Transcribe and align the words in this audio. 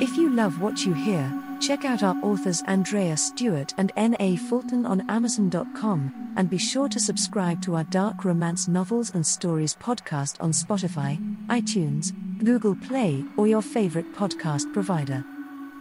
If 0.00 0.16
you 0.16 0.30
love 0.30 0.62
what 0.62 0.86
you 0.86 0.94
hear, 0.94 1.30
check 1.60 1.84
out 1.84 2.02
our 2.02 2.16
authors 2.22 2.62
Andrea 2.66 3.18
Stewart 3.18 3.74
and 3.76 3.92
N.A. 3.96 4.36
Fulton 4.36 4.86
on 4.86 5.02
Amazon.com, 5.10 6.32
and 6.36 6.48
be 6.48 6.56
sure 6.56 6.88
to 6.88 6.98
subscribe 6.98 7.60
to 7.62 7.76
our 7.76 7.84
dark 7.84 8.24
romance 8.24 8.66
novels 8.66 9.10
and 9.14 9.26
stories 9.26 9.76
podcast 9.76 10.38
on 10.40 10.52
Spotify, 10.52 11.18
iTunes, 11.48 12.12
Google 12.42 12.76
Play, 12.76 13.22
or 13.36 13.46
your 13.46 13.60
favorite 13.60 14.14
podcast 14.14 14.72
provider. 14.72 15.22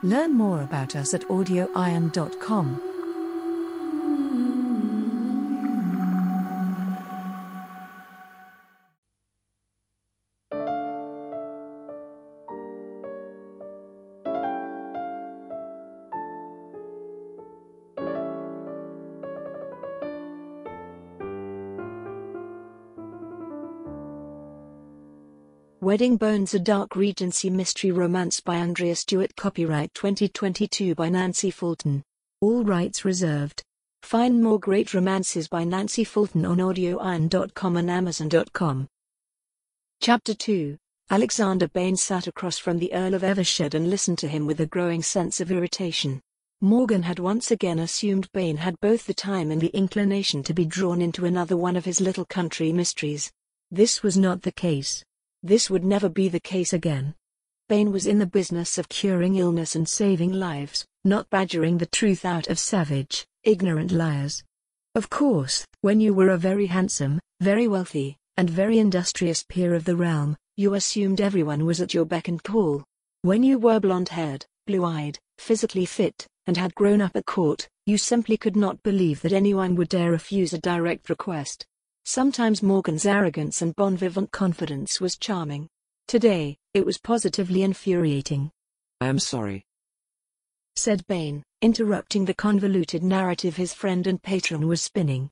Learn 0.04 0.34
more 0.34 0.64
about 0.64 0.98
us 0.98 1.14
at 1.14 1.22
audioiron.com. 1.30 2.89
Wedding 25.90 26.18
Bones 26.18 26.54
A 26.54 26.60
Dark 26.60 26.96
Regency 26.96 27.50
Mystery 27.50 27.90
Romance 27.90 28.42
by 28.42 28.58
Andrea 28.58 28.96
Stewart 28.96 29.36
Copyright 29.36 29.92
2022 29.96 30.94
by 30.94 31.10
Nancy 31.10 31.50
Fulton. 31.50 32.04
All 32.42 32.64
rights 32.64 33.04
reserved. 33.06 33.64
Find 34.04 34.44
more 34.44 34.60
great 34.60 34.94
romances 34.94 35.48
by 35.48 35.64
Nancy 35.64 36.04
Fulton 36.04 36.46
on 36.46 36.58
audioiron.com 36.58 37.78
and 37.78 37.90
amazon.com. 37.90 38.88
Chapter 40.00 40.36
2 40.36 40.78
Alexander 41.10 41.68
Bain 41.68 41.98
sat 41.98 42.28
across 42.28 42.60
from 42.60 42.78
the 42.78 42.94
Earl 42.94 43.16
of 43.16 43.24
Evershed 43.24 43.74
and 43.74 43.90
listened 43.90 44.20
to 44.20 44.28
him 44.28 44.46
with 44.46 44.60
a 44.60 44.68
growing 44.68 45.02
sense 45.02 45.42
of 45.42 45.52
irritation. 45.52 46.22
Morgan 46.62 47.02
had 47.02 47.18
once 47.18 47.50
again 47.50 47.80
assumed 47.80 48.32
Bain 48.32 48.58
had 48.58 48.80
both 48.80 49.08
the 49.08 49.16
time 49.16 49.50
and 49.50 49.60
the 49.60 49.76
inclination 49.76 50.44
to 50.44 50.54
be 50.54 50.66
drawn 50.66 51.02
into 51.02 51.26
another 51.26 51.58
one 51.58 51.76
of 51.76 51.86
his 51.86 52.00
little 52.00 52.26
country 52.26 52.72
mysteries. 52.72 53.32
This 53.72 54.04
was 54.04 54.18
not 54.18 54.44
the 54.44 54.52
case. 54.52 55.04
This 55.42 55.70
would 55.70 55.86
never 55.86 56.10
be 56.10 56.28
the 56.28 56.40
case 56.40 56.74
again. 56.74 57.16
Bain 57.70 57.92
was 57.92 58.06
in 58.06 58.20
the 58.20 58.26
business 58.26 58.78
of 58.78 58.90
curing 58.90 59.36
illness 59.36 59.76
and 59.76 59.88
saving 59.88 60.34
lives, 60.34 60.86
not 61.06 61.30
badgering 61.30 61.78
the 61.78 61.86
truth 61.86 62.26
out 62.26 62.48
of 62.48 62.60
savage, 62.60 63.26
ignorant 63.44 63.92
liars. 63.92 64.44
Of 64.96 65.10
course, 65.10 65.66
when 65.82 66.02
you 66.02 66.14
were 66.14 66.30
a 66.30 66.38
very 66.38 66.66
handsome, 66.66 67.20
very 67.40 67.68
wealthy, 67.68 68.18
and 68.36 68.50
very 68.50 68.80
industrious 68.80 69.46
peer 69.48 69.76
of 69.76 69.86
the 69.86 69.96
realm, 69.96 70.36
you 70.58 70.74
assumed 70.74 71.22
everyone 71.22 71.66
was 71.66 71.80
at 71.80 71.94
your 71.94 72.06
beck 72.06 72.28
and 72.28 72.44
call. 72.44 72.84
When 73.22 73.44
you 73.44 73.60
were 73.60 73.80
blonde-haired, 73.80 74.46
blue-eyed, 74.68 75.20
physically 75.38 75.86
fit, 75.86 76.28
and 76.48 76.58
had 76.58 76.76
grown 76.76 77.02
up 77.02 77.16
at 77.16 77.26
court, 77.26 77.70
you 77.86 77.98
simply 77.98 78.36
could 78.36 78.58
not 78.58 78.84
believe 78.84 79.22
that 79.22 79.32
anyone 79.32 79.76
would 79.76 79.90
dare 79.90 80.12
refuse 80.12 80.52
a 80.52 80.58
direct 80.58 81.10
request. 81.10 81.66
Sometimes 82.10 82.64
Morgan's 82.64 83.06
arrogance 83.06 83.62
and 83.62 83.76
bon 83.76 83.96
vivant 83.96 84.32
confidence 84.32 85.00
was 85.00 85.16
charming. 85.16 85.70
Today, 86.08 86.58
it 86.74 86.84
was 86.84 86.98
positively 86.98 87.62
infuriating. 87.62 88.50
I 89.00 89.06
am 89.06 89.20
sorry, 89.20 89.64
said 90.76 91.06
Bain, 91.06 91.44
interrupting 91.62 92.26
the 92.26 92.34
convoluted 92.34 93.04
narrative 93.04 93.58
his 93.58 93.76
friend 93.76 94.08
and 94.08 94.20
patron 94.24 94.68
was 94.68 94.82
spinning. 94.82 95.30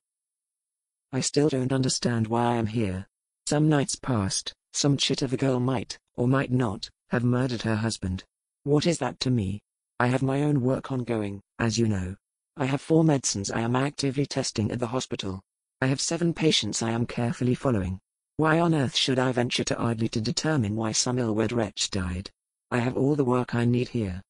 I 1.12 1.22
still 1.22 1.50
don't 1.50 1.74
understand 1.74 2.28
why 2.28 2.46
I 2.46 2.56
am 2.58 2.68
here. 2.68 3.08
Some 3.48 3.70
nights 3.70 3.96
past, 3.96 4.54
some 4.72 4.98
chit 4.98 5.24
of 5.24 5.34
a 5.34 5.38
girl 5.38 5.60
might, 5.60 5.98
or 6.16 6.28
might 6.28 6.52
not, 6.52 6.92
have 7.10 7.24
murdered 7.24 7.64
her 7.64 7.78
husband. 7.78 8.24
What 8.66 8.86
is 8.86 9.00
that 9.00 9.20
to 9.22 9.32
me? 9.32 9.62
I 10.00 10.06
have 10.06 10.22
my 10.22 10.44
own 10.44 10.62
work 10.62 10.92
ongoing, 10.92 11.42
as 11.58 11.80
you 11.80 11.88
know. 11.88 12.18
I 12.56 12.66
have 12.66 12.82
four 12.82 13.04
medicines 13.04 13.50
I 13.50 13.62
am 13.62 13.76
actively 13.76 14.28
testing 14.28 14.70
at 14.70 14.78
the 14.78 14.86
hospital. 14.86 15.42
I 15.80 15.88
have 15.88 16.02
seven 16.02 16.34
patients 16.34 16.82
I 16.82 16.90
am 16.90 17.06
carefully 17.06 17.54
following. 17.54 18.00
Why 18.38 18.60
on 18.60 18.74
earth 18.74 18.96
should 18.96 19.20
I 19.20 19.32
venture 19.32 19.64
to 19.66 19.80
idly 19.80 20.08
to 20.10 20.22
determine 20.22 20.76
why 20.76 20.92
some 20.92 21.20
ill-wed 21.20 21.52
wretch 21.52 21.92
died? 21.92 22.32
I 22.72 22.80
have 22.80 22.98
all 22.98 23.16
the 23.16 23.24
work 23.24 23.54
I 23.54 23.66
need 23.66 23.90
here. 23.90 24.22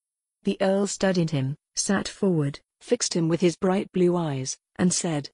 The 0.43 0.57
Earl 0.61 0.87
studied 0.87 1.31
him, 1.31 1.55
sat 1.75 2.07
forward, 2.07 2.59
fixed 2.81 3.13
him 3.13 3.29
with 3.29 3.41
his 3.41 3.55
bright 3.55 3.91
blue 3.91 4.15
eyes, 4.15 4.57
and 4.75 4.93
said, 4.93 5.29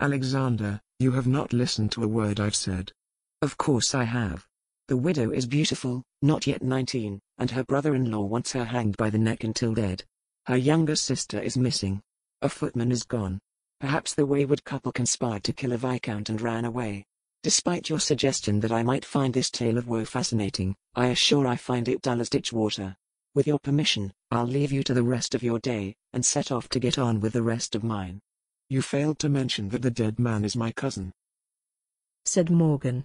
Alexander, 0.00 0.80
you 0.98 1.12
have 1.12 1.26
not 1.26 1.52
listened 1.52 1.92
to 1.92 2.04
a 2.04 2.08
word 2.08 2.40
I've 2.40 2.56
said. 2.56 2.92
Of 3.42 3.58
course 3.58 3.94
I 3.94 4.04
have. 4.04 4.46
The 4.88 4.96
widow 4.96 5.30
is 5.30 5.46
beautiful, 5.46 6.02
not 6.22 6.46
yet 6.46 6.62
nineteen, 6.62 7.20
and 7.38 7.50
her 7.50 7.64
brother-in-law 7.64 8.24
wants 8.26 8.52
her 8.52 8.64
hanged 8.64 8.96
by 8.96 9.10
the 9.10 9.18
neck 9.18 9.42
until 9.42 9.74
dead. 9.74 10.04
Her 10.46 10.56
younger 10.56 10.96
sister 10.96 11.40
is 11.40 11.56
missing. 11.56 12.02
A 12.40 12.48
footman 12.48 12.90
is 12.92 13.02
gone. 13.02 13.40
Perhaps 13.82 14.14
the 14.14 14.26
wayward 14.26 14.62
couple 14.62 14.92
conspired 14.92 15.42
to 15.42 15.52
kill 15.52 15.72
a 15.72 15.76
viscount 15.76 16.28
and 16.28 16.40
ran 16.40 16.64
away. 16.64 17.04
Despite 17.42 17.88
your 17.88 17.98
suggestion 17.98 18.60
that 18.60 18.70
I 18.70 18.84
might 18.84 19.04
find 19.04 19.34
this 19.34 19.50
tale 19.50 19.76
of 19.76 19.88
woe 19.88 20.04
fascinating, 20.04 20.76
I 20.94 21.08
assure 21.08 21.48
I 21.48 21.56
find 21.56 21.88
it 21.88 22.00
dull 22.00 22.20
as 22.20 22.30
ditch 22.30 22.52
water. 22.52 22.94
With 23.34 23.48
your 23.48 23.58
permission, 23.58 24.12
I'll 24.30 24.46
leave 24.46 24.70
you 24.70 24.84
to 24.84 24.94
the 24.94 25.02
rest 25.02 25.34
of 25.34 25.42
your 25.42 25.58
day, 25.58 25.96
and 26.12 26.24
set 26.24 26.52
off 26.52 26.68
to 26.68 26.78
get 26.78 26.96
on 26.96 27.18
with 27.18 27.32
the 27.32 27.42
rest 27.42 27.74
of 27.74 27.82
mine. 27.82 28.20
You 28.70 28.82
failed 28.82 29.18
to 29.18 29.28
mention 29.28 29.70
that 29.70 29.82
the 29.82 29.90
dead 29.90 30.16
man 30.16 30.44
is 30.44 30.54
my 30.54 30.70
cousin. 30.70 31.12
Said 32.24 32.50
Morgan. 32.50 33.04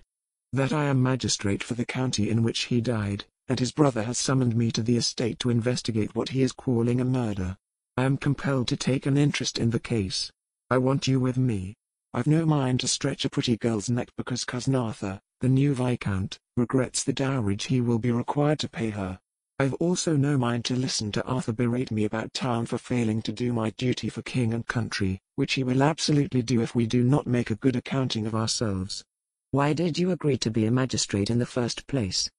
That 0.53 0.73
I 0.73 0.83
am 0.83 1.01
magistrate 1.01 1.63
for 1.63 1.73
the 1.73 1.85
county 1.85 2.29
in 2.29 2.43
which 2.43 2.65
he 2.65 2.81
died, 2.81 3.25
and 3.47 3.59
his 3.59 3.71
brother 3.71 4.03
has 4.03 4.19
summoned 4.19 4.55
me 4.55 4.69
to 4.73 4.83
the 4.83 4.97
estate 4.97 5.39
to 5.39 5.49
investigate 5.49 6.13
what 6.13 6.29
he 6.29 6.43
is 6.43 6.51
calling 6.51 7.01
a 7.01 7.03
murder. 7.03 7.57
I 7.97 8.03
am 8.03 8.17
compelled 8.17 8.67
to 8.67 8.77
take 8.77 9.07
an 9.07 9.17
interest 9.17 9.57
in 9.57 9.71
the 9.71 9.79
case. 9.79 10.31
I 10.69 10.77
want 10.79 11.07
you 11.07 11.21
with 11.21 11.37
me. 11.37 11.75
I've 12.13 12.27
no 12.27 12.45
mind 12.45 12.81
to 12.81 12.89
stretch 12.89 13.23
a 13.23 13.29
pretty 13.29 13.55
girl's 13.55 13.89
neck 13.89 14.09
because 14.17 14.43
cousin 14.43 14.75
Arthur, 14.75 15.21
the 15.39 15.47
new 15.47 15.73
Viscount, 15.73 16.37
regrets 16.57 17.05
the 17.05 17.13
dowerage 17.13 17.67
he 17.67 17.79
will 17.79 17.99
be 17.99 18.11
required 18.11 18.59
to 18.59 18.69
pay 18.69 18.89
her. 18.89 19.17
I've 19.59 19.75
also 19.75 20.17
no 20.17 20.37
mind 20.37 20.65
to 20.65 20.75
listen 20.75 21.13
to 21.13 21.23
Arthur 21.23 21.53
berate 21.53 21.89
me 21.89 22.03
about 22.03 22.33
town 22.33 22.65
for 22.65 22.77
failing 22.77 23.21
to 23.21 23.31
do 23.31 23.53
my 23.53 23.69
duty 23.71 24.09
for 24.09 24.21
king 24.23 24.53
and 24.53 24.67
country, 24.67 25.21
which 25.35 25.53
he 25.53 25.63
will 25.63 25.81
absolutely 25.81 26.41
do 26.41 26.61
if 26.61 26.75
we 26.75 26.85
do 26.85 27.01
not 27.01 27.27
make 27.27 27.49
a 27.49 27.55
good 27.55 27.77
accounting 27.77 28.27
of 28.27 28.35
ourselves. 28.35 29.05
Why 29.51 29.71
did 29.71 29.97
you 29.97 30.11
agree 30.11 30.37
to 30.39 30.51
be 30.51 30.65
a 30.65 30.71
magistrate 30.71 31.29
in 31.29 31.39
the 31.39 31.45
first 31.45 31.87
place? 31.87 32.29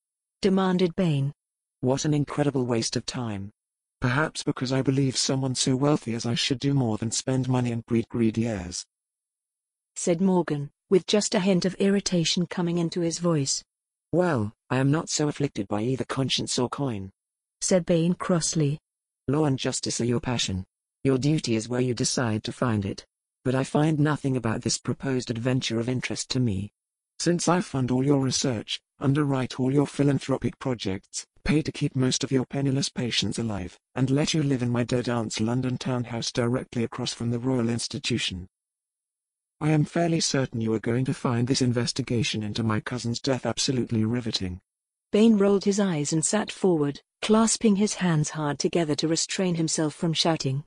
demanded 0.43 0.95
Bain. 0.97 1.33
What 1.81 2.05
an 2.05 2.13
incredible 2.13 2.67
waste 2.67 2.95
of 2.95 3.07
time. 3.07 3.53
Perhaps 4.01 4.45
because 4.45 4.73
I 4.73 4.83
believe 4.83 5.17
someone 5.17 5.55
so 5.55 5.75
wealthy 5.75 6.15
as 6.15 6.25
I 6.25 6.35
should 6.35 6.61
do 6.61 6.73
more 6.73 6.99
than 6.99 7.11
spend 7.11 7.49
money 7.49 7.73
and 7.73 7.85
breed 7.85 8.09
greedy 8.09 8.47
heirs. 8.47 8.87
Said 9.97 10.21
Morgan, 10.21 10.71
with 10.89 11.07
just 11.07 11.35
a 11.35 11.41
hint 11.41 11.65
of 11.65 11.75
irritation 11.75 12.47
coming 12.47 12.79
into 12.79 13.01
his 13.01 13.19
voice. 13.19 13.65
Well, 14.13 14.53
I 14.71 14.77
am 14.77 14.91
not 14.91 15.09
so 15.09 15.29
afflicted 15.29 15.67
by 15.67 15.83
either 15.83 16.05
conscience 16.05 16.59
or 16.59 16.69
coin. 16.69 17.11
Said 17.61 17.85
Bain 17.85 18.15
crossly. 18.15 18.79
Law 19.27 19.45
and 19.45 19.59
justice 19.59 20.01
are 20.01 20.07
your 20.07 20.21
passion. 20.21 20.65
Your 21.03 21.19
duty 21.19 21.57
is 21.57 21.69
where 21.69 21.81
you 21.81 21.93
decide 21.93 22.45
to 22.45 22.53
find 22.53 22.87
it. 22.87 23.05
But 23.45 23.55
I 23.55 23.65
find 23.65 23.99
nothing 23.99 24.37
about 24.37 24.63
this 24.63 24.79
proposed 24.79 25.31
adventure 25.31 25.81
of 25.81 25.89
interest 25.89 26.31
to 26.31 26.41
me. 26.41 26.71
Since 27.19 27.49
I 27.49 27.61
fund 27.61 27.91
all 27.91 28.05
your 28.05 28.21
research, 28.21 28.81
underwrite 29.01 29.59
all 29.59 29.73
your 29.73 29.87
philanthropic 29.87 30.59
projects, 30.59 31.27
pay 31.45 31.63
to 31.63 31.73
keep 31.73 31.97
most 31.97 32.25
of 32.25 32.31
your 32.31 32.45
penniless 32.45 32.89
patients 32.89 33.39
alive, 33.39 33.79
and 33.95 34.11
let 34.11 34.35
you 34.35 34.43
live 34.43 34.63
in 34.63 34.71
my 34.71 34.85
dead 34.85 35.09
aunt's 35.09 35.41
London 35.41 35.79
townhouse 35.79 36.31
directly 36.31 36.85
across 36.85 37.13
from 37.13 37.31
the 37.31 37.39
Royal 37.39 37.69
Institution. 37.69 38.49
I 39.61 39.71
am 39.71 39.85
fairly 39.85 40.21
certain 40.21 40.61
you 40.61 40.73
are 40.75 40.79
going 40.79 41.05
to 41.07 41.15
find 41.15 41.49
this 41.49 41.63
investigation 41.63 42.43
into 42.43 42.63
my 42.63 42.81
cousin's 42.81 43.21
death 43.21 43.45
absolutely 43.45 44.05
riveting. 44.05 44.61
Bain 45.11 45.39
rolled 45.39 45.65
his 45.65 45.81
eyes 45.81 46.13
and 46.13 46.25
sat 46.25 46.53
forward, 46.53 47.01
clasping 47.23 47.77
his 47.77 47.95
hands 47.95 48.31
hard 48.31 48.59
together 48.59 48.95
to 48.95 49.09
restrain 49.09 49.55
himself 49.57 49.95
from 49.95 50.13
shouting. 50.13 50.65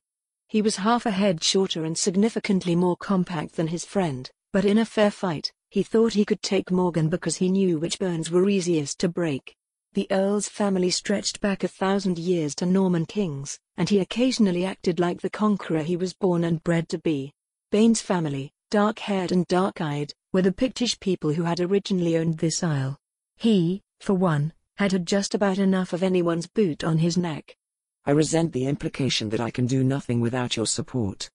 He 0.50 0.62
was 0.62 0.76
half 0.76 1.06
a 1.06 1.12
head 1.12 1.44
shorter 1.44 1.86
and 1.86 1.98
significantly 1.98 2.76
more 2.76 2.98
compact 2.98 3.56
than 3.56 3.68
his 3.68 3.86
friend, 3.86 4.30
but 4.52 4.66
in 4.66 4.78
a 4.78 4.86
fair 4.86 5.12
fight, 5.12 5.54
he 5.70 5.84
thought 5.84 6.14
he 6.14 6.26
could 6.26 6.42
take 6.42 6.70
Morgan 6.70 7.08
because 7.08 7.38
he 7.38 7.50
knew 7.50 7.80
which 7.80 7.98
bones 7.98 8.30
were 8.30 8.50
easiest 8.50 9.00
to 9.00 9.08
break. 9.08 9.56
The 9.94 10.08
Earl's 10.10 10.48
family 10.48 10.90
stretched 10.90 11.42
back 11.42 11.66
a 11.66 11.68
thousand 11.68 12.18
years 12.18 12.56
to 12.56 12.66
Norman 12.66 13.06
kings, 13.06 13.60
and 13.76 13.90
he 13.90 14.00
occasionally 14.00 14.64
acted 14.64 15.02
like 15.02 15.20
the 15.20 15.30
conqueror 15.30 15.84
he 15.84 15.98
was 15.98 16.14
born 16.14 16.46
and 16.46 16.64
bred 16.64 16.88
to 16.90 16.98
be. 16.98 17.34
Bain's 17.72 18.02
family, 18.02 18.54
dark-haired 18.70 19.34
and 19.34 19.46
dark-eyed, 19.48 20.14
were 20.32 20.44
the 20.44 20.54
Pictish 20.54 20.98
people 21.02 21.34
who 21.34 21.44
had 21.44 21.60
originally 21.60 22.18
owned 22.18 22.38
this 22.38 22.64
isle. 22.64 22.98
He, 23.36 23.82
for 24.00 24.14
one, 24.14 24.54
had 24.78 24.94
had 24.94 25.06
just 25.06 25.36
about 25.36 25.58
enough 25.58 25.92
of 25.92 26.04
anyone's 26.04 26.48
boot 26.48 26.86
on 26.86 27.00
his 27.00 27.18
neck. 27.18 27.58
I 28.06 28.12
resent 28.12 28.54
the 28.54 28.68
implication 28.68 29.28
that 29.32 29.42
I 29.42 29.52
can 29.52 29.68
do 29.68 29.84
nothing 29.84 30.22
without 30.22 30.56
your 30.56 30.68
support. 30.68 31.30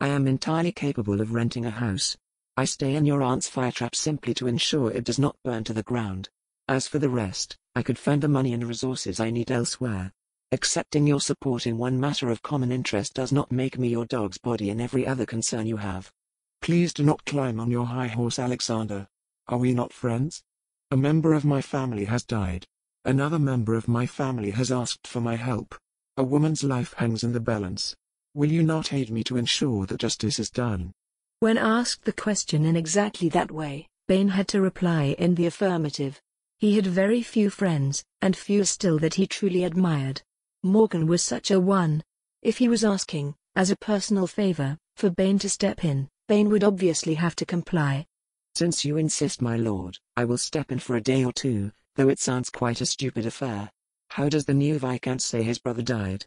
I 0.00 0.08
am 0.08 0.26
entirely 0.26 0.72
capable 0.72 1.22
of 1.22 1.32
renting 1.32 1.64
a 1.64 1.70
house. 1.70 2.18
I 2.58 2.66
stay 2.66 2.94
in 2.94 3.06
your 3.06 3.22
aunt's 3.22 3.48
firetrap 3.48 3.94
simply 3.94 4.34
to 4.34 4.48
ensure 4.48 4.90
it 4.90 5.04
does 5.04 5.18
not 5.18 5.36
burn 5.42 5.64
to 5.64 5.72
the 5.72 5.82
ground. 5.82 6.28
As 6.68 6.86
for 6.86 6.98
the 6.98 7.08
rest, 7.08 7.56
I 7.74 7.82
could 7.82 7.98
find 7.98 8.22
the 8.22 8.28
money 8.28 8.52
and 8.52 8.64
resources 8.64 9.18
I 9.18 9.30
need 9.30 9.50
elsewhere. 9.50 10.12
Accepting 10.52 11.06
your 11.06 11.20
support 11.20 11.66
in 11.66 11.78
one 11.78 11.98
matter 11.98 12.30
of 12.30 12.42
common 12.42 12.70
interest 12.70 13.14
does 13.14 13.32
not 13.32 13.50
make 13.50 13.78
me 13.78 13.88
your 13.88 14.04
dog's 14.04 14.36
body 14.36 14.68
in 14.68 14.80
every 14.80 15.06
other 15.06 15.24
concern 15.24 15.66
you 15.66 15.78
have. 15.78 16.12
Please 16.60 16.92
do 16.92 17.02
not 17.02 17.24
climb 17.24 17.58
on 17.58 17.70
your 17.70 17.86
high 17.86 18.08
horse, 18.08 18.38
Alexander. 18.38 19.08
Are 19.48 19.58
we 19.58 19.72
not 19.72 19.92
friends? 19.92 20.42
A 20.90 20.96
member 20.96 21.32
of 21.32 21.44
my 21.44 21.62
family 21.62 22.04
has 22.04 22.22
died. 22.22 22.66
Another 23.04 23.38
member 23.38 23.74
of 23.74 23.88
my 23.88 24.06
family 24.06 24.50
has 24.50 24.70
asked 24.70 25.06
for 25.06 25.22
my 25.22 25.36
help. 25.36 25.74
A 26.18 26.22
woman's 26.22 26.62
life 26.62 26.92
hangs 26.98 27.24
in 27.24 27.32
the 27.32 27.40
balance. 27.40 27.96
Will 28.34 28.52
you 28.52 28.62
not 28.62 28.92
aid 28.92 29.10
me 29.10 29.24
to 29.24 29.38
ensure 29.38 29.86
that 29.86 30.00
justice 30.00 30.38
is 30.38 30.50
done? 30.50 30.92
When 31.40 31.56
asked 31.56 32.04
the 32.04 32.12
question 32.12 32.66
in 32.66 32.76
exactly 32.76 33.30
that 33.30 33.50
way, 33.50 33.88
Bain 34.06 34.28
had 34.28 34.46
to 34.48 34.60
reply 34.60 35.16
in 35.18 35.34
the 35.34 35.46
affirmative. 35.46 36.20
He 36.62 36.76
had 36.76 36.86
very 36.86 37.24
few 37.24 37.50
friends, 37.50 38.04
and 38.20 38.36
few 38.36 38.62
still 38.62 38.96
that 39.00 39.14
he 39.14 39.26
truly 39.26 39.64
admired. 39.64 40.22
Morgan 40.62 41.08
was 41.08 41.20
such 41.20 41.50
a 41.50 41.58
one. 41.58 42.04
If 42.40 42.58
he 42.58 42.68
was 42.68 42.84
asking, 42.84 43.34
as 43.56 43.72
a 43.72 43.76
personal 43.76 44.28
favor, 44.28 44.78
for 44.94 45.10
Bain 45.10 45.40
to 45.40 45.50
step 45.50 45.84
in, 45.84 46.08
Bain 46.28 46.50
would 46.50 46.62
obviously 46.62 47.14
have 47.14 47.34
to 47.34 47.44
comply. 47.44 48.06
Since 48.54 48.84
you 48.84 48.96
insist, 48.96 49.42
my 49.42 49.56
lord, 49.56 49.98
I 50.16 50.24
will 50.24 50.38
step 50.38 50.70
in 50.70 50.78
for 50.78 50.94
a 50.94 51.00
day 51.00 51.24
or 51.24 51.32
two, 51.32 51.72
though 51.96 52.08
it 52.08 52.20
sounds 52.20 52.48
quite 52.48 52.80
a 52.80 52.86
stupid 52.86 53.26
affair. 53.26 53.68
How 54.10 54.28
does 54.28 54.44
the 54.44 54.54
new 54.54 54.78
Viscount 54.78 55.20
say 55.20 55.42
his 55.42 55.58
brother 55.58 55.82
died? 55.82 56.26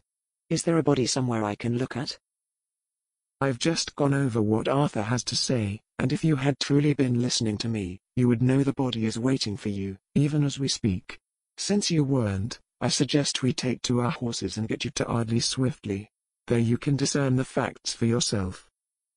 Is 0.49 0.63
there 0.63 0.77
a 0.77 0.83
body 0.83 1.05
somewhere 1.05 1.45
I 1.45 1.55
can 1.55 1.77
look 1.77 1.95
at? 1.95 2.19
I've 3.39 3.57
just 3.57 3.95
gone 3.95 4.13
over 4.13 4.41
what 4.41 4.67
Arthur 4.67 5.03
has 5.03 5.23
to 5.23 5.35
say, 5.37 5.79
and 5.97 6.11
if 6.11 6.25
you 6.25 6.35
had 6.35 6.59
truly 6.59 6.93
been 6.93 7.21
listening 7.21 7.57
to 7.59 7.69
me, 7.69 8.01
you 8.15 8.29
would 8.29 8.41
know 8.41 8.63
the 8.63 8.71
body 8.73 9.05
is 9.05 9.19
waiting 9.19 9.57
for 9.57 9.69
you, 9.69 9.97
even 10.15 10.45
as 10.45 10.57
we 10.57 10.69
speak. 10.69 11.19
Since 11.57 11.91
you 11.91 12.03
weren't, 12.03 12.59
I 12.79 12.87
suggest 12.87 13.43
we 13.43 13.51
take 13.51 13.81
to 13.83 13.99
our 13.99 14.11
horses 14.11 14.55
and 14.55 14.69
get 14.69 14.85
you 14.85 14.91
to 14.91 15.05
Ardleigh 15.05 15.41
swiftly. 15.41 16.09
There 16.47 16.59
you 16.59 16.77
can 16.77 16.95
discern 16.95 17.35
the 17.35 17.43
facts 17.43 17.93
for 17.93 18.05
yourself. 18.05 18.69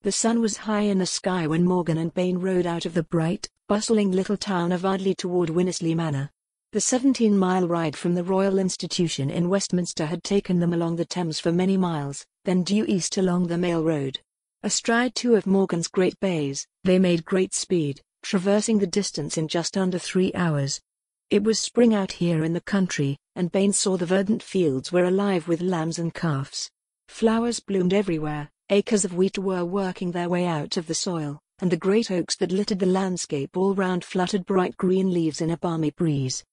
The 0.02 0.10
sun 0.10 0.40
was 0.40 0.56
high 0.56 0.82
in 0.82 0.98
the 0.98 1.06
sky 1.06 1.46
when 1.46 1.64
Morgan 1.64 1.98
and 1.98 2.12
Bain 2.12 2.38
rode 2.38 2.66
out 2.66 2.86
of 2.86 2.94
the 2.94 3.04
bright, 3.04 3.48
bustling 3.68 4.10
little 4.10 4.36
town 4.36 4.72
of 4.72 4.84
Ardleigh 4.84 5.16
toward 5.16 5.50
Winnesley 5.50 5.94
Manor. 5.94 6.30
The 6.72 6.80
17-mile 6.80 7.68
ride 7.68 7.96
from 7.96 8.14
the 8.14 8.24
Royal 8.24 8.58
Institution 8.58 9.30
in 9.30 9.48
Westminster 9.48 10.06
had 10.06 10.24
taken 10.24 10.58
them 10.58 10.72
along 10.72 10.96
the 10.96 11.04
Thames 11.04 11.38
for 11.38 11.52
many 11.52 11.76
miles, 11.76 12.26
then 12.44 12.64
due 12.64 12.84
east 12.86 13.16
along 13.16 13.46
the 13.46 13.58
Mail 13.58 13.84
Road. 13.84 14.18
Astride 14.64 15.14
two 15.14 15.36
of 15.36 15.46
Morgan's 15.46 15.86
great 15.86 16.18
bays, 16.20 16.66
they 16.82 16.98
made 16.98 17.24
great 17.24 17.54
speed, 17.54 18.02
traversing 18.28 18.78
the 18.78 18.86
distance 18.86 19.38
in 19.38 19.48
just 19.48 19.74
under 19.78 19.98
three 19.98 20.30
hours. 20.34 20.82
It 21.30 21.42
was 21.42 21.58
spring 21.58 21.94
out 21.94 22.12
here 22.12 22.44
in 22.44 22.52
the 22.52 22.60
country, 22.60 23.16
and 23.34 23.50
Bain 23.50 23.72
saw 23.72 23.96
the 23.96 24.04
verdant 24.04 24.42
fields 24.42 24.92
were 24.92 25.04
alive 25.04 25.48
with 25.48 25.62
lambs 25.62 25.98
and 25.98 26.12
calves. 26.12 26.70
Flowers 27.08 27.58
bloomed 27.58 27.94
everywhere, 27.94 28.50
Acres 28.68 29.06
of 29.06 29.14
wheat 29.14 29.38
were 29.38 29.64
working 29.64 30.10
their 30.10 30.28
way 30.28 30.44
out 30.44 30.76
of 30.76 30.86
the 30.86 30.94
soil, 30.94 31.40
and 31.60 31.72
the 31.72 31.76
great 31.78 32.10
oaks 32.10 32.36
that 32.36 32.52
littered 32.52 32.80
the 32.80 32.84
landscape 32.84 33.56
all 33.56 33.74
round 33.74 34.04
fluttered 34.04 34.44
bright 34.44 34.76
green 34.76 35.10
leaves 35.10 35.40
in 35.40 35.48
a 35.48 35.56
balmy 35.56 35.90
breeze. 35.90 36.44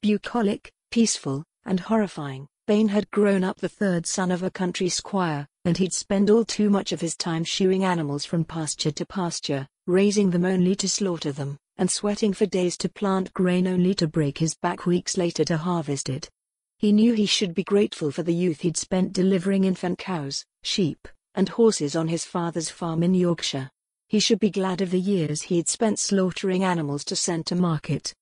Bucolic, 0.00 0.72
peaceful, 0.90 1.44
and 1.66 1.78
horrifying, 1.78 2.48
Bain 2.68 2.88
had 2.88 3.10
grown 3.10 3.44
up 3.44 3.56
the 3.56 3.68
third 3.70 4.06
son 4.06 4.30
of 4.30 4.42
a 4.42 4.50
country 4.50 4.90
squire, 4.90 5.48
and 5.64 5.78
he'd 5.78 5.94
spend 5.94 6.28
all 6.28 6.44
too 6.44 6.68
much 6.68 6.92
of 6.92 7.00
his 7.00 7.16
time 7.16 7.42
shoeing 7.42 7.82
animals 7.82 8.26
from 8.26 8.44
pasture 8.44 8.90
to 8.90 9.06
pasture, 9.06 9.66
raising 9.86 10.28
them 10.28 10.44
only 10.44 10.74
to 10.74 10.86
slaughter 10.86 11.32
them, 11.32 11.56
and 11.78 11.90
sweating 11.90 12.34
for 12.34 12.44
days 12.44 12.76
to 12.76 12.90
plant 12.90 13.32
grain 13.32 13.66
only 13.66 13.94
to 13.94 14.06
break 14.06 14.36
his 14.36 14.54
back 14.54 14.84
weeks 14.84 15.16
later 15.16 15.46
to 15.46 15.56
harvest 15.56 16.10
it. 16.10 16.28
He 16.76 16.92
knew 16.92 17.14
he 17.14 17.24
should 17.24 17.54
be 17.54 17.64
grateful 17.64 18.10
for 18.10 18.22
the 18.22 18.34
youth 18.34 18.60
he'd 18.60 18.76
spent 18.76 19.14
delivering 19.14 19.64
infant 19.64 19.96
cows, 19.96 20.44
sheep, 20.62 21.08
and 21.34 21.48
horses 21.48 21.96
on 21.96 22.08
his 22.08 22.26
father's 22.26 22.68
farm 22.68 23.02
in 23.02 23.14
Yorkshire. 23.14 23.70
He 24.08 24.20
should 24.20 24.40
be 24.40 24.50
glad 24.50 24.82
of 24.82 24.90
the 24.90 25.00
years 25.00 25.40
he'd 25.40 25.70
spent 25.70 25.98
slaughtering 25.98 26.64
animals 26.64 27.02
to 27.06 27.16
send 27.16 27.46
to 27.46 27.54
market. 27.54 28.12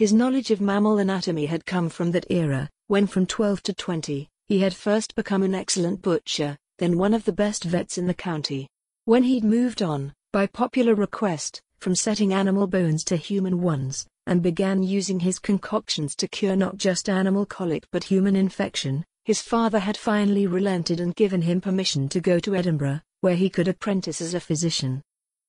His 0.00 0.14
knowledge 0.14 0.50
of 0.50 0.62
mammal 0.62 0.96
anatomy 0.96 1.44
had 1.44 1.66
come 1.66 1.90
from 1.90 2.10
that 2.12 2.24
era, 2.30 2.70
when 2.86 3.06
from 3.06 3.26
12 3.26 3.62
to 3.64 3.74
20, 3.74 4.30
he 4.46 4.60
had 4.60 4.72
first 4.72 5.14
become 5.14 5.42
an 5.42 5.54
excellent 5.54 6.00
butcher, 6.00 6.56
then 6.78 6.96
one 6.96 7.12
of 7.12 7.26
the 7.26 7.34
best 7.34 7.64
vets 7.64 7.98
in 7.98 8.06
the 8.06 8.14
county. 8.14 8.66
When 9.04 9.24
he'd 9.24 9.44
moved 9.44 9.82
on, 9.82 10.14
by 10.32 10.46
popular 10.46 10.94
request, 10.94 11.60
from 11.80 11.94
setting 11.94 12.32
animal 12.32 12.66
bones 12.66 13.04
to 13.04 13.16
human 13.16 13.60
ones, 13.60 14.06
and 14.26 14.42
began 14.42 14.82
using 14.82 15.20
his 15.20 15.38
concoctions 15.38 16.16
to 16.16 16.28
cure 16.28 16.56
not 16.56 16.78
just 16.78 17.10
animal 17.10 17.44
colic 17.44 17.84
but 17.92 18.04
human 18.04 18.36
infection, 18.36 19.04
his 19.26 19.42
father 19.42 19.80
had 19.80 19.98
finally 19.98 20.46
relented 20.46 20.98
and 20.98 21.14
given 21.14 21.42
him 21.42 21.60
permission 21.60 22.08
to 22.08 22.22
go 22.22 22.38
to 22.40 22.56
Edinburgh, 22.56 23.02
where 23.20 23.36
he 23.36 23.50
could 23.50 23.68
apprentice 23.68 24.22
as 24.22 24.32
a 24.32 24.40
physician. 24.40 25.02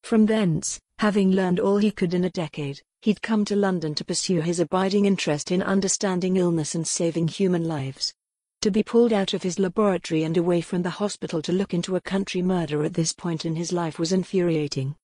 From 0.03 0.25
thence, 0.25 0.77
having 1.01 1.31
learned 1.31 1.59
all 1.59 1.77
he 1.77 1.89
could 1.89 2.13
in 2.13 2.23
a 2.25 2.29
decade, 2.29 2.79
he'd 3.01 3.23
come 3.23 3.43
to 3.43 3.55
London 3.55 3.95
to 3.95 4.05
pursue 4.05 4.39
his 4.39 4.59
abiding 4.59 5.05
interest 5.05 5.51
in 5.51 5.63
understanding 5.63 6.37
illness 6.37 6.75
and 6.75 6.87
saving 6.87 7.27
human 7.27 7.67
lives. 7.67 8.13
To 8.61 8.69
be 8.69 8.83
pulled 8.83 9.11
out 9.11 9.33
of 9.33 9.41
his 9.41 9.57
laboratory 9.57 10.21
and 10.21 10.37
away 10.37 10.61
from 10.61 10.83
the 10.83 10.91
hospital 10.91 11.41
to 11.41 11.51
look 11.51 11.73
into 11.73 11.95
a 11.95 12.01
country 12.01 12.43
murder 12.43 12.83
at 12.83 12.93
this 12.93 13.13
point 13.13 13.45
in 13.45 13.55
his 13.55 13.71
life 13.71 13.97
was 13.97 14.13
infuriating. 14.13 14.95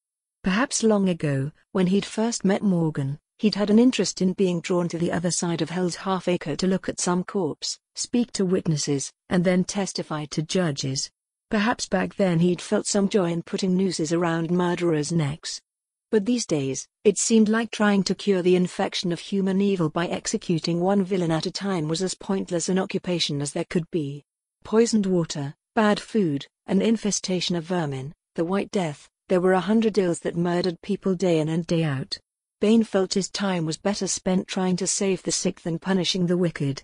Perhaps 0.43 0.83
long 0.83 1.09
ago, 1.09 1.51
when 1.71 1.87
he'd 1.87 2.05
first 2.05 2.45
met 2.45 2.61
Morgan, 2.61 3.17
He'd 3.39 3.55
had 3.55 3.71
an 3.71 3.77
interest 3.77 4.19
in 4.19 4.33
being 4.33 4.61
drawn 4.61 4.87
to 4.89 4.97
the 4.97 5.11
other 5.11 5.29
side 5.29 5.61
of 5.61 5.69
Hell's 5.69 5.95
Half 5.95 6.27
Acre 6.27 6.55
to 6.55 6.65
look 6.65 6.89
at 6.89 6.99
some 6.99 7.23
corpse, 7.23 7.77
speak 7.93 8.31
to 8.33 8.45
witnesses, 8.45 9.11
and 9.29 9.43
then 9.43 9.63
testify 9.63 10.25
to 10.25 10.41
judges. 10.41 11.11
Perhaps 11.51 11.87
back 11.87 12.15
then 12.15 12.39
he'd 12.39 12.61
felt 12.61 12.87
some 12.87 13.07
joy 13.07 13.31
in 13.31 13.43
putting 13.43 13.77
nooses 13.77 14.11
around 14.11 14.49
murderers' 14.49 15.11
necks. 15.11 15.61
But 16.09 16.25
these 16.25 16.45
days, 16.45 16.87
it 17.03 17.17
seemed 17.17 17.49
like 17.49 17.69
trying 17.69 18.03
to 18.03 18.15
cure 18.15 18.41
the 18.41 18.55
infection 18.55 19.11
of 19.11 19.19
human 19.19 19.59
evil 19.59 19.89
by 19.89 20.07
executing 20.07 20.79
one 20.79 21.03
villain 21.03 21.31
at 21.31 21.45
a 21.45 21.51
time 21.51 21.89
was 21.89 22.01
as 22.01 22.15
pointless 22.15 22.69
an 22.69 22.79
occupation 22.79 23.41
as 23.41 23.51
there 23.51 23.65
could 23.69 23.89
be. 23.91 24.23
Poisoned 24.63 25.05
water, 25.05 25.53
bad 25.75 25.99
food, 25.99 26.47
an 26.65 26.81
infestation 26.81 27.57
of 27.57 27.65
vermin, 27.65 28.13
the 28.35 28.45
White 28.45 28.71
Death, 28.71 29.09
there 29.27 29.41
were 29.41 29.51
a 29.51 29.59
hundred 29.59 29.97
ills 29.97 30.21
that 30.21 30.37
murdered 30.37 30.81
people 30.81 31.13
day 31.13 31.39
in 31.39 31.49
and 31.49 31.67
day 31.67 31.83
out. 31.83 32.17
Bain 32.61 32.85
felt 32.85 33.13
his 33.13 33.29
time 33.29 33.65
was 33.65 33.77
better 33.77 34.07
spent 34.07 34.47
trying 34.47 34.77
to 34.77 34.87
save 34.87 35.21
the 35.23 35.31
sick 35.31 35.59
than 35.59 35.77
punishing 35.77 36.25
the 36.25 36.37
wicked. 36.37 36.83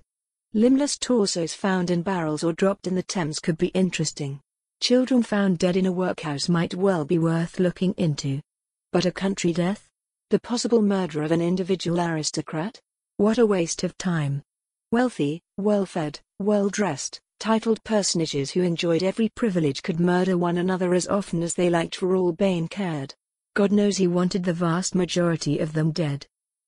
Limbless 0.53 0.97
torsos 0.97 1.53
found 1.53 1.89
in 1.89 2.01
barrels 2.01 2.43
or 2.43 2.51
dropped 2.51 2.87
in 2.87 2.95
the 2.95 3.01
Thames 3.01 3.39
could 3.39 3.57
be 3.57 3.67
interesting. 3.67 4.41
Children 4.81 5.23
found 5.23 5.59
dead 5.59 5.77
in 5.77 5.85
a 5.85 5.91
workhouse 5.93 6.49
might 6.49 6.75
well 6.75 7.05
be 7.05 7.17
worth 7.17 7.57
looking 7.57 7.93
into. 7.93 8.41
But 8.93 9.05
a 9.05 9.11
country 9.11 9.53
death? 9.53 9.89
The 10.29 10.39
possible 10.39 10.83
murder 10.83 11.23
of 11.23 11.31
an 11.31 11.41
individual 11.41 11.99
aristocrat? 11.99 12.79
What 13.17 13.39
a 13.39 13.45
waste 13.45 13.83
of 13.83 13.97
time. 13.97 14.43
Wealthy, 14.91 15.41
well-fed, 15.57 16.19
well-dressed, 16.37 17.19
titled 17.39 17.83
personages 17.83 18.51
who 18.51 18.61
enjoyed 18.61 19.01
every 19.01 19.29
privilege 19.29 19.81
could 19.81 19.99
murder 19.99 20.37
one 20.37 20.59
another 20.59 20.93
as 20.93 21.07
often 21.07 21.41
as 21.41 21.55
they 21.55 21.71
liked 21.71 21.95
for 21.95 22.15
all 22.15 22.33
Bain 22.33 22.67
cared. 22.67 23.15
God 23.55 23.71
knows 23.71 23.97
he 23.97 24.05
wanted 24.05 24.43
the 24.43 24.53
vast 24.53 24.93
majority 24.93 25.57
of 25.57 25.73
them 25.73 25.91
dead. 25.91 26.27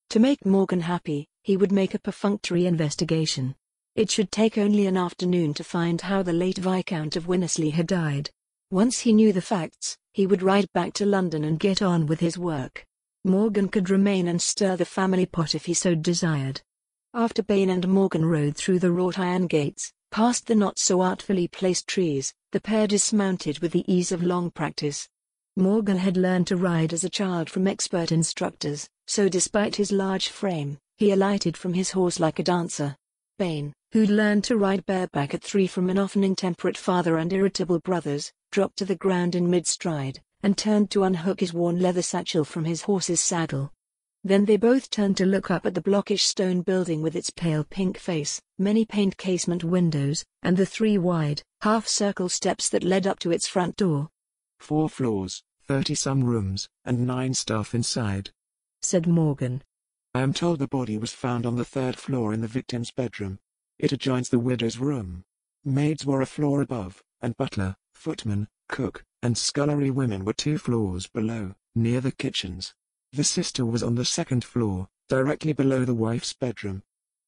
To 0.09 0.19
make 0.19 0.47
Morgan 0.47 0.81
happy, 0.81 1.27
he 1.43 1.55
would 1.57 1.71
make 1.71 1.93
a 1.93 1.99
perfunctory 1.99 2.65
investigation. 2.65 3.53
It 3.95 4.09
should 4.09 4.31
take 4.31 4.57
only 4.57 4.87
an 4.87 4.97
afternoon 4.97 5.53
to 5.53 5.63
find 5.63 6.01
how 6.01 6.23
the 6.23 6.33
late 6.33 6.57
Viscount 6.57 7.15
of 7.15 7.27
Winnesley 7.27 7.69
had 7.69 7.85
died. 7.85 8.31
Once 8.71 9.01
he 9.01 9.13
knew 9.13 9.31
the 9.31 9.43
facts, 9.43 9.95
he 10.15 10.25
would 10.25 10.41
ride 10.41 10.71
back 10.71 10.93
to 10.93 11.05
London 11.05 11.43
and 11.43 11.59
get 11.59 11.81
on 11.81 12.05
with 12.05 12.21
his 12.21 12.37
work. 12.37 12.85
Morgan 13.25 13.67
could 13.67 13.89
remain 13.89 14.29
and 14.29 14.41
stir 14.41 14.77
the 14.77 14.85
family 14.85 15.25
pot 15.25 15.53
if 15.53 15.65
he 15.65 15.73
so 15.73 15.93
desired. 15.93 16.61
After 17.13 17.43
Bain 17.43 17.69
and 17.69 17.85
Morgan 17.85 18.23
rode 18.23 18.55
through 18.55 18.79
the 18.79 18.93
wrought 18.93 19.19
iron 19.19 19.45
gates, 19.45 19.91
past 20.11 20.47
the 20.47 20.55
not 20.55 20.79
so 20.79 21.01
artfully 21.01 21.49
placed 21.49 21.85
trees, 21.89 22.33
the 22.53 22.61
pair 22.61 22.87
dismounted 22.87 23.59
with 23.59 23.73
the 23.73 23.83
ease 23.93 24.13
of 24.13 24.23
long 24.23 24.51
practice. 24.51 25.09
Morgan 25.57 25.97
had 25.97 26.15
learned 26.15 26.47
to 26.47 26.55
ride 26.55 26.93
as 26.93 27.03
a 27.03 27.09
child 27.09 27.49
from 27.49 27.67
expert 27.67 28.13
instructors, 28.13 28.87
so 29.07 29.27
despite 29.27 29.75
his 29.75 29.91
large 29.91 30.29
frame, 30.29 30.77
he 30.97 31.11
alighted 31.11 31.57
from 31.57 31.73
his 31.73 31.91
horse 31.91 32.21
like 32.21 32.39
a 32.39 32.43
dancer. 32.43 32.95
Bain, 33.37 33.73
who'd 33.95 34.09
learned 34.09 34.43
to 34.43 34.57
ride 34.57 34.85
bareback 34.85 35.33
at 35.33 35.41
three 35.41 35.67
from 35.67 35.89
an 35.89 35.97
often 35.97 36.21
intemperate 36.21 36.75
father 36.75 37.15
and 37.15 37.31
irritable 37.31 37.79
brothers, 37.79 38.29
dropped 38.51 38.75
to 38.75 38.83
the 38.83 38.97
ground 38.97 39.35
in 39.35 39.49
mid-stride, 39.49 40.19
and 40.43 40.57
turned 40.57 40.91
to 40.91 41.05
unhook 41.05 41.39
his 41.39 41.53
worn 41.53 41.79
leather 41.79 42.01
satchel 42.01 42.43
from 42.43 42.65
his 42.65 42.81
horse's 42.81 43.21
saddle. 43.21 43.71
Then 44.21 44.43
they 44.43 44.57
both 44.57 44.89
turned 44.89 45.15
to 45.15 45.25
look 45.25 45.49
up 45.49 45.65
at 45.65 45.75
the 45.75 45.81
blockish 45.81 46.25
stone 46.25 46.59
building 46.59 47.01
with 47.01 47.15
its 47.15 47.29
pale 47.29 47.63
pink 47.63 47.97
face, 47.97 48.41
many 48.59 48.83
paned 48.83 49.15
casement 49.15 49.63
windows, 49.63 50.25
and 50.43 50.57
the 50.57 50.65
three 50.65 50.97
wide, 50.97 51.41
half-circle 51.61 52.27
steps 52.27 52.67
that 52.67 52.83
led 52.83 53.07
up 53.07 53.19
to 53.19 53.31
its 53.31 53.47
front 53.47 53.77
door. 53.77 54.09
Four 54.59 54.89
floors, 54.89 55.41
thirty-some 55.63 56.21
rooms, 56.21 56.67
and 56.83 57.07
nine 57.07 57.33
staff 57.33 57.73
inside. 57.73 58.31
Said 58.81 59.07
Morgan. 59.07 59.63
I 60.13 60.19
am 60.19 60.33
told 60.33 60.59
the 60.59 60.67
body 60.67 60.97
was 60.97 61.13
found 61.13 61.45
on 61.45 61.55
the 61.55 61.63
third 61.63 61.95
floor 61.95 62.33
in 62.33 62.41
the 62.41 62.47
victim's 62.49 62.91
bedroom. 62.91 63.39
It 63.77 63.91
adjoins 63.91 64.29
the 64.29 64.39
widow's 64.39 64.77
room. 64.77 65.23
Maids 65.63 66.05
were 66.05 66.21
a 66.21 66.25
floor 66.25 66.61
above, 66.61 67.03
and 67.21 67.35
butler, 67.35 67.75
footman, 67.93 68.47
cook, 68.69 69.03
and 69.21 69.37
scullery 69.37 69.91
women 69.91 70.23
were 70.23 70.33
two 70.33 70.57
floors 70.57 71.07
below, 71.07 71.55
near 71.75 72.01
the 72.01 72.11
kitchens. 72.11 72.73
The 73.11 73.23
sister 73.23 73.65
was 73.65 73.83
on 73.83 73.95
the 73.95 74.05
second 74.05 74.43
floor, 74.43 74.87
directly 75.09 75.53
below 75.53 75.85
the 75.85 75.93
wife's 75.93 76.33
bedroom. 76.33 76.83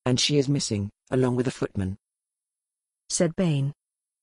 And 0.06 0.20
she 0.20 0.38
is 0.38 0.48
missing, 0.48 0.90
along 1.10 1.36
with 1.36 1.46
the 1.46 1.52
footman. 1.52 1.98
Said 3.10 3.36
Bain. 3.36 3.74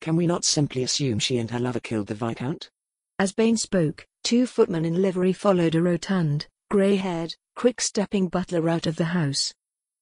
Can 0.01 0.17
we 0.17 0.27
not 0.27 0.45
simply 0.45 0.83
assume 0.83 1.19
she 1.19 1.39
and 1.39 1.51
her 1.51 1.59
lover 1.61 1.81
killed 1.81 2.07
the 2.07 2.15
Viscount? 2.15 2.71
As 3.19 3.33
Bain 3.33 3.57
spoke, 3.57 4.07
two 4.23 4.47
footmen 4.47 4.85
in 4.85 5.01
livery 5.01 5.33
followed 5.33 5.75
a 5.75 5.83
rotund, 5.83 6.47
grey-haired, 6.71 7.35
quick-stepping 7.57 8.29
butler 8.29 8.69
out 8.69 8.87
of 8.87 8.97
the 8.97 9.07
house. 9.07 9.55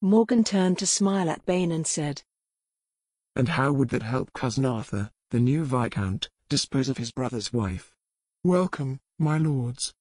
Morgan 0.05 0.43
turned 0.43 0.77
to 0.79 0.85
smile 0.85 1.29
at 1.29 1.45
Bain 1.45 1.71
and 1.71 1.87
said, 1.87 2.23
And 3.37 3.47
how 3.47 3.71
would 3.71 3.87
that 3.91 4.03
help 4.03 4.33
Cousin 4.33 4.65
Arthur, 4.65 5.09
the 5.29 5.39
new 5.39 5.63
Viscount, 5.63 6.29
dispose 6.49 6.89
of 6.89 6.97
his 6.97 7.13
brother's 7.13 7.53
wife? 7.53 7.93
Welcome, 8.43 8.99
my 9.17 9.37
lords. 9.37 9.93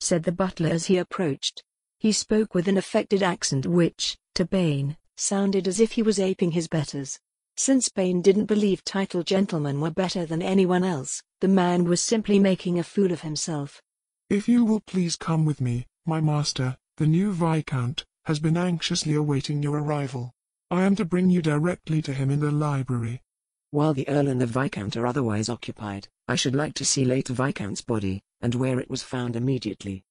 Said 0.00 0.24
the 0.24 0.32
butler 0.32 0.70
as 0.70 0.86
he 0.86 0.96
approached. 0.96 1.62
He 2.00 2.10
spoke 2.10 2.56
with 2.56 2.66
an 2.66 2.76
affected 2.76 3.22
accent 3.22 3.66
which, 3.66 4.18
to 4.34 4.44
Bain, 4.44 4.96
sounded 5.16 5.68
as 5.68 5.78
if 5.78 5.92
he 5.92 6.02
was 6.02 6.18
aping 6.18 6.50
his 6.50 6.66
betters. 6.66 7.20
Since 7.56 7.90
Bain 7.90 8.20
didn't 8.20 8.46
believe 8.46 8.82
titled 8.82 9.28
gentlemen 9.28 9.80
were 9.80 9.92
better 9.92 10.26
than 10.26 10.42
anyone 10.42 10.82
else, 10.82 11.22
the 11.38 11.46
man 11.46 11.84
was 11.84 12.00
simply 12.00 12.40
making 12.40 12.80
a 12.80 12.82
fool 12.82 13.12
of 13.12 13.20
himself. 13.20 13.80
If 14.28 14.48
you 14.48 14.64
will 14.64 14.80
please 14.80 15.14
come 15.14 15.44
with 15.44 15.60
me, 15.60 15.86
my 16.04 16.20
master, 16.20 16.76
the 16.96 17.06
new 17.06 17.32
Viscount, 17.32 18.04
has 18.28 18.38
been 18.38 18.58
anxiously 18.58 19.14
awaiting 19.14 19.62
your 19.62 19.78
arrival. 19.78 20.30
I 20.70 20.82
am 20.82 20.94
to 20.96 21.06
bring 21.06 21.30
you 21.30 21.40
directly 21.40 22.02
to 22.02 22.12
him 22.12 22.30
in 22.30 22.40
the 22.40 22.50
library. 22.50 23.22
While 23.70 23.94
the 23.94 24.06
Earl 24.06 24.28
and 24.28 24.38
the 24.38 24.44
Viscount 24.44 24.98
are 24.98 25.06
otherwise 25.06 25.48
occupied, 25.48 26.08
I 26.28 26.34
should 26.34 26.54
like 26.54 26.74
to 26.74 26.84
see 26.84 27.06
late 27.06 27.28
Viscount's 27.28 27.80
body, 27.80 28.20
and 28.42 28.54
where 28.54 28.78
it 28.78 28.90
was 28.90 29.02
found 29.02 29.34
immediately. 29.34 30.04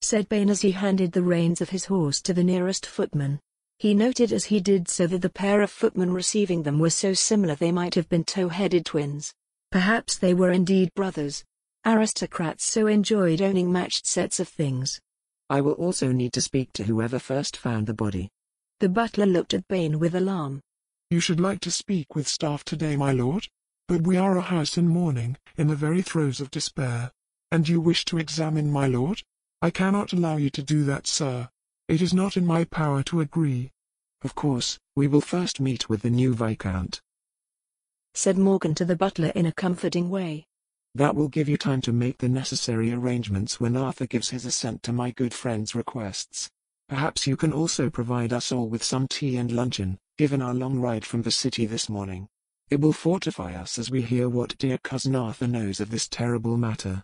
Said 0.00 0.28
Bain 0.28 0.50
as 0.50 0.62
he 0.62 0.72
handed 0.72 1.12
the 1.12 1.22
reins 1.22 1.60
of 1.60 1.70
his 1.70 1.84
horse 1.84 2.20
to 2.22 2.34
the 2.34 2.42
nearest 2.42 2.84
footman. 2.84 3.38
He 3.78 3.94
noted 3.94 4.32
as 4.32 4.46
he 4.46 4.58
did 4.58 4.88
so 4.88 5.06
that 5.06 5.22
the 5.22 5.30
pair 5.30 5.62
of 5.62 5.70
footmen 5.70 6.12
receiving 6.12 6.64
them 6.64 6.80
were 6.80 6.90
so 6.90 7.14
similar 7.14 7.54
they 7.54 7.70
might 7.70 7.94
have 7.94 8.08
been 8.08 8.24
tow-headed 8.24 8.84
twins. 8.86 9.32
Perhaps 9.70 10.18
they 10.18 10.34
were 10.34 10.50
indeed 10.50 10.92
brothers. 10.96 11.44
Aristocrats 11.86 12.64
so 12.64 12.88
enjoyed 12.88 13.40
owning 13.40 13.70
matched 13.70 14.04
sets 14.04 14.40
of 14.40 14.48
things. 14.48 15.00
I 15.54 15.60
will 15.60 15.74
also 15.74 16.10
need 16.10 16.32
to 16.32 16.40
speak 16.40 16.72
to 16.72 16.82
whoever 16.82 17.20
first 17.20 17.56
found 17.56 17.86
the 17.86 17.94
body. 17.94 18.28
The 18.80 18.88
butler 18.88 19.24
looked 19.24 19.54
at 19.54 19.68
Bain 19.68 20.00
with 20.00 20.16
alarm. 20.16 20.60
You 21.10 21.20
should 21.20 21.38
like 21.38 21.60
to 21.60 21.70
speak 21.70 22.16
with 22.16 22.26
staff 22.26 22.64
today, 22.64 22.96
my 22.96 23.12
lord? 23.12 23.46
But 23.86 24.02
we 24.02 24.16
are 24.16 24.36
a 24.36 24.40
house 24.40 24.76
in 24.76 24.88
mourning, 24.88 25.36
in 25.56 25.68
the 25.68 25.76
very 25.76 26.02
throes 26.02 26.40
of 26.40 26.50
despair. 26.50 27.12
And 27.52 27.68
you 27.68 27.80
wish 27.80 28.04
to 28.06 28.18
examine 28.18 28.72
my 28.72 28.88
lord? 28.88 29.22
I 29.62 29.70
cannot 29.70 30.12
allow 30.12 30.38
you 30.38 30.50
to 30.50 30.60
do 30.60 30.82
that, 30.86 31.06
sir. 31.06 31.48
It 31.86 32.02
is 32.02 32.12
not 32.12 32.36
in 32.36 32.44
my 32.44 32.64
power 32.64 33.04
to 33.04 33.20
agree. 33.20 33.70
Of 34.22 34.34
course, 34.34 34.80
we 34.96 35.06
will 35.06 35.20
first 35.20 35.60
meet 35.60 35.88
with 35.88 36.02
the 36.02 36.10
new 36.10 36.34
Viscount. 36.34 37.00
Said 38.12 38.38
Morgan 38.38 38.74
to 38.74 38.84
the 38.84 38.96
butler 38.96 39.30
in 39.36 39.46
a 39.46 39.52
comforting 39.52 40.10
way. 40.10 40.46
That 40.96 41.16
will 41.16 41.28
give 41.28 41.48
you 41.48 41.56
time 41.56 41.80
to 41.82 41.92
make 41.92 42.18
the 42.18 42.28
necessary 42.28 42.92
arrangements 42.92 43.58
when 43.58 43.76
Arthur 43.76 44.06
gives 44.06 44.30
his 44.30 44.44
assent 44.46 44.84
to 44.84 44.92
my 44.92 45.10
good 45.10 45.34
friend's 45.34 45.74
requests. 45.74 46.48
Perhaps 46.88 47.26
you 47.26 47.36
can 47.36 47.52
also 47.52 47.90
provide 47.90 48.32
us 48.32 48.52
all 48.52 48.68
with 48.68 48.84
some 48.84 49.08
tea 49.08 49.36
and 49.36 49.50
luncheon, 49.50 49.98
given 50.18 50.40
our 50.40 50.54
long 50.54 50.78
ride 50.78 51.04
from 51.04 51.22
the 51.22 51.32
city 51.32 51.66
this 51.66 51.88
morning. 51.88 52.28
It 52.70 52.80
will 52.80 52.92
fortify 52.92 53.54
us 53.54 53.76
as 53.76 53.90
we 53.90 54.02
hear 54.02 54.28
what 54.28 54.56
dear 54.58 54.78
cousin 54.78 55.16
Arthur 55.16 55.48
knows 55.48 55.80
of 55.80 55.90
this 55.90 56.06
terrible 56.06 56.56
matter. 56.56 57.02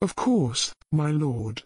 Of 0.00 0.14
course, 0.14 0.72
my 0.92 1.10
lord. 1.10 1.64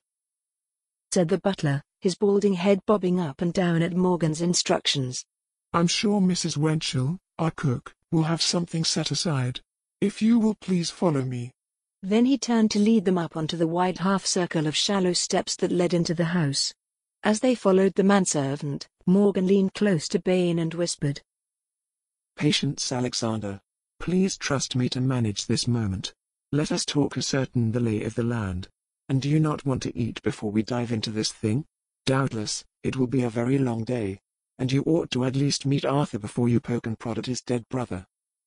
Said 1.13 1.29
the 1.29 1.39
butler, 1.39 1.83
his 2.01 2.15
balding 2.15 2.55
head 2.55 2.81
bobbing 2.87 3.21
up 3.21 3.43
and 3.43 3.53
down 3.53 3.83
at 3.83 3.95
Morgan's 3.95 4.41
instructions. 4.41 5.27
I'm 5.75 5.89
sure 5.89 6.23
Mrs. 6.23 6.57
Winchell, 6.57 7.19
our 7.39 7.51
cook, 7.51 7.93
will 8.11 8.23
have 8.23 8.41
something 8.41 8.83
set 8.83 9.11
aside. 9.11 9.61
If 10.01 10.23
you 10.23 10.39
will 10.39 10.55
please 10.55 10.91
follow 10.91 11.23
me. 11.23 11.53
Then 12.03 12.25
he 12.25 12.39
turned 12.39 12.71
to 12.73 12.79
lead 12.79 13.05
them 13.05 13.19
up 13.19 13.37
onto 13.37 13.57
the 13.57 13.67
wide 13.67 13.99
half-circle 13.99 14.67
of 14.67 14.77
shallow 14.77 15.13
steps 15.13 15.57
that 15.57 15.73
led 15.73 15.95
into 15.95 16.15
the 16.15 16.27
house. 16.27 16.73
As 17.23 17.41
they 17.41 17.55
followed 17.55 17.95
the 17.95 18.05
manservant, 18.05 18.89
Morgan 19.07 19.47
leaned 19.47 19.75
close 19.75 20.09
to 20.09 20.19
Bain 20.19 20.59
and 20.59 20.75
whispered. 20.75 21.21
Patience 22.37 22.93
Alexander. 22.93 23.61
Please 23.99 24.37
trust 24.37 24.77
me 24.77 24.89
to 24.91 25.01
manage 25.01 25.47
this 25.47 25.67
moment. 25.67 26.13
Let 26.53 26.71
us 26.71 26.85
talk 26.85 27.17
ascertain 27.17 27.73
the 27.73 27.81
lay 27.81 28.05
of 28.05 28.15
the 28.15 28.23
land. 28.23 28.69
And 29.09 29.23
do 29.23 29.29
you 29.29 29.41
not 29.41 29.65
want 29.65 29.83
to 29.85 29.97
eat 29.97 30.23
before 30.23 30.51
we 30.51 30.63
dive 30.63 30.93
into 30.93 31.11
this 31.11 31.33
thing? 31.33 31.65
Doubtless, 32.05 32.65
it 32.83 32.97
will 32.97 33.07
be 33.07 33.23
a 33.23 33.31
very 33.31 33.59
long 33.59 33.85
day. 33.85 34.21
And 34.59 34.71
you 34.71 34.83
ought 34.85 35.11
to 35.13 35.25
at 35.25 35.35
least 35.35 35.67
meet 35.67 35.85
Arthur 35.85 36.19
before 36.19 36.49
you 36.49 36.61
poke 36.61 36.87
and 36.87 36.99
prod 36.99 37.19
at 37.19 37.27
his 37.27 37.41
dead 37.41 37.69
brother. 37.69 38.07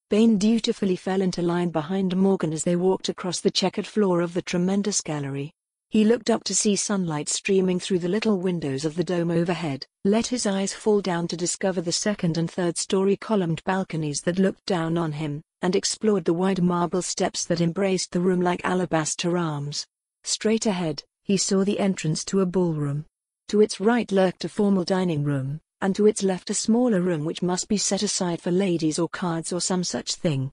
Bain 0.09 0.39
dutifully 0.39 0.95
fell 0.95 1.21
into 1.21 1.43
line 1.43 1.69
behind 1.69 2.17
Morgan 2.17 2.51
as 2.51 2.63
they 2.63 2.75
walked 2.75 3.09
across 3.09 3.41
the 3.41 3.51
checkered 3.51 3.85
floor 3.85 4.21
of 4.21 4.33
the 4.33 4.41
tremendous 4.41 5.01
gallery. 5.01 5.53
He 5.91 6.03
looked 6.03 6.31
up 6.31 6.43
to 6.45 6.55
see 6.55 6.75
sunlight 6.75 7.29
streaming 7.29 7.79
through 7.79 7.99
the 7.99 8.09
little 8.09 8.39
windows 8.39 8.85
of 8.85 8.95
the 8.95 9.03
dome 9.03 9.29
overhead, 9.29 9.85
let 10.05 10.25
his 10.25 10.47
eyes 10.47 10.73
fall 10.73 10.99
down 10.99 11.27
to 11.27 11.37
discover 11.37 11.79
the 11.81 11.91
second 11.91 12.39
and 12.39 12.49
third 12.49 12.75
story 12.75 13.17
columned 13.17 13.63
balconies 13.65 14.21
that 14.21 14.39
looked 14.39 14.65
down 14.65 14.97
on 14.97 15.11
him, 15.11 15.43
and 15.61 15.75
explored 15.75 16.25
the 16.25 16.33
wide 16.33 16.63
marble 16.63 17.03
steps 17.03 17.45
that 17.45 17.61
embraced 17.61 18.11
the 18.11 18.19
room 18.19 18.41
like 18.41 18.61
alabaster 18.63 19.37
arms. 19.37 19.85
Straight 20.23 20.65
ahead, 20.65 21.03
he 21.21 21.37
saw 21.37 21.63
the 21.63 21.79
entrance 21.79 22.25
to 22.25 22.41
a 22.41 22.47
ballroom. 22.47 23.05
To 23.49 23.61
its 23.61 23.79
right 23.79 24.11
lurked 24.11 24.43
a 24.43 24.49
formal 24.49 24.83
dining 24.83 25.23
room, 25.23 25.61
and 25.81 25.95
to 25.95 26.07
its 26.07 26.23
left 26.23 26.49
a 26.49 26.53
smaller 26.53 27.01
room 27.01 27.25
which 27.25 27.41
must 27.41 27.67
be 27.67 27.77
set 27.77 28.03
aside 28.03 28.41
for 28.41 28.51
ladies 28.51 28.99
or 28.99 29.09
cards 29.09 29.53
or 29.53 29.61
some 29.61 29.83
such 29.83 30.15
thing. 30.15 30.51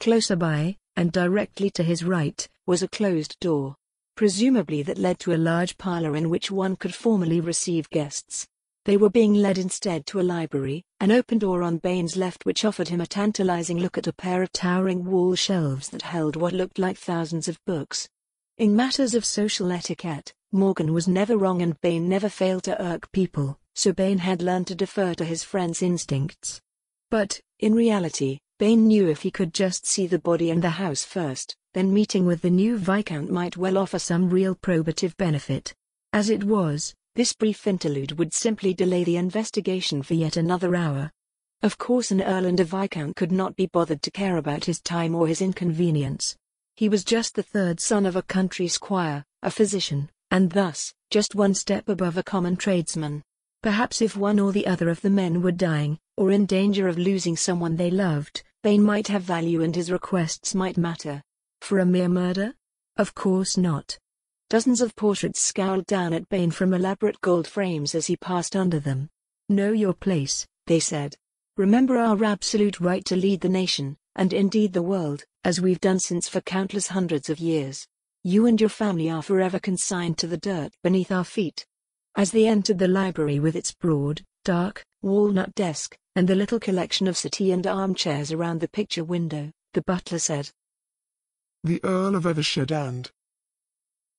Closer 0.00 0.36
by, 0.36 0.76
and 0.96 1.12
directly 1.12 1.70
to 1.70 1.82
his 1.82 2.04
right, 2.04 2.48
was 2.66 2.82
a 2.82 2.88
closed 2.88 3.38
door, 3.40 3.76
presumably 4.16 4.82
that 4.82 4.98
led 4.98 5.18
to 5.20 5.34
a 5.34 5.36
large 5.36 5.78
parlor 5.78 6.16
in 6.16 6.30
which 6.30 6.50
one 6.50 6.76
could 6.76 6.94
formally 6.94 7.40
receive 7.40 7.88
guests. 7.90 8.46
They 8.84 8.96
were 8.96 9.10
being 9.10 9.34
led 9.34 9.58
instead 9.58 10.06
to 10.06 10.20
a 10.20 10.22
library, 10.22 10.84
an 11.00 11.10
open 11.10 11.38
door 11.38 11.62
on 11.62 11.78
Bain's 11.78 12.16
left 12.16 12.46
which 12.46 12.64
offered 12.64 12.88
him 12.88 13.00
a 13.00 13.06
tantalizing 13.06 13.78
look 13.78 13.98
at 13.98 14.06
a 14.06 14.12
pair 14.12 14.42
of 14.42 14.52
towering 14.52 15.04
wall 15.04 15.34
shelves 15.34 15.88
that 15.88 16.02
held 16.02 16.36
what 16.36 16.52
looked 16.52 16.78
like 16.78 16.96
thousands 16.96 17.48
of 17.48 17.58
books. 17.64 18.08
In 18.58 18.76
matters 18.76 19.14
of 19.14 19.24
social 19.24 19.72
etiquette, 19.72 20.32
Morgan 20.52 20.92
was 20.92 21.08
never 21.08 21.36
wrong 21.36 21.62
and 21.62 21.80
Bain 21.80 22.08
never 22.08 22.28
failed 22.28 22.62
to 22.62 22.80
irk 22.80 23.10
people, 23.10 23.58
so 23.76 23.92
Bain 23.92 24.18
had 24.18 24.42
learned 24.42 24.66
to 24.68 24.74
defer 24.74 25.14
to 25.14 25.24
his 25.24 25.44
friend's 25.44 25.82
instincts. 25.82 26.60
But, 27.10 27.38
in 27.60 27.74
reality, 27.74 28.38
Bain 28.58 28.86
knew 28.86 29.08
if 29.08 29.20
he 29.20 29.30
could 29.30 29.52
just 29.52 29.86
see 29.86 30.06
the 30.06 30.18
body 30.18 30.50
and 30.50 30.62
the 30.62 30.70
house 30.70 31.04
first, 31.04 31.54
then 31.74 31.92
meeting 31.92 32.24
with 32.24 32.40
the 32.40 32.50
new 32.50 32.78
Viscount 32.78 33.30
might 33.30 33.58
well 33.58 33.76
offer 33.76 33.98
some 33.98 34.30
real 34.30 34.54
probative 34.54 35.14
benefit. 35.18 35.74
As 36.14 36.30
it 36.30 36.42
was, 36.42 36.94
this 37.14 37.34
brief 37.34 37.66
interlude 37.66 38.18
would 38.18 38.32
simply 38.32 38.72
delay 38.72 39.04
the 39.04 39.18
investigation 39.18 40.02
for 40.02 40.14
yet 40.14 40.38
another 40.38 40.74
hour. 40.74 41.10
Of 41.62 41.76
course 41.76 42.10
an 42.10 42.22
Earl 42.22 42.46
and 42.46 42.60
a 42.60 42.64
Viscount 42.64 43.14
could 43.14 43.30
not 43.30 43.56
be 43.56 43.66
bothered 43.66 44.00
to 44.02 44.10
care 44.10 44.38
about 44.38 44.64
his 44.64 44.80
time 44.80 45.14
or 45.14 45.26
his 45.26 45.42
inconvenience. 45.42 46.34
He 46.76 46.88
was 46.88 47.04
just 47.04 47.34
the 47.34 47.42
third 47.42 47.78
son 47.78 48.06
of 48.06 48.16
a 48.16 48.22
country 48.22 48.68
squire, 48.68 49.24
a 49.42 49.50
physician, 49.50 50.10
and 50.30 50.50
thus, 50.50 50.94
just 51.10 51.34
one 51.34 51.54
step 51.54 51.88
above 51.88 52.16
a 52.16 52.22
common 52.22 52.56
tradesman. 52.56 53.22
Perhaps 53.62 54.00
if 54.00 54.16
one 54.16 54.38
or 54.38 54.52
the 54.52 54.66
other 54.66 54.88
of 54.88 55.00
the 55.00 55.10
men 55.10 55.42
were 55.42 55.52
dying, 55.52 55.98
or 56.16 56.30
in 56.30 56.46
danger 56.46 56.88
of 56.88 56.98
losing 56.98 57.36
someone 57.36 57.76
they 57.76 57.90
loved, 57.90 58.42
Bain 58.62 58.82
might 58.82 59.08
have 59.08 59.22
value 59.22 59.62
and 59.62 59.74
his 59.74 59.90
requests 59.90 60.54
might 60.54 60.76
matter. 60.76 61.22
For 61.60 61.78
a 61.78 61.86
mere 61.86 62.08
murder? 62.08 62.54
Of 62.96 63.14
course 63.14 63.56
not. 63.56 63.98
Dozens 64.48 64.80
of 64.80 64.94
portraits 64.94 65.40
scowled 65.40 65.86
down 65.86 66.12
at 66.12 66.28
Bain 66.28 66.50
from 66.50 66.72
elaborate 66.72 67.20
gold 67.20 67.46
frames 67.46 67.94
as 67.94 68.06
he 68.06 68.16
passed 68.16 68.54
under 68.54 68.78
them. 68.78 69.08
Know 69.48 69.72
your 69.72 69.94
place, 69.94 70.46
they 70.66 70.80
said. 70.80 71.16
Remember 71.56 71.96
our 71.96 72.22
absolute 72.24 72.80
right 72.80 73.04
to 73.06 73.16
lead 73.16 73.40
the 73.40 73.48
nation, 73.48 73.96
and 74.14 74.32
indeed 74.32 74.72
the 74.72 74.82
world, 74.82 75.24
as 75.44 75.60
we've 75.60 75.80
done 75.80 75.98
since 75.98 76.28
for 76.28 76.40
countless 76.40 76.88
hundreds 76.88 77.30
of 77.30 77.38
years. 77.38 77.86
You 78.22 78.46
and 78.46 78.60
your 78.60 78.70
family 78.70 79.10
are 79.10 79.22
forever 79.22 79.58
consigned 79.58 80.18
to 80.18 80.26
the 80.26 80.36
dirt 80.36 80.72
beneath 80.82 81.10
our 81.10 81.24
feet. 81.24 81.66
As 82.16 82.30
they 82.30 82.48
entered 82.48 82.78
the 82.78 82.88
library 82.88 83.38
with 83.38 83.54
its 83.54 83.72
broad, 83.72 84.24
dark, 84.42 84.82
walnut 85.02 85.54
desk, 85.54 85.94
and 86.14 86.26
the 86.26 86.34
little 86.34 86.58
collection 86.58 87.06
of 87.06 87.16
settee 87.16 87.52
and 87.52 87.66
armchairs 87.66 88.32
around 88.32 88.60
the 88.60 88.68
picture 88.68 89.04
window, 89.04 89.52
the 89.74 89.82
butler 89.82 90.18
said, 90.18 90.50
The 91.62 91.78
Earl 91.84 92.14
of 92.14 92.24
Evershed 92.24 92.70
and... 92.70 93.10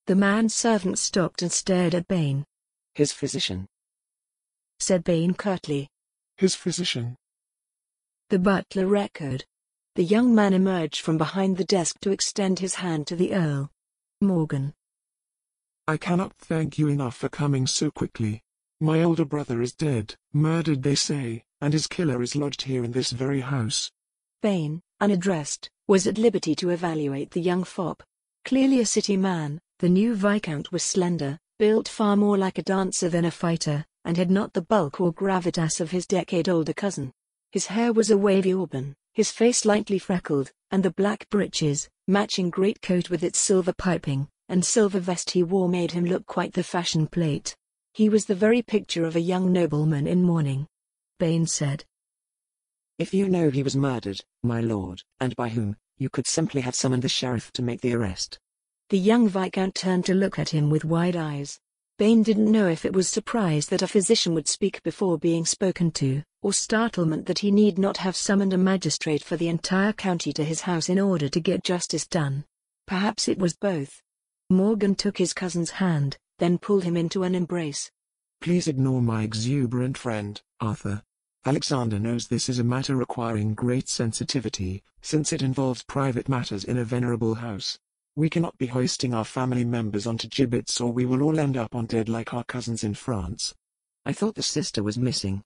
The 0.06 0.16
manservant 0.16 1.00
stopped 1.00 1.42
and 1.42 1.52
stared 1.52 1.96
at 1.96 2.08
Bain. 2.08 2.46
His 2.94 3.12
physician. 3.12 3.66
said 4.80 5.04
Bain 5.04 5.34
curtly. 5.34 5.90
His 6.38 6.54
physician. 6.54 7.16
The 8.30 8.38
butler 8.38 8.96
echoed. 8.96 9.44
The 9.96 10.04
young 10.04 10.36
man 10.36 10.54
emerged 10.54 11.02
from 11.02 11.18
behind 11.18 11.58
the 11.58 11.66
desk 11.66 12.00
to 12.02 12.12
extend 12.12 12.60
his 12.60 12.76
hand 12.76 13.08
to 13.08 13.16
the 13.16 13.34
Earl. 13.34 13.72
Morgan. 14.22 14.74
I 15.90 15.96
cannot 15.96 16.34
thank 16.34 16.78
you 16.78 16.90
enough 16.90 17.16
for 17.16 17.30
coming 17.30 17.66
so 17.66 17.90
quickly. 17.92 18.44
My 18.82 19.02
older 19.02 19.24
brother 19.24 19.62
is 19.62 19.72
dead, 19.72 20.16
murdered 20.34 20.84
they 20.84 20.96
say, 20.96 21.46
and 21.62 21.72
his 21.72 21.88
killer 21.88 22.22
is 22.22 22.36
lodged 22.36 22.64
here 22.64 22.84
in 22.84 22.92
this 22.92 23.12
very 23.12 23.40
house. 23.40 23.90
Bain, 24.42 24.82
unaddressed, 25.00 25.70
was 25.88 26.06
at 26.06 26.18
liberty 26.18 26.56
to 26.56 26.72
evaluate 26.72 27.32
the 27.32 27.40
young 27.40 27.64
fop. 27.64 28.04
Clearly 28.44 28.82
a 28.82 28.86
city 28.86 29.16
man, 29.16 29.62
the 29.80 29.88
new 29.88 30.14
Viscount 30.14 30.74
was 30.74 30.84
slender, 30.84 31.40
built 31.58 31.88
far 31.88 32.18
more 32.18 32.38
like 32.38 32.58
a 32.58 32.64
dancer 32.64 33.08
than 33.08 33.24
a 33.24 33.32
fighter, 33.32 33.86
and 34.04 34.18
had 34.18 34.30
not 34.30 34.52
the 34.52 34.62
bulk 34.62 35.00
or 35.00 35.14
gravitas 35.14 35.80
of 35.80 35.92
his 35.92 36.06
decade-older 36.06 36.74
cousin. 36.74 37.14
His 37.54 37.68
hair 37.68 37.94
was 37.94 38.12
a 38.12 38.18
wavy 38.18 38.54
auburn, 38.54 38.94
his 39.14 39.32
face 39.32 39.64
lightly 39.64 40.00
freckled, 40.00 40.52
and 40.70 40.84
the 40.84 40.92
black 40.92 41.30
breeches, 41.30 41.88
matching 42.10 42.50
greatcoat 42.50 43.10
with 43.10 43.24
its 43.24 43.40
silver 43.40 43.74
piping, 43.74 44.28
and 44.50 44.64
silver 44.64 45.00
vest 45.00 45.32
he 45.32 45.44
wore 45.44 45.70
made 45.70 45.92
him 45.92 46.06
look 46.06 46.26
quite 46.26 46.54
the 46.54 46.64
fashion 46.64 47.08
plate. 47.08 47.56
He 47.94 48.10
was 48.10 48.26
the 48.26 48.36
very 48.36 48.62
picture 48.62 49.06
of 49.06 49.16
a 49.16 49.22
young 49.22 49.52
nobleman 49.52 50.08
in 50.08 50.24
mourning. 50.24 50.68
Bain 51.20 51.46
said. 51.48 51.84
If 53.00 53.14
you 53.14 53.28
know 53.28 53.50
he 53.50 53.64
was 53.64 53.76
murdered, 53.76 54.22
my 54.44 54.62
lord, 54.62 55.02
and 55.20 55.36
by 55.36 55.50
whom, 55.50 55.76
you 55.98 56.10
could 56.10 56.28
simply 56.28 56.62
have 56.62 56.76
summoned 56.76 57.04
the 57.04 57.10
sheriff 57.10 57.52
to 57.54 57.62
make 57.62 57.82
the 57.82 57.94
arrest. 57.94 58.40
The 58.90 58.98
young 58.98 59.28
Viscount 59.28 59.76
turned 59.76 60.06
to 60.06 60.14
look 60.14 60.40
at 60.40 60.50
him 60.50 60.70
with 60.70 60.86
wide 60.86 61.16
eyes. 61.16 61.60
Bain 61.98 62.22
didn't 62.22 62.52
know 62.52 62.68
if 62.68 62.86
it 62.86 62.94
was 62.94 63.10
surprise 63.10 63.68
that 63.68 63.82
a 63.82 63.88
physician 63.88 64.36
would 64.36 64.48
speak 64.48 64.84
before 64.84 65.18
being 65.18 65.46
spoken 65.46 65.90
to, 65.94 66.22
or 66.44 66.54
startlement 66.54 67.26
that 67.26 67.40
he 67.40 67.50
need 67.50 67.80
not 67.80 67.98
have 67.98 68.16
summoned 68.16 68.54
a 68.54 68.58
magistrate 68.58 69.24
for 69.24 69.36
the 69.36 69.48
entire 69.48 69.94
county 69.94 70.32
to 70.34 70.44
his 70.44 70.62
house 70.62 70.90
in 70.90 71.00
order 71.00 71.28
to 71.28 71.40
get 71.40 71.64
justice 71.64 72.06
done. 72.06 72.46
Perhaps 72.86 73.28
it 73.28 73.40
was 73.40 73.56
both. 73.56 74.02
Morgan 74.50 74.96
took 74.96 75.18
his 75.18 75.34
cousin's 75.34 75.72
hand, 75.72 76.18
then 76.40 76.58
pulled 76.58 76.86
him 76.86 76.96
into 76.96 77.24
an 77.24 77.36
embrace. 77.36 77.92
Please 78.40 78.66
ignore 78.70 79.02
my 79.02 79.24
exuberant 79.24 79.98
friend, 79.98 80.42
Arthur. 80.62 81.04
Alexander 81.46 82.00
knows 82.00 82.28
this 82.28 82.48
is 82.48 82.58
a 82.58 82.64
matter 82.64 82.96
requiring 82.96 83.54
great 83.54 83.90
sensitivity, 83.90 84.84
since 85.02 85.34
it 85.34 85.42
involves 85.42 85.84
private 85.84 86.30
matters 86.30 86.64
in 86.64 86.78
a 86.78 86.86
venerable 86.86 87.36
house. 87.36 87.78
We 88.16 88.30
cannot 88.30 88.58
be 88.58 88.68
hoisting 88.68 89.14
our 89.14 89.26
family 89.26 89.66
members 89.66 90.08
onto 90.08 90.30
gibbets 90.30 90.80
or 90.80 90.94
we 90.94 91.06
will 91.06 91.24
all 91.24 91.40
end 91.40 91.58
up 91.58 91.76
on 91.76 91.86
dead 91.86 92.08
like 92.08 92.34
our 92.34 92.46
cousins 92.46 92.86
in 92.86 92.94
France. 92.94 93.54
I 94.06 94.14
thought 94.14 94.36
the 94.36 94.44
sister 94.44 94.82
was 94.82 94.98
missing. 94.98 95.44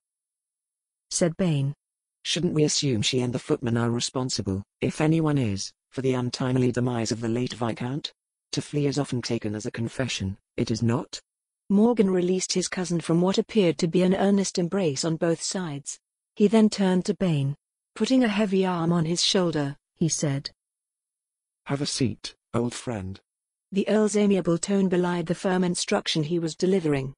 Said 1.09 1.35
Bain. 1.37 1.73
Shouldn't 2.21 2.53
we 2.53 2.63
assume 2.63 3.01
she 3.01 3.21
and 3.21 3.33
the 3.33 3.39
footman 3.39 3.77
are 3.77 3.89
responsible, 3.89 4.61
if 4.79 5.01
anyone 5.01 5.39
is, 5.39 5.73
for 5.89 6.01
the 6.01 6.13
untimely 6.13 6.71
demise 6.71 7.11
of 7.11 7.19
the 7.19 7.27
late 7.27 7.53
Viscount? 7.53 8.13
To 8.51 8.61
flee 8.61 8.85
is 8.85 8.99
often 8.99 9.21
taken 9.21 9.55
as 9.55 9.65
a 9.65 9.71
confession, 9.71 10.37
it 10.57 10.71
is 10.71 10.83
not? 10.83 11.21
Morgan 11.69 12.09
released 12.09 12.51
his 12.51 12.67
cousin 12.67 12.99
from 12.99 13.21
what 13.21 13.37
appeared 13.37 13.77
to 13.77 13.87
be 13.87 14.01
an 14.01 14.13
earnest 14.13 14.59
embrace 14.59 15.05
on 15.05 15.15
both 15.15 15.41
sides. 15.41 15.97
He 16.35 16.47
then 16.47 16.69
turned 16.69 17.05
to 17.05 17.13
Bain. 17.13 17.55
Putting 17.95 18.25
a 18.25 18.27
heavy 18.27 18.65
arm 18.65 18.91
on 18.91 19.05
his 19.05 19.23
shoulder, 19.23 19.77
he 19.95 20.09
said. 20.09 20.51
Have 21.67 21.81
a 21.81 21.85
seat, 21.85 22.35
old 22.53 22.73
friend. 22.73 23.21
The 23.71 23.87
Earl's 23.87 24.17
amiable 24.17 24.57
tone 24.57 24.89
belied 24.89 25.27
the 25.27 25.35
firm 25.35 25.63
instruction 25.63 26.23
he 26.23 26.39
was 26.39 26.55
delivering. 26.55 27.13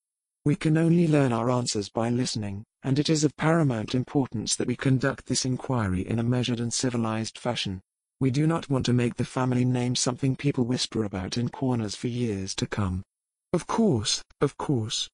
We 0.45 0.55
can 0.55 0.77
only 0.77 1.07
learn 1.07 1.33
our 1.33 1.49
answers 1.49 1.89
by 1.89 2.09
listening, 2.09 2.63
and 2.83 2.99
it 2.99 3.09
is 3.09 3.23
of 3.23 3.35
paramount 3.37 3.95
importance 3.95 4.55
that 4.57 4.67
we 4.67 4.75
conduct 4.75 5.25
this 5.25 5.45
inquiry 5.45 6.07
in 6.07 6.19
a 6.19 6.23
measured 6.23 6.59
and 6.59 6.71
civilized 6.71 7.39
fashion. 7.39 7.81
We 8.23 8.31
do 8.31 8.47
not 8.47 8.69
want 8.69 8.85
to 8.85 8.93
make 8.93 9.15
the 9.15 9.25
family 9.25 9.65
name 9.65 9.97
something 9.97 10.37
people 10.37 10.63
whisper 10.63 11.03
about 11.03 11.37
in 11.37 11.49
corners 11.49 11.93
for 11.93 12.07
years 12.07 12.55
to 12.55 12.65
come. 12.65 13.03
Of 13.51 13.67
course, 13.67 14.23
of 14.39 14.57
course, 14.57 15.09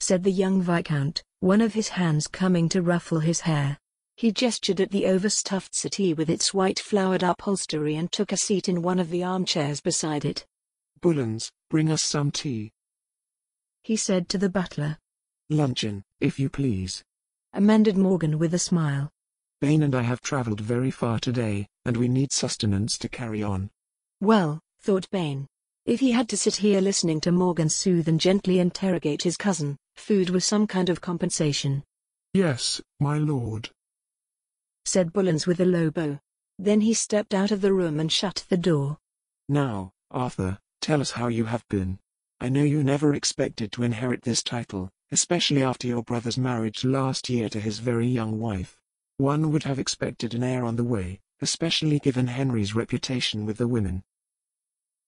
said 0.00 0.24
the 0.24 0.32
young 0.32 0.60
Viscount, 0.60 1.22
one 1.38 1.60
of 1.60 1.74
his 1.74 1.90
hands 1.90 2.26
coming 2.26 2.68
to 2.70 2.82
ruffle 2.82 3.20
his 3.20 3.42
hair. 3.42 3.78
He 4.16 4.32
gestured 4.32 4.80
at 4.80 4.90
the 4.90 5.06
overstuffed 5.06 5.76
settee 5.76 6.12
with 6.12 6.28
its 6.28 6.52
white 6.52 6.80
flowered 6.80 7.22
upholstery 7.22 7.94
and 7.94 8.10
took 8.10 8.32
a 8.32 8.36
seat 8.36 8.68
in 8.68 8.82
one 8.82 8.98
of 8.98 9.08
the 9.08 9.22
armchairs 9.22 9.80
beside 9.80 10.24
it. 10.24 10.44
Bullens, 11.00 11.52
bring 11.70 11.88
us 11.88 12.02
some 12.02 12.32
tea. 12.32 12.72
He 13.84 13.94
said 13.94 14.28
to 14.30 14.38
the 14.38 14.50
butler. 14.50 14.98
Luncheon, 15.50 16.02
if 16.18 16.40
you 16.40 16.48
please. 16.48 17.04
Amended 17.52 17.96
Morgan 17.96 18.40
with 18.40 18.54
a 18.54 18.58
smile. 18.58 19.08
Bain 19.60 19.84
and 19.84 19.94
I 19.94 20.02
have 20.02 20.20
travelled 20.20 20.60
very 20.60 20.90
far 20.90 21.20
today, 21.20 21.68
and 21.84 21.96
we 21.96 22.08
need 22.08 22.32
sustenance 22.32 22.98
to 22.98 23.08
carry 23.08 23.42
on. 23.42 23.70
Well, 24.20 24.60
thought 24.80 25.08
Bain. 25.10 25.46
If 25.84 26.00
he 26.00 26.12
had 26.12 26.28
to 26.28 26.36
sit 26.36 26.56
here 26.56 26.80
listening 26.80 27.20
to 27.22 27.32
Morgan 27.32 27.68
soothe 27.68 28.08
and 28.08 28.20
gently 28.20 28.60
interrogate 28.60 29.22
his 29.22 29.36
cousin, 29.36 29.76
food 29.96 30.30
was 30.30 30.44
some 30.44 30.66
kind 30.66 30.88
of 30.88 31.00
compensation. 31.00 31.82
Yes, 32.34 32.80
my 33.00 33.18
lord 33.18 33.70
said 34.84 35.12
Bullens 35.12 35.46
with 35.46 35.60
a 35.60 35.64
low 35.64 35.90
bow. 35.90 36.18
Then 36.58 36.80
he 36.80 36.94
stepped 36.94 37.34
out 37.34 37.50
of 37.50 37.60
the 37.60 37.72
room 37.72 38.00
and 38.00 38.10
shut 38.10 38.44
the 38.48 38.56
door. 38.56 38.98
Now, 39.48 39.92
Arthur, 40.10 40.58
tell 40.80 41.00
us 41.00 41.12
how 41.12 41.28
you 41.28 41.44
have 41.44 41.66
been. 41.68 41.98
I 42.40 42.48
know 42.48 42.62
you 42.62 42.82
never 42.82 43.14
expected 43.14 43.72
to 43.72 43.84
inherit 43.84 44.22
this 44.22 44.42
title, 44.42 44.90
especially 45.10 45.62
after 45.62 45.86
your 45.86 46.02
brother's 46.02 46.38
marriage 46.38 46.84
last 46.84 47.28
year 47.28 47.48
to 47.48 47.60
his 47.60 47.78
very 47.78 48.06
young 48.06 48.40
wife. 48.40 48.76
One 49.18 49.52
would 49.52 49.62
have 49.62 49.78
expected 49.78 50.34
an 50.34 50.42
heir 50.42 50.64
on 50.64 50.76
the 50.76 50.84
way, 50.84 51.20
especially 51.42 51.98
given 51.98 52.28
Henry's 52.28 52.74
reputation 52.74 53.44
with 53.44 53.58
the 53.58 53.68
women. 53.68 54.02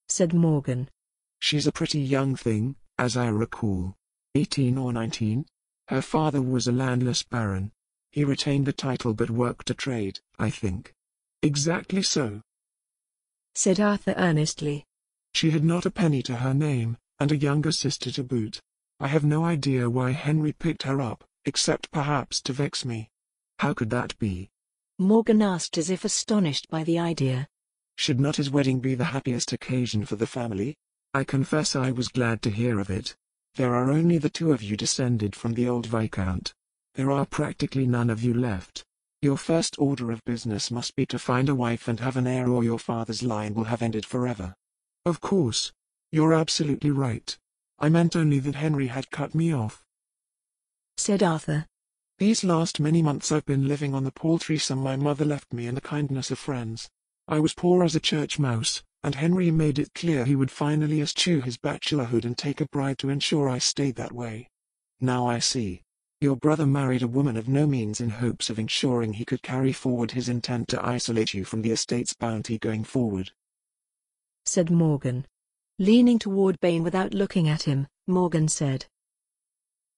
Said 0.09 0.35
Morgan. 0.35 0.91
She's 1.39 1.67
a 1.67 1.73
pretty 1.73 2.01
young 2.01 2.37
thing, 2.37 2.77
as 2.99 3.17
I 3.17 3.29
recall. 3.29 3.95
Eighteen 4.35 4.77
or 4.77 4.93
nineteen? 4.93 5.47
Her 5.89 6.03
father 6.03 6.43
was 6.43 6.67
a 6.67 6.73
landless 6.73 7.23
baron, 7.23 7.73
he 8.15 8.23
retained 8.23 8.65
the 8.65 8.73
title 8.73 9.13
but 9.13 9.29
worked 9.29 9.71
a 9.71 9.75
trade, 9.75 10.21
I 10.39 10.49
think. 10.49 10.95
Exactly 11.43 12.01
so. 12.01 12.43
Said 13.57 13.81
Arthur 13.81 14.15
earnestly. 14.17 14.85
She 15.35 15.51
had 15.51 15.65
not 15.65 15.85
a 15.85 15.91
penny 15.91 16.23
to 16.23 16.37
her 16.37 16.55
name, 16.55 16.97
and 17.19 17.33
a 17.33 17.37
younger 17.37 17.73
sister 17.73 18.13
to 18.13 18.23
boot. 18.23 18.61
I 19.01 19.09
have 19.09 19.25
no 19.25 19.45
idea 19.45 19.91
why 19.91 20.13
Henry 20.13 20.53
picked 20.53 20.85
her 20.85 21.01
up, 21.01 21.25
except 21.45 21.91
perhaps 21.91 22.41
to 22.43 22.53
vex 22.53 22.85
me. 22.85 23.11
How 23.59 23.75
could 23.75 23.91
that 23.91 24.17
be? 24.21 24.49
Morgan 24.99 25.43
asked 25.43 25.77
as 25.77 25.91
if 25.91 26.05
astonished 26.05 26.69
by 26.69 26.85
the 26.85 27.01
idea. 27.01 27.49
Should 27.97 28.21
not 28.21 28.37
his 28.37 28.51
wedding 28.51 28.79
be 28.79 28.95
the 28.95 29.05
happiest 29.05 29.53
occasion 29.53 30.05
for 30.05 30.15
the 30.15 30.27
family? 30.27 30.77
I 31.13 31.25
confess 31.25 31.75
I 31.75 31.91
was 31.91 32.07
glad 32.07 32.43
to 32.43 32.51
hear 32.51 32.79
of 32.79 32.91
it. 32.91 33.17
There 33.57 33.75
are 33.75 33.91
only 33.91 34.19
the 34.19 34.31
two 34.31 34.53
of 34.53 34.63
you 34.63 34.77
descended 34.77 35.35
from 35.35 35.55
the 35.55 35.69
old 35.69 35.87
Viscount. 35.87 36.55
There 36.95 37.11
are 37.11 37.27
practically 37.27 37.87
none 37.87 38.09
of 38.09 38.23
you 38.23 38.35
left. 38.35 38.85
Your 39.21 39.37
first 39.37 39.77
order 39.81 40.13
of 40.13 40.25
business 40.25 40.71
must 40.71 40.95
be 40.95 41.07
to 41.07 41.19
find 41.19 41.49
a 41.49 41.57
wife 41.57 41.89
and 41.89 41.99
have 41.99 42.17
an 42.17 42.29
heir 42.29 42.49
or 42.49 42.63
your 42.63 42.79
father's 42.79 43.23
line 43.23 43.55
will 43.55 43.65
have 43.65 43.83
ended 43.83 44.07
forever. 44.07 44.55
Of 45.05 45.21
course. 45.21 45.73
You're 46.13 46.35
absolutely 46.35 46.93
right. 46.93 47.37
I 47.81 47.89
meant 47.89 48.15
only 48.15 48.39
that 48.39 48.55
Henry 48.55 48.87
had 48.87 49.11
cut 49.11 49.35
me 49.35 49.53
off. 49.53 49.85
Said 50.97 51.23
Arthur. 51.23 51.67
These 52.19 52.45
last 52.45 52.79
many 52.79 53.03
months 53.03 53.33
I've 53.33 53.45
been 53.45 53.67
living 53.67 53.93
on 53.93 54.05
the 54.05 54.13
paltry 54.13 54.57
sum 54.57 54.79
my 54.79 54.95
mother 54.95 55.25
left 55.25 55.53
me 55.53 55.67
and 55.67 55.77
the 55.77 55.81
kindness 55.81 56.31
of 56.31 56.39
friends. 56.39 56.89
I 57.27 57.41
was 57.41 57.55
poor 57.55 57.83
as 57.83 57.97
a 57.97 58.01
church 58.01 58.39
mouse, 58.39 58.85
and 59.03 59.17
Henry 59.17 59.51
made 59.51 59.81
it 59.81 59.95
clear 59.95 60.25
he 60.25 60.37
would 60.37 60.51
finally 60.51 61.01
eschew 61.01 61.41
his 61.41 61.57
bachelorhood 61.57 62.25
and 62.25 62.39
take 62.39 62.61
a 62.61 62.67
bride 62.67 62.99
to 62.99 63.09
ensure 63.09 63.49
I 63.49 63.59
stayed 63.59 63.97
that 63.97 64.13
way. 64.13 64.49
Now 65.01 65.27
I 65.27 65.41
see. 65.41 65.83
Your 66.21 66.37
brother 66.37 66.67
married 66.67 67.03
a 67.03 67.09
woman 67.09 67.37
of 67.37 67.49
no 67.49 67.67
means 67.67 68.01
in 68.01 68.11
hopes 68.11 68.49
of 68.49 68.61
ensuring 68.61 69.15
he 69.15 69.25
could 69.25 69.43
carry 69.43 69.73
forward 69.73 70.13
his 70.13 70.29
intent 70.29 70.69
to 70.69 70.87
isolate 70.87 71.35
you 71.35 71.45
from 71.45 71.63
the 71.63 71.73
estate's 71.73 72.15
bounty 72.15 72.59
going 72.59 72.85
forward. 72.85 73.33
Said 74.47 74.71
Morgan. 74.71 75.27
Leaning 75.81 76.21
toward 76.21 76.61
Bain 76.61 76.85
without 76.85 77.13
looking 77.13 77.49
at 77.49 77.65
him, 77.65 77.89
Morgan 78.07 78.47
said. 78.47 78.87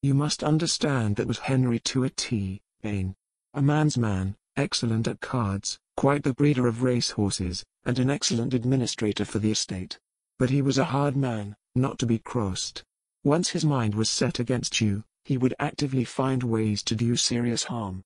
You 0.03 0.15
must 0.15 0.45
understand 0.45 1.17
that 1.17 1.27
was 1.27 1.39
Henry 1.39 1.79
to 1.81 2.05
a 2.05 2.11
T, 2.11 2.61
Bain. 2.83 3.15
A 3.55 3.63
man's 3.63 3.97
man, 3.97 4.37
excellent 4.57 5.09
at 5.09 5.21
cards, 5.21 5.79
quite 5.97 6.23
the 6.23 6.35
breeder 6.35 6.67
of 6.67 6.83
racehorses, 6.83 7.65
and 7.85 7.99
an 7.99 8.11
excellent 8.11 8.55
administrator 8.55 9.25
for 9.25 9.39
the 9.39 9.51
estate. 9.51 9.99
But 10.39 10.51
he 10.51 10.63
was 10.63 10.79
a 10.79 10.85
hard 10.85 11.17
man, 11.17 11.57
not 11.75 11.99
to 12.01 12.07
be 12.07 12.19
crossed. 12.19 12.85
Once 13.25 13.51
his 13.51 13.65
mind 13.65 13.95
was 13.95 14.11
set 14.11 14.39
against 14.39 14.81
you, 14.81 15.03
he 15.25 15.39
would 15.39 15.55
actively 15.59 16.05
find 16.05 16.43
ways 16.43 16.83
to 16.85 16.95
do 16.95 17.05
you 17.05 17.17
serious 17.17 17.65
harm. 17.65 18.05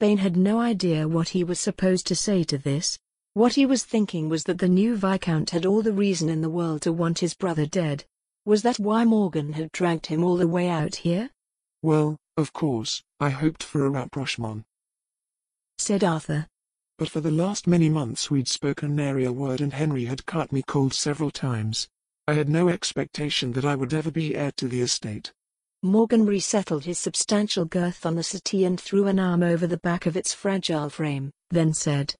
Bain 0.00 0.18
had 0.18 0.36
no 0.36 0.58
idea 0.60 1.06
what 1.06 1.28
he 1.28 1.44
was 1.44 1.60
supposed 1.60 2.06
to 2.06 2.16
say 2.16 2.44
to 2.44 2.58
this. 2.58 2.98
What 3.34 3.54
he 3.54 3.66
was 3.66 3.84
thinking 3.84 4.28
was 4.28 4.44
that 4.44 4.58
the 4.58 4.68
new 4.68 4.96
Viscount 4.96 5.50
had 5.50 5.66
all 5.66 5.82
the 5.82 5.92
reason 5.92 6.28
in 6.28 6.40
the 6.40 6.50
world 6.50 6.82
to 6.82 6.92
want 6.92 7.18
his 7.18 7.34
brother 7.34 7.66
dead. 7.66 8.04
Was 8.44 8.62
that 8.62 8.78
why 8.78 9.04
Morgan 9.04 9.52
had 9.52 9.70
dragged 9.70 10.06
him 10.06 10.24
all 10.24 10.36
the 10.36 10.48
way 10.48 10.68
out 10.68 10.96
here? 10.96 11.30
Well, 11.82 12.16
of 12.36 12.52
course, 12.52 13.02
I 13.20 13.30
hoped 13.30 13.62
for 13.62 13.84
a 13.84 13.90
rapprochement. 13.90 14.64
said 15.78 16.02
Arthur. 16.02 16.48
But 16.98 17.08
for 17.08 17.20
the 17.20 17.30
last 17.30 17.66
many 17.66 17.88
months 17.88 18.30
we'd 18.30 18.48
spoken 18.48 18.96
nary 18.96 19.24
a 19.24 19.32
word 19.32 19.60
and 19.60 19.72
Henry 19.72 20.04
had 20.06 20.26
cut 20.26 20.52
me 20.52 20.62
cold 20.62 20.92
several 20.92 21.30
times. 21.30 21.88
I 22.26 22.34
had 22.34 22.48
no 22.48 22.68
expectation 22.68 23.52
that 23.52 23.64
I 23.64 23.74
would 23.74 23.94
ever 23.94 24.10
be 24.10 24.36
heir 24.36 24.52
to 24.56 24.68
the 24.68 24.80
estate. 24.80 25.32
Morgan 25.82 26.26
resettled 26.26 26.84
his 26.84 26.98
substantial 26.98 27.64
girth 27.64 28.06
on 28.06 28.14
the 28.14 28.22
settee 28.22 28.64
and 28.64 28.80
threw 28.80 29.06
an 29.06 29.18
arm 29.18 29.42
over 29.42 29.66
the 29.66 29.78
back 29.78 30.06
of 30.06 30.16
its 30.16 30.32
fragile 30.32 30.88
frame, 30.88 31.32
then 31.50 31.74
said, 31.74 32.14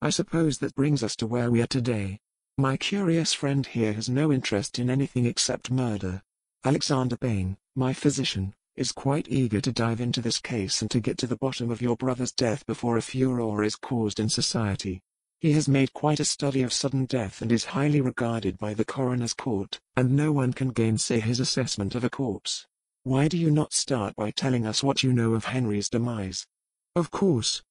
I 0.00 0.10
suppose 0.10 0.58
that 0.58 0.74
brings 0.74 1.02
us 1.02 1.16
to 1.16 1.26
where 1.26 1.50
we 1.50 1.62
are 1.62 1.66
today. 1.66 2.20
My 2.56 2.76
curious 2.76 3.32
friend 3.32 3.66
here 3.66 3.92
has 3.94 4.08
no 4.08 4.30
interest 4.30 4.78
in 4.78 4.88
anything 4.88 5.26
except 5.26 5.72
murder. 5.72 6.22
Alexander 6.64 7.16
Bain, 7.16 7.56
my 7.74 7.92
physician, 7.92 8.54
is 8.76 8.92
quite 8.92 9.26
eager 9.28 9.60
to 9.60 9.72
dive 9.72 10.00
into 10.00 10.22
this 10.22 10.38
case 10.38 10.80
and 10.80 10.88
to 10.92 11.00
get 11.00 11.18
to 11.18 11.26
the 11.26 11.36
bottom 11.36 11.72
of 11.72 11.82
your 11.82 11.96
brother's 11.96 12.30
death 12.30 12.64
before 12.64 12.96
a 12.96 13.02
furor 13.02 13.64
is 13.64 13.74
caused 13.74 14.20
in 14.20 14.28
society. 14.28 15.02
He 15.40 15.50
has 15.52 15.66
made 15.66 15.92
quite 15.94 16.20
a 16.20 16.24
study 16.24 16.62
of 16.62 16.72
sudden 16.72 17.06
death 17.06 17.42
and 17.42 17.50
is 17.50 17.64
highly 17.64 18.00
regarded 18.00 18.56
by 18.56 18.72
the 18.72 18.84
coroner's 18.84 19.34
court, 19.34 19.80
and 19.96 20.12
no 20.12 20.30
one 20.30 20.52
can 20.52 20.68
gainsay 20.68 21.18
his 21.18 21.40
assessment 21.40 21.96
of 21.96 22.04
a 22.04 22.10
corpse. 22.10 22.68
Why 23.02 23.26
do 23.26 23.36
you 23.36 23.50
not 23.50 23.72
start 23.72 24.14
by 24.14 24.30
telling 24.30 24.64
us 24.64 24.80
what 24.80 25.02
you 25.02 25.12
know 25.12 25.34
of 25.34 25.46
Henry's 25.46 25.88
demise? 25.88 26.46
Of 26.94 27.10
course, 27.10 27.64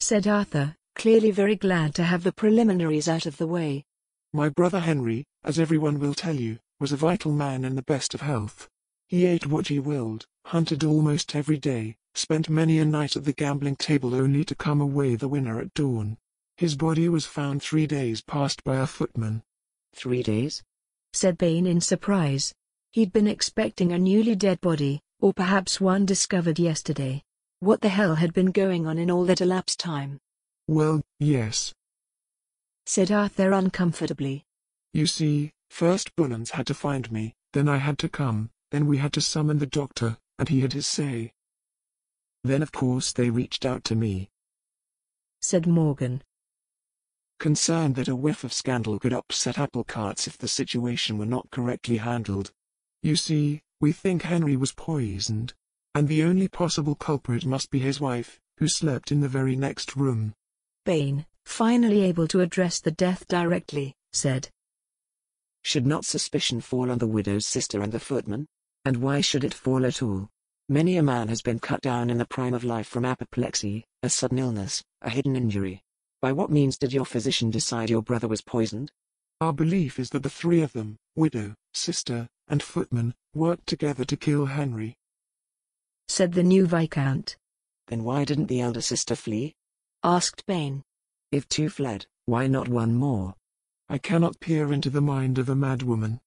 said 0.00 0.26
Arthur, 0.26 0.74
clearly 0.98 1.30
very 1.30 1.54
glad 1.54 1.94
to 1.94 2.02
have 2.02 2.24
the 2.24 2.32
preliminaries 2.32 3.08
out 3.08 3.24
of 3.24 3.36
the 3.36 3.46
way. 3.46 3.84
My 4.32 4.48
brother 4.48 4.80
Henry, 4.80 5.24
as 5.44 5.56
everyone 5.56 6.00
will 6.00 6.12
tell 6.12 6.34
you, 6.34 6.58
was 6.80 6.90
a 6.90 6.96
vital 6.96 7.30
man 7.30 7.64
in 7.64 7.76
the 7.76 7.82
best 7.82 8.14
of 8.14 8.20
health. 8.20 8.68
He 9.06 9.24
ate 9.24 9.46
what 9.46 9.68
he 9.68 9.78
willed, 9.78 10.26
hunted 10.46 10.82
almost 10.82 11.36
every 11.36 11.56
day, 11.56 11.96
spent 12.14 12.50
many 12.50 12.80
a 12.80 12.84
night 12.84 13.14
at 13.14 13.24
the 13.24 13.32
gambling 13.32 13.76
table 13.76 14.12
only 14.12 14.44
to 14.44 14.56
come 14.56 14.80
away 14.80 15.14
the 15.14 15.28
winner 15.28 15.60
at 15.60 15.72
dawn. 15.72 16.18
His 16.56 16.74
body 16.74 17.08
was 17.08 17.24
found 17.24 17.62
three 17.62 17.86
days 17.86 18.20
past 18.20 18.64
by 18.64 18.78
a 18.78 18.86
footman. 18.86 19.44
Three 19.94 20.24
days? 20.24 20.64
said 21.12 21.38
Bain 21.38 21.66
in 21.66 21.80
surprise. 21.80 22.52
He'd 22.90 23.12
been 23.12 23.28
expecting 23.28 23.92
a 23.92 23.98
newly 23.98 24.34
dead 24.34 24.60
body, 24.60 25.00
or 25.20 25.32
perhaps 25.32 25.80
one 25.80 26.06
discovered 26.06 26.58
yesterday. 26.58 27.22
What 27.60 27.82
the 27.82 27.88
hell 27.88 28.16
had 28.16 28.34
been 28.34 28.50
going 28.50 28.86
on 28.86 28.98
in 28.98 29.12
all 29.12 29.24
that 29.26 29.40
elapsed 29.40 29.78
time? 29.78 30.18
Well, 30.68 31.00
yes. 31.18 31.72
said 32.84 33.10
Arthur 33.10 33.52
uncomfortably. 33.52 34.44
You 34.92 35.06
see, 35.06 35.50
first 35.70 36.14
Bullens 36.14 36.50
had 36.50 36.66
to 36.66 36.74
find 36.74 37.10
me, 37.10 37.34
then 37.54 37.70
I 37.70 37.78
had 37.78 37.98
to 38.00 38.08
come, 38.10 38.50
then 38.70 38.86
we 38.86 38.98
had 38.98 39.14
to 39.14 39.22
summon 39.22 39.58
the 39.58 39.66
doctor, 39.66 40.18
and 40.38 40.50
he 40.50 40.60
had 40.60 40.74
his 40.74 40.86
say. 40.86 41.32
Then 42.44 42.62
of 42.62 42.70
course 42.70 43.14
they 43.14 43.30
reached 43.30 43.64
out 43.64 43.82
to 43.84 43.94
me. 43.94 44.28
said 45.40 45.66
Morgan 45.66 46.22
concerned 47.38 47.94
that 47.94 48.08
a 48.08 48.16
whiff 48.16 48.44
of 48.44 48.52
scandal 48.52 48.98
could 48.98 49.14
upset 49.14 49.58
apple 49.58 49.84
carts 49.84 50.26
if 50.26 50.36
the 50.36 50.48
situation 50.48 51.16
were 51.16 51.24
not 51.24 51.50
correctly 51.50 51.96
handled. 51.96 52.52
You 53.02 53.16
see, 53.16 53.62
we 53.80 53.92
think 53.92 54.22
Henry 54.22 54.56
was 54.56 54.72
poisoned, 54.72 55.54
and 55.94 56.08
the 56.08 56.24
only 56.24 56.48
possible 56.48 56.94
culprit 56.94 57.46
must 57.46 57.70
be 57.70 57.78
his 57.78 58.00
wife, 58.00 58.38
who 58.58 58.68
slept 58.68 59.10
in 59.10 59.20
the 59.20 59.28
very 59.28 59.56
next 59.56 59.96
room. 59.96 60.34
Bain, 60.88 61.26
finally 61.44 62.00
able 62.00 62.26
to 62.28 62.40
address 62.40 62.80
the 62.80 62.90
death 62.90 63.28
directly, 63.28 63.94
said. 64.14 64.48
Should 65.62 65.86
not 65.86 66.06
suspicion 66.06 66.62
fall 66.62 66.90
on 66.90 66.96
the 66.96 67.06
widow's 67.06 67.46
sister 67.46 67.82
and 67.82 67.92
the 67.92 68.00
footman? 68.00 68.46
And 68.86 68.96
why 68.96 69.20
should 69.20 69.44
it 69.44 69.52
fall 69.52 69.84
at 69.84 70.02
all? 70.02 70.30
Many 70.70 70.96
a 70.96 71.02
man 71.02 71.28
has 71.28 71.42
been 71.42 71.58
cut 71.58 71.82
down 71.82 72.08
in 72.08 72.16
the 72.16 72.24
prime 72.24 72.54
of 72.54 72.64
life 72.64 72.86
from 72.86 73.04
apoplexy, 73.04 73.84
a 74.02 74.08
sudden 74.08 74.38
illness, 74.38 74.82
a 75.02 75.10
hidden 75.10 75.36
injury, 75.36 75.82
by 76.22 76.32
what 76.32 76.50
means 76.50 76.78
did 76.78 76.94
your 76.94 77.04
physician 77.04 77.50
decide 77.50 77.90
your 77.90 78.00
brother 78.00 78.26
was 78.26 78.40
poisoned? 78.40 78.90
Our 79.42 79.52
belief 79.52 79.98
is 79.98 80.08
that 80.08 80.22
the 80.22 80.30
three 80.30 80.62
of 80.62 80.72
them, 80.72 80.96
widow, 81.14 81.54
sister, 81.74 82.26
and 82.48 82.62
footman, 82.62 83.14
worked 83.34 83.66
together 83.66 84.06
to 84.06 84.16
kill 84.16 84.46
Henry. 84.46 84.96
Said 86.08 86.32
the 86.32 86.42
new 86.42 86.66
Viscount. 86.66 87.36
Then 87.88 88.04
why 88.04 88.24
didn't 88.24 88.46
the 88.46 88.62
elder 88.62 88.80
sister 88.80 89.14
flee? 89.14 89.54
Asked 90.04 90.46
Bain. 90.46 90.84
If 91.32 91.48
two 91.48 91.68
fled, 91.68 92.06
why 92.26 92.46
not 92.46 92.68
one 92.68 92.94
more? 92.94 93.34
I 93.88 93.98
cannot 93.98 94.38
peer 94.38 94.72
into 94.72 94.90
the 94.90 95.00
mind 95.00 95.38
of 95.38 95.48
a 95.48 95.56
madwoman. 95.56 96.20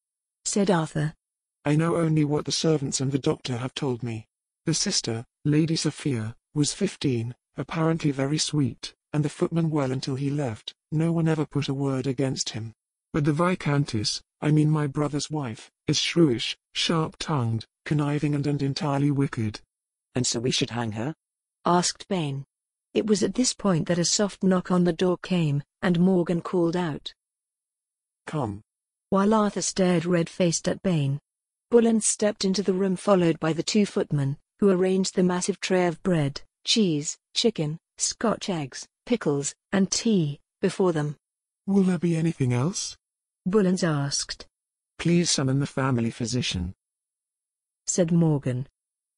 Said 0.43 0.69
Arthur. 0.69 1.13
I 1.63 1.77
know 1.77 1.95
only 1.95 2.25
what 2.25 2.45
the 2.45 2.51
servants 2.51 2.99
and 2.99 3.11
the 3.11 3.19
doctor 3.19 3.57
have 3.57 3.73
told 3.73 4.03
me. 4.03 4.27
The 4.65 4.73
sister, 4.73 5.25
Lady 5.45 5.75
Sophia, 5.75 6.35
was 6.53 6.73
fifteen, 6.73 7.33
apparently 7.55 8.11
very 8.11 8.37
sweet, 8.37 8.93
and 9.13 9.23
the 9.23 9.29
footman 9.29 9.69
well 9.69 9.91
until 9.91 10.15
he 10.15 10.29
left, 10.29 10.73
no 10.91 11.13
one 11.13 11.29
ever 11.29 11.45
put 11.45 11.69
a 11.69 11.73
word 11.73 12.07
against 12.07 12.49
him. 12.49 12.73
But 13.13 13.23
the 13.23 13.33
Viscountess, 13.33 14.21
I 14.41 14.51
mean 14.51 14.69
my 14.69 14.87
brother's 14.87 15.29
wife, 15.29 15.71
is 15.87 15.97
shrewish, 15.97 16.57
sharp-tongued, 16.73 17.65
conniving 17.85 18.35
and, 18.35 18.45
and 18.47 18.61
entirely 18.61 19.11
wicked. 19.11 19.61
And 20.13 20.27
so 20.27 20.41
we 20.41 20.51
should 20.51 20.71
hang 20.71 20.91
her? 20.93 21.15
Asked 21.65 22.07
Bain. 22.09 22.43
It 22.93 23.07
was 23.07 23.23
at 23.23 23.35
this 23.35 23.53
point 23.53 23.87
that 23.87 23.99
a 23.99 24.05
soft 24.05 24.43
knock 24.43 24.69
on 24.69 24.83
the 24.83 24.93
door 24.93 25.17
came, 25.17 25.63
and 25.81 25.99
Morgan 25.99 26.41
called 26.41 26.75
out. 26.75 27.13
Come. 28.27 28.61
While 29.09 29.33
Arthur 29.33 29.61
stared 29.61 30.05
red-faced 30.05 30.67
at 30.67 30.81
Bain. 30.81 31.19
Bullens 31.69 32.05
stepped 32.05 32.43
into 32.43 32.61
the 32.61 32.73
room 32.73 32.97
followed 32.97 33.39
by 33.39 33.53
the 33.53 33.63
two 33.63 33.85
footmen, 33.85 34.37
who 34.59 34.69
arranged 34.69 35.15
the 35.15 35.23
massive 35.23 35.59
tray 35.61 35.87
of 35.87 36.03
bread, 36.03 36.41
cheese, 36.65 37.17
chicken, 37.33 37.77
Scotch 37.97 38.49
eggs, 38.49 38.87
pickles, 39.05 39.53
and 39.71 39.89
tea, 39.89 40.39
before 40.59 40.91
them. 40.91 41.15
Will 41.67 41.83
there 41.83 41.99
be 41.99 42.15
anything 42.15 42.51
else? 42.51 42.97
Bullens 43.47 43.83
asked. 43.83 44.47
Please 44.99 45.29
summon 45.29 45.59
the 45.59 45.67
family 45.67 46.09
physician. 46.09 46.73
Said 47.87 48.11
Morgan. 48.11 48.67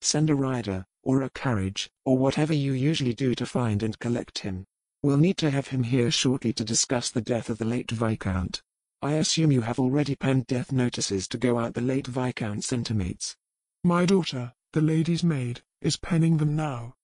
Send 0.02 0.30
a 0.30 0.36
rider, 0.36 0.86
or 1.04 1.22
a 1.22 1.30
carriage, 1.30 1.90
or 2.06 2.18
whatever 2.18 2.54
you 2.54 2.74
usually 2.74 3.14
do 3.14 3.36
to 3.36 3.46
find 3.46 3.84
and 3.84 4.00
collect 4.00 4.40
him. 4.40 4.66
We'll 5.02 5.18
need 5.18 5.38
to 5.38 5.52
have 5.52 5.68
him 5.68 5.84
here 5.84 6.10
shortly 6.10 6.54
to 6.54 6.64
discuss 6.64 7.10
the 7.10 7.22
death 7.22 7.50
of 7.50 7.58
the 7.58 7.66
late 7.66 7.92
Viscount. 7.92 8.62
I 9.02 9.14
assume 9.14 9.52
you 9.52 9.62
have 9.62 9.80
already 9.80 10.16
penned 10.16 10.48
death 10.48 10.72
notices 10.72 11.28
to 11.28 11.38
go 11.38 11.60
out 11.60 11.74
the 11.74 11.82
late 11.82 12.08
Viscount's 12.08 12.72
intimates. 12.72 13.36
My 13.84 14.06
daughter, 14.06 14.54
the 14.72 14.80
lady's 14.80 15.24
maid, 15.24 15.62
is 15.82 15.98
penning 15.98 16.38
them 16.38 16.56
now. 16.56 16.96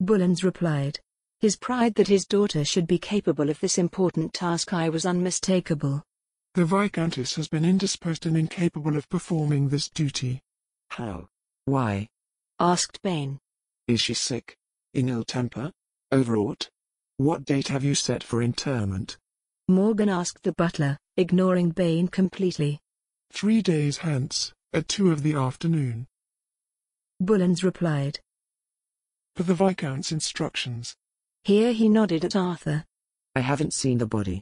Bullens 0.00 0.42
replied. 0.42 0.98
His 1.40 1.56
pride 1.56 1.94
that 1.96 2.08
his 2.08 2.24
daughter 2.24 2.64
should 2.64 2.86
be 2.86 2.98
capable 2.98 3.50
of 3.50 3.60
this 3.60 3.76
important 3.76 4.32
task 4.32 4.72
I 4.72 4.88
was 4.88 5.04
unmistakable. 5.04 6.02
The 6.54 6.64
Viscountess 6.64 7.34
has 7.34 7.48
been 7.48 7.66
indisposed 7.66 8.24
and 8.24 8.38
incapable 8.38 8.96
of 8.96 9.06
performing 9.10 9.68
this 9.68 9.90
duty. 9.90 10.40
How? 10.88 11.28
Why? 11.66 12.08
Asked 12.58 13.02
Bain. 13.02 13.38
Is 13.86 14.00
she 14.00 14.14
sick? 14.14 14.56
In 14.94 15.10
ill 15.10 15.24
temper? 15.24 15.72
Overwrought? 16.10 16.70
What 17.18 17.44
date 17.44 17.68
have 17.68 17.84
you 17.84 17.94
set 17.94 18.22
for 18.22 18.42
interment? 18.42 19.18
Morgan 19.68 20.08
asked 20.08 20.42
the 20.42 20.52
butler, 20.52 20.96
ignoring 21.18 21.68
Bain 21.68 22.08
completely. 22.08 22.78
Three 23.30 23.60
days 23.60 23.98
hence, 23.98 24.54
at 24.72 24.88
two 24.88 25.12
of 25.12 25.22
the 25.22 25.34
afternoon. 25.34 26.06
Bullens 27.20 27.62
replied. 27.62 28.20
For 29.34 29.42
the 29.42 29.54
Viscount's 29.54 30.10
instructions. 30.10 30.96
Here 31.44 31.74
he 31.74 31.90
nodded 31.90 32.24
at 32.24 32.36
Arthur. 32.36 32.86
I 33.34 33.40
haven't 33.40 33.74
seen 33.74 33.98
the 33.98 34.06
body. 34.06 34.40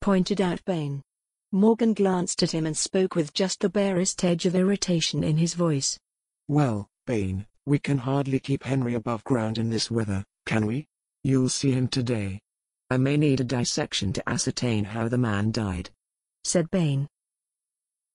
Pointed 0.00 0.40
out 0.40 0.64
Bain. 0.64 1.02
Morgan 1.50 1.94
glanced 1.94 2.44
at 2.44 2.54
him 2.54 2.64
and 2.64 2.76
spoke 2.76 3.16
with 3.16 3.34
just 3.34 3.58
the 3.58 3.68
barest 3.68 4.22
edge 4.22 4.46
of 4.46 4.54
irritation 4.54 5.24
in 5.24 5.36
his 5.36 5.54
voice. 5.54 5.98
Well, 6.46 6.88
Bain, 7.06 7.46
we 7.66 7.78
can 7.78 7.98
hardly 7.98 8.38
keep 8.38 8.62
Henry 8.62 8.94
above 8.94 9.24
ground 9.24 9.58
in 9.58 9.70
this 9.70 9.90
weather, 9.90 10.24
can 10.46 10.66
we? 10.66 10.86
You'll 11.24 11.48
see 11.48 11.72
him 11.72 11.88
today. 11.88 12.40
I 12.90 12.96
may 12.96 13.16
need 13.16 13.40
a 13.40 13.44
dissection 13.44 14.12
to 14.12 14.28
ascertain 14.28 14.84
how 14.84 15.08
the 15.08 15.18
man 15.18 15.50
died. 15.50 15.90
Said 16.44 16.70
Bain. 16.70 17.08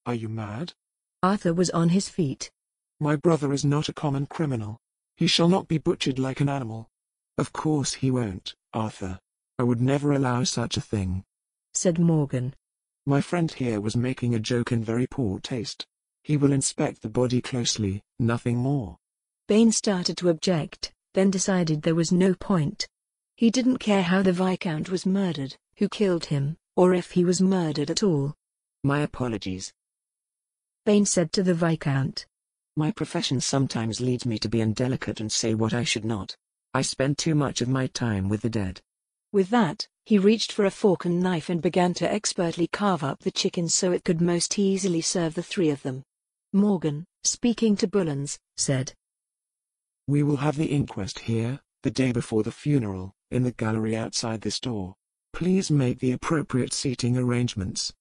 Are 0.05 0.13
you 0.13 0.29
mad? 0.29 0.73
Arthur 1.21 1.53
was 1.53 1.69
on 1.71 1.89
his 1.89 2.07
feet. 2.07 2.49
My 2.99 3.15
brother 3.15 3.51
is 3.51 3.65
not 3.65 3.89
a 3.89 3.93
common 3.93 4.25
criminal. 4.25 4.77
He 5.17 5.27
shall 5.27 5.49
not 5.49 5.67
be 5.67 5.79
butchered 5.79 6.19
like 6.19 6.39
an 6.39 6.49
animal. 6.49 6.87
Of 7.37 7.51
course 7.51 7.93
he 7.93 8.09
won't, 8.09 8.53
Arthur. 8.73 9.19
I 9.59 9.63
would 9.63 9.81
never 9.81 10.13
allow 10.13 10.43
such 10.43 10.77
a 10.77 10.81
thing. 10.81 11.23
Said 11.73 11.99
Morgan. 11.99 12.53
My 13.05 13.19
friend 13.19 13.51
here 13.51 13.81
was 13.81 13.97
making 13.97 14.33
a 14.33 14.39
joke 14.39 14.71
in 14.71 14.83
very 14.83 15.07
poor 15.07 15.39
taste. 15.39 15.85
He 16.27 16.35
will 16.35 16.51
inspect 16.51 17.01
the 17.01 17.07
body 17.07 17.39
closely, 17.39 18.03
nothing 18.19 18.57
more. 18.57 18.97
Bain 19.47 19.71
started 19.71 20.17
to 20.17 20.27
object, 20.27 20.91
then 21.13 21.31
decided 21.31 21.81
there 21.81 21.95
was 21.95 22.11
no 22.11 22.33
point. 22.33 22.85
He 23.37 23.49
didn't 23.49 23.77
care 23.77 24.03
how 24.03 24.23
the 24.23 24.33
Viscount 24.33 24.89
was 24.89 25.05
murdered, 25.05 25.55
who 25.77 25.87
killed 25.87 26.25
him, 26.25 26.57
or 26.75 26.93
if 26.93 27.11
he 27.11 27.23
was 27.23 27.39
murdered 27.39 27.89
at 27.89 28.03
all. 28.03 28.35
My 28.83 28.99
apologies. 28.99 29.71
Bain 30.85 31.05
said 31.05 31.31
to 31.31 31.43
the 31.43 31.53
Viscount. 31.53 32.25
My 32.75 32.91
profession 32.91 33.39
sometimes 33.39 34.01
leads 34.01 34.25
me 34.25 34.37
to 34.39 34.49
be 34.49 34.59
indelicate 34.59 35.21
and 35.21 35.31
say 35.31 35.53
what 35.53 35.73
I 35.73 35.85
should 35.85 36.03
not. 36.03 36.35
I 36.73 36.81
spend 36.81 37.17
too 37.17 37.35
much 37.35 37.61
of 37.61 37.69
my 37.69 37.87
time 37.87 38.27
with 38.27 38.41
the 38.41 38.49
dead. 38.49 38.81
With 39.31 39.49
that, 39.51 39.87
he 40.03 40.17
reached 40.17 40.51
for 40.51 40.65
a 40.65 40.71
fork 40.71 41.05
and 41.05 41.21
knife 41.21 41.47
and 41.47 41.61
began 41.61 41.93
to 41.93 42.11
expertly 42.11 42.67
carve 42.67 43.01
up 43.01 43.19
the 43.19 43.31
chicken 43.31 43.69
so 43.69 43.93
it 43.93 44.03
could 44.03 44.19
most 44.19 44.59
easily 44.59 44.99
serve 44.99 45.33
the 45.33 45.41
three 45.41 45.69
of 45.69 45.83
them. 45.83 46.03
Morgan, 46.57 47.05
speaking 47.23 47.75
to 47.77 47.87
Bullens, 47.87 48.39
said, 48.57 48.91
We 50.07 50.23
will 50.23 50.37
have 50.37 50.57
the 50.57 50.65
inquest 50.65 51.19
here, 51.19 51.59
the 51.83 51.91
day 51.91 52.11
before 52.11 52.41
the 52.41 52.51
funeral, 52.51 53.13
in 53.29 53.43
the 53.43 53.51
gallery 53.51 53.95
outside 53.95 54.41
this 54.41 54.59
door. 54.59 54.95
Please 55.33 55.69
make 55.69 55.99
the 55.99 56.11
appropriate 56.11 56.73
seating 56.73 57.15
arrangements. 57.15 57.93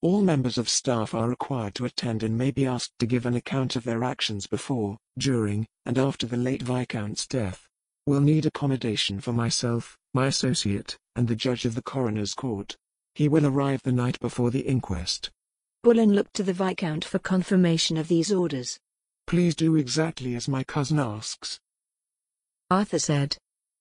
All 0.00 0.22
members 0.22 0.56
of 0.56 0.66
staff 0.66 1.14
are 1.14 1.28
required 1.28 1.74
to 1.74 1.84
attend 1.84 2.22
and 2.22 2.38
may 2.38 2.52
be 2.52 2.64
asked 2.64 2.98
to 3.00 3.06
give 3.06 3.26
an 3.26 3.34
account 3.34 3.76
of 3.76 3.84
their 3.84 4.02
actions 4.02 4.46
before, 4.46 4.96
during, 5.18 5.66
and 5.84 5.98
after 5.98 6.26
the 6.26 6.38
late 6.38 6.62
Viscount's 6.62 7.26
death. 7.26 7.68
We'll 8.06 8.22
need 8.22 8.46
accommodation 8.46 9.20
for 9.20 9.34
myself, 9.34 9.98
my 10.14 10.26
associate, 10.26 10.96
and 11.14 11.28
the 11.28 11.36
judge 11.36 11.66
of 11.66 11.74
the 11.74 11.82
coroner's 11.82 12.32
court. 12.32 12.78
He 13.14 13.28
will 13.28 13.46
arrive 13.46 13.82
the 13.82 13.92
night 13.92 14.18
before 14.20 14.50
the 14.50 14.60
inquest. 14.60 15.30
Bullen 15.82 16.12
looked 16.12 16.34
to 16.34 16.44
the 16.44 16.52
Viscount 16.52 17.04
for 17.04 17.18
confirmation 17.18 17.96
of 17.96 18.06
these 18.06 18.30
orders. 18.30 18.78
Please 19.26 19.56
do 19.56 19.74
exactly 19.74 20.36
as 20.36 20.46
my 20.46 20.62
cousin 20.62 21.00
asks. 21.00 21.58
Arthur 22.70 23.00
said, 23.00 23.36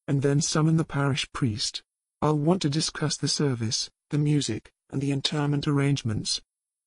And 0.08 0.24
then 0.24 0.42
summon 0.42 0.78
the 0.78 0.84
parish 0.84 1.32
priest. 1.32 1.84
I'll 2.20 2.40
want 2.40 2.64
to 2.64 2.70
discuss 2.70 3.18
the 3.18 3.28
service, 3.28 3.88
the 4.10 4.18
music, 4.18 4.72
and 4.90 5.00
the 5.00 5.12
interment 5.12 5.68
arrangements. 5.68 6.42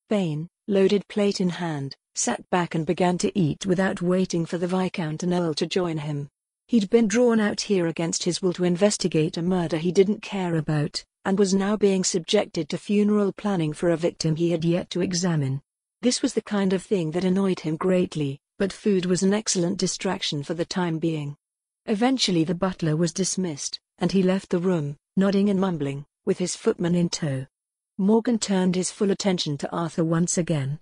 Bain, 0.09 0.49
loaded 0.67 1.07
plate 1.07 1.39
in 1.39 1.49
hand, 1.49 1.95
sat 2.13 2.49
back 2.49 2.75
and 2.75 2.85
began 2.85 3.17
to 3.19 3.39
eat 3.39 3.65
without 3.65 4.01
waiting 4.01 4.45
for 4.45 4.57
the 4.57 4.67
Viscount 4.67 5.23
and 5.23 5.31
Earl 5.31 5.53
to 5.53 5.65
join 5.65 5.99
him. 5.99 6.27
He'd 6.67 6.89
been 6.89 7.07
drawn 7.07 7.39
out 7.39 7.61
here 7.61 7.87
against 7.87 8.23
his 8.23 8.41
will 8.41 8.53
to 8.53 8.65
investigate 8.65 9.37
a 9.37 9.41
murder 9.41 9.77
he 9.77 9.93
didn't 9.93 10.21
care 10.21 10.55
about, 10.57 11.05
and 11.25 11.37
was 11.37 11.53
now 11.53 11.75
being 11.75 12.03
subjected 12.03 12.69
to 12.69 12.77
funeral 12.77 13.33
planning 13.33 13.73
for 13.73 13.89
a 13.89 13.97
victim 13.97 14.35
he 14.35 14.51
had 14.51 14.63
yet 14.63 14.89
to 14.91 15.01
examine. 15.01 15.61
This 16.01 16.21
was 16.21 16.33
the 16.33 16.41
kind 16.41 16.71
of 16.71 16.83
thing 16.83 17.11
that 17.11 17.25
annoyed 17.25 17.59
him 17.59 17.75
greatly, 17.75 18.39
but 18.59 18.71
food 18.71 19.05
was 19.05 19.23
an 19.23 19.33
excellent 19.33 19.77
distraction 19.77 20.43
for 20.43 20.53
the 20.53 20.65
time 20.65 20.99
being. 20.99 21.35
Eventually 21.87 22.43
the 22.43 22.55
butler 22.55 22.95
was 22.95 23.11
dismissed, 23.11 23.79
and 23.97 24.11
he 24.11 24.23
left 24.23 24.49
the 24.49 24.59
room, 24.59 24.97
nodding 25.17 25.49
and 25.49 25.59
mumbling, 25.59 26.05
with 26.25 26.37
his 26.37 26.55
footman 26.55 26.95
in 26.95 27.09
tow. 27.09 27.45
Morgan 27.97 28.37
turned 28.37 28.75
his 28.75 28.91
full 28.91 29.11
attention 29.11 29.57
to 29.57 29.71
Arthur 29.71 30.03
once 30.03 30.37
again. 30.37 30.79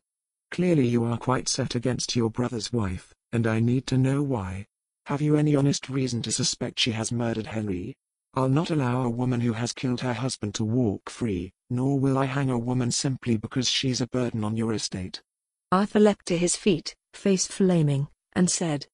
Clearly 0.51 0.87
you 0.87 1.03
are 1.03 1.17
quite 1.17 1.47
set 1.47 1.73
against 1.75 2.15
your 2.15 2.29
brother's 2.29 2.73
wife, 2.73 3.13
and 3.31 3.47
I 3.47 3.59
need 3.59 3.87
to 3.87 3.97
know 3.97 4.21
why. 4.21 4.67
Have 5.05 5.21
you 5.21 5.35
any 5.35 5.55
honest 5.55 5.89
reason 5.89 6.21
to 6.23 6.31
suspect 6.31 6.79
she 6.79 6.91
has 6.91 7.11
murdered 7.11 7.47
Henry? 7.47 7.95
I'll 8.35 8.49
not 8.49 8.71
allow 8.71 9.03
a 9.03 9.09
woman 9.09 9.41
who 9.41 9.53
has 9.53 9.73
killed 9.73 10.01
her 10.01 10.13
husband 10.13 10.55
to 10.55 10.63
walk 10.63 11.09
free, 11.09 11.53
nor 11.69 11.99
will 11.99 12.17
I 12.17 12.25
hang 12.25 12.49
a 12.49 12.57
woman 12.57 12.89
simply 12.91 13.37
because 13.37 13.69
she's 13.69 14.01
a 14.01 14.07
burden 14.07 14.43
on 14.43 14.57
your 14.57 14.73
estate. 14.73 15.21
Arthur 15.71 15.99
leapt 15.99 16.25
to 16.27 16.37
his 16.37 16.55
feet, 16.55 16.95
face 17.13 17.45
flaming, 17.45 18.07
and 18.33 18.49
said, 18.49 18.87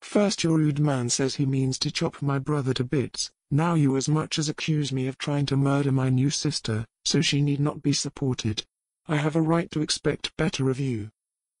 First 0.00 0.42
your 0.42 0.58
rude 0.58 0.80
man 0.80 1.10
says 1.10 1.36
he 1.36 1.46
means 1.46 1.78
to 1.78 1.90
chop 1.90 2.20
my 2.20 2.38
brother 2.38 2.74
to 2.74 2.84
bits, 2.84 3.30
now 3.50 3.74
you 3.74 3.96
as 3.96 4.08
much 4.08 4.38
as 4.38 4.48
accuse 4.48 4.92
me 4.92 5.06
of 5.06 5.16
trying 5.16 5.46
to 5.46 5.56
murder 5.56 5.92
my 5.92 6.10
new 6.10 6.28
sister, 6.28 6.86
so 7.04 7.20
she 7.20 7.40
need 7.40 7.60
not 7.60 7.82
be 7.82 7.92
supported. 7.92 8.64
I 9.06 9.16
have 9.16 9.36
a 9.36 9.42
right 9.42 9.70
to 9.70 9.80
expect 9.80 10.36
better 10.36 10.70
of 10.70 10.80
you. 10.80 11.10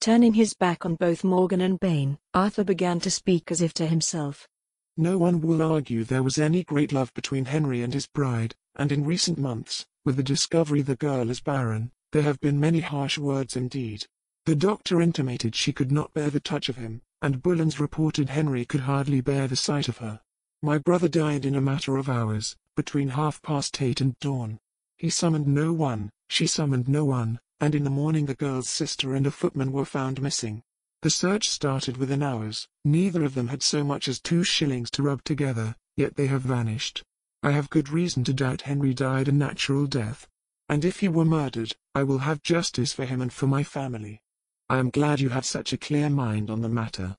Turning 0.00 0.34
his 0.34 0.54
back 0.54 0.84
on 0.84 0.96
both 0.96 1.22
Morgan 1.24 1.60
and 1.60 1.78
Bain, 1.78 2.18
Arthur 2.34 2.64
began 2.64 3.00
to 3.00 3.10
speak 3.10 3.50
as 3.50 3.60
if 3.60 3.72
to 3.74 3.86
himself. 3.86 4.48
No 4.96 5.18
one 5.18 5.40
will 5.40 5.60
argue 5.60 6.04
there 6.04 6.22
was 6.22 6.38
any 6.38 6.62
great 6.62 6.92
love 6.92 7.12
between 7.14 7.46
Henry 7.46 7.82
and 7.82 7.92
his 7.92 8.06
bride, 8.06 8.54
and 8.76 8.92
in 8.92 9.04
recent 9.04 9.38
months, 9.38 9.86
with 10.04 10.16
the 10.16 10.22
discovery 10.22 10.82
the 10.82 10.94
girl 10.94 11.30
is 11.30 11.40
barren, 11.40 11.90
there 12.12 12.22
have 12.22 12.40
been 12.40 12.60
many 12.60 12.78
harsh 12.78 13.18
words 13.18 13.56
indeed. 13.56 14.06
The 14.46 14.54
doctor 14.54 15.00
intimated 15.00 15.56
she 15.56 15.72
could 15.72 15.90
not 15.90 16.14
bear 16.14 16.30
the 16.30 16.38
touch 16.38 16.68
of 16.68 16.76
him, 16.76 17.02
and 17.20 17.42
Bullens 17.42 17.80
reported 17.80 18.28
Henry 18.28 18.64
could 18.64 18.82
hardly 18.82 19.20
bear 19.20 19.48
the 19.48 19.56
sight 19.56 19.88
of 19.88 19.98
her. 19.98 20.20
My 20.62 20.78
brother 20.78 21.08
died 21.08 21.44
in 21.44 21.56
a 21.56 21.60
matter 21.60 21.96
of 21.96 22.08
hours, 22.08 22.56
between 22.76 23.08
half 23.08 23.42
past 23.42 23.82
eight 23.82 24.00
and 24.00 24.16
dawn. 24.20 24.60
He 24.96 25.10
summoned 25.10 25.48
no 25.48 25.72
one, 25.72 26.10
she 26.28 26.46
summoned 26.46 26.88
no 26.88 27.04
one, 27.04 27.40
and 27.58 27.74
in 27.74 27.82
the 27.82 27.90
morning 27.90 28.26
the 28.26 28.34
girl's 28.34 28.68
sister 28.68 29.14
and 29.14 29.26
a 29.26 29.30
footman 29.30 29.72
were 29.72 29.84
found 29.84 30.22
missing. 30.22 30.62
The 31.04 31.10
search 31.10 31.50
started 31.50 31.98
within 31.98 32.22
hours, 32.22 32.66
neither 32.82 33.24
of 33.24 33.34
them 33.34 33.48
had 33.48 33.62
so 33.62 33.84
much 33.84 34.08
as 34.08 34.18
two 34.18 34.42
shillings 34.42 34.90
to 34.92 35.02
rub 35.02 35.22
together, 35.22 35.76
yet 35.98 36.16
they 36.16 36.28
have 36.28 36.40
vanished. 36.40 37.02
I 37.42 37.50
have 37.50 37.68
good 37.68 37.90
reason 37.90 38.24
to 38.24 38.32
doubt 38.32 38.62
Henry 38.62 38.94
died 38.94 39.28
a 39.28 39.32
natural 39.32 39.86
death. 39.86 40.26
And 40.66 40.82
if 40.82 41.00
he 41.00 41.08
were 41.08 41.26
murdered, 41.26 41.76
I 41.94 42.04
will 42.04 42.20
have 42.20 42.42
justice 42.42 42.94
for 42.94 43.04
him 43.04 43.20
and 43.20 43.30
for 43.30 43.46
my 43.46 43.62
family. 43.62 44.22
I 44.70 44.78
am 44.78 44.88
glad 44.88 45.20
you 45.20 45.28
have 45.28 45.44
such 45.44 45.74
a 45.74 45.76
clear 45.76 46.08
mind 46.08 46.48
on 46.48 46.62
the 46.62 46.70
matter. 46.70 47.18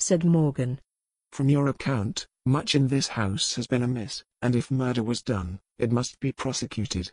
Said 0.00 0.24
Morgan. 0.24 0.80
From 1.30 1.48
your 1.48 1.68
account, 1.68 2.26
much 2.44 2.74
in 2.74 2.88
this 2.88 3.06
house 3.06 3.54
has 3.54 3.68
been 3.68 3.84
amiss, 3.84 4.24
and 4.42 4.56
if 4.56 4.72
murder 4.72 5.04
was 5.04 5.22
done, 5.22 5.60
it 5.78 5.92
must 5.92 6.18
be 6.18 6.32
prosecuted. 6.32 7.12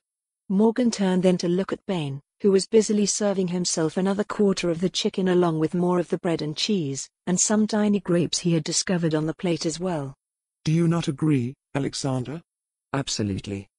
Morgan 0.49 0.89
turned 0.89 1.21
then 1.21 1.37
to 1.37 1.47
look 1.47 1.71
at 1.71 1.85
Bain, 1.85 2.23
who 2.41 2.51
was 2.51 2.65
busily 2.65 3.05
serving 3.05 3.49
himself 3.49 3.97
another 3.97 4.23
quarter 4.23 4.71
of 4.71 4.81
the 4.81 4.89
chicken 4.89 5.27
along 5.27 5.59
with 5.59 5.75
more 5.75 5.99
of 5.99 6.09
the 6.09 6.17
bread 6.17 6.41
and 6.41 6.57
cheese, 6.57 7.07
and 7.27 7.39
some 7.39 7.67
tiny 7.67 7.99
grapes 7.99 8.39
he 8.39 8.53
had 8.53 8.63
discovered 8.63 9.13
on 9.13 9.27
the 9.27 9.33
plate 9.35 9.63
as 9.63 9.79
well. 9.79 10.15
Do 10.65 10.71
you 10.71 10.87
not 10.87 11.07
agree, 11.07 11.53
Alexander? 11.75 12.41
Absolutely. 12.93 13.69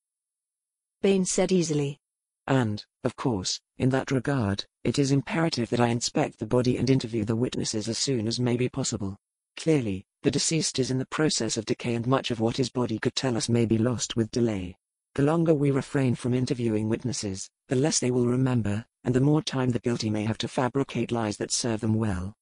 Bain 1.03 1.25
said 1.25 1.51
easily. 1.51 1.99
And, 2.47 2.85
of 3.03 3.17
course, 3.17 3.61
in 3.79 3.91
that 3.91 4.13
regard, 4.13 4.65
it 4.85 4.97
is 4.97 5.11
imperative 5.11 5.69
that 5.71 5.81
I 5.81 5.89
inspect 5.89 6.39
the 6.39 6.47
body 6.47 6.77
and 6.77 6.89
interview 6.89 7.25
the 7.25 7.35
witnesses 7.35 7.89
as 7.89 7.99
soon 7.99 8.29
as 8.29 8.39
may 8.39 8.57
be 8.57 8.69
possible. 8.69 9.17
Clearly, 9.57 10.05
the 10.23 10.31
deceased 10.31 10.79
is 10.79 10.93
in 10.93 10.99
the 10.99 11.07
process 11.07 11.57
of 11.57 11.67
decay 11.67 11.97
and 11.97 12.07
much 12.07 12.31
of 12.31 12.39
what 12.39 12.59
his 12.59 12.71
body 12.71 13.01
could 13.01 13.17
tell 13.17 13.37
us 13.37 13.49
may 13.49 13.67
be 13.67 13.77
lost 13.77 14.15
with 14.15 14.31
delay. 14.31 14.77
The 15.15 15.23
longer 15.23 15.53
we 15.53 15.71
refrain 15.71 16.15
from 16.15 16.33
interviewing 16.33 16.89
witnesses, 16.89 17.51
the 17.69 17.77
less 17.77 17.99
they 17.99 18.11
will 18.11 18.27
remember, 18.27 18.87
and 19.05 19.15
the 19.15 19.21
more 19.21 19.43
time 19.43 19.69
the 19.69 19.79
guilty 19.79 20.09
may 20.09 20.25
have 20.25 20.39
to 20.39 20.49
fabricate 20.49 21.13
lies 21.13 21.37
that 21.37 21.53
serve 21.53 21.81
them 21.81 21.95
well. 21.95 22.33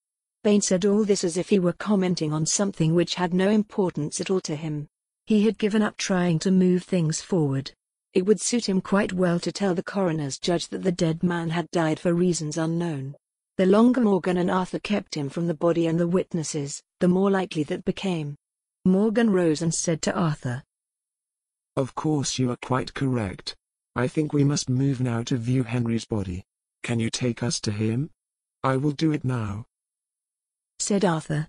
Bain 0.44 0.60
said 0.60 0.84
all 0.84 1.04
this 1.04 1.24
as 1.24 1.36
if 1.36 1.48
he 1.48 1.58
were 1.58 1.72
commenting 1.72 2.32
on 2.32 2.46
something 2.46 2.94
which 2.94 3.16
had 3.16 3.34
no 3.34 3.50
importance 3.50 4.20
at 4.20 4.30
all 4.30 4.40
to 4.42 4.54
him. 4.54 4.86
He 5.26 5.44
had 5.44 5.58
given 5.58 5.82
up 5.82 5.96
trying 5.96 6.38
to 6.40 6.50
move 6.50 6.84
things 6.84 7.20
forward. 7.20 7.72
It 8.14 8.24
would 8.26 8.40
suit 8.40 8.68
him 8.68 8.80
quite 8.80 9.12
well 9.12 9.40
to 9.40 9.52
tell 9.52 9.74
the 9.74 9.82
coroner's 9.82 10.38
judge 10.38 10.68
that 10.68 10.82
the 10.82 10.92
dead 10.92 11.22
man 11.22 11.50
had 11.50 11.70
died 11.72 11.98
for 11.98 12.14
reasons 12.14 12.56
unknown. 12.56 13.16
The 13.56 13.66
longer 13.66 14.00
Morgan 14.00 14.36
and 14.36 14.50
Arthur 14.50 14.78
kept 14.78 15.16
him 15.16 15.28
from 15.28 15.46
the 15.46 15.54
body 15.54 15.86
and 15.86 15.98
the 15.98 16.08
witnesses, 16.08 16.82
the 17.00 17.08
more 17.08 17.30
likely 17.30 17.64
that 17.64 17.84
became. 17.84 18.36
Morgan 18.84 19.30
rose 19.30 19.60
and 19.60 19.74
said 19.74 20.00
to 20.02 20.14
Arthur, 20.14 20.62
Of 21.76 21.94
course 21.94 22.38
you 22.38 22.50
are 22.50 22.58
quite 22.60 22.94
correct. 22.94 23.56
I 23.94 24.08
think 24.08 24.32
we 24.32 24.44
must 24.44 24.68
move 24.68 25.00
now 25.00 25.22
to 25.24 25.36
view 25.36 25.62
Henry's 25.62 26.04
body. 26.04 26.44
Can 26.82 26.98
you 26.98 27.10
take 27.10 27.42
us 27.42 27.60
to 27.62 27.70
him? 27.72 28.10
I 28.62 28.76
will 28.76 28.92
do 28.92 29.12
it 29.12 29.24
now. 29.24 29.66
Said 30.78 31.04
Arthur. 31.04 31.48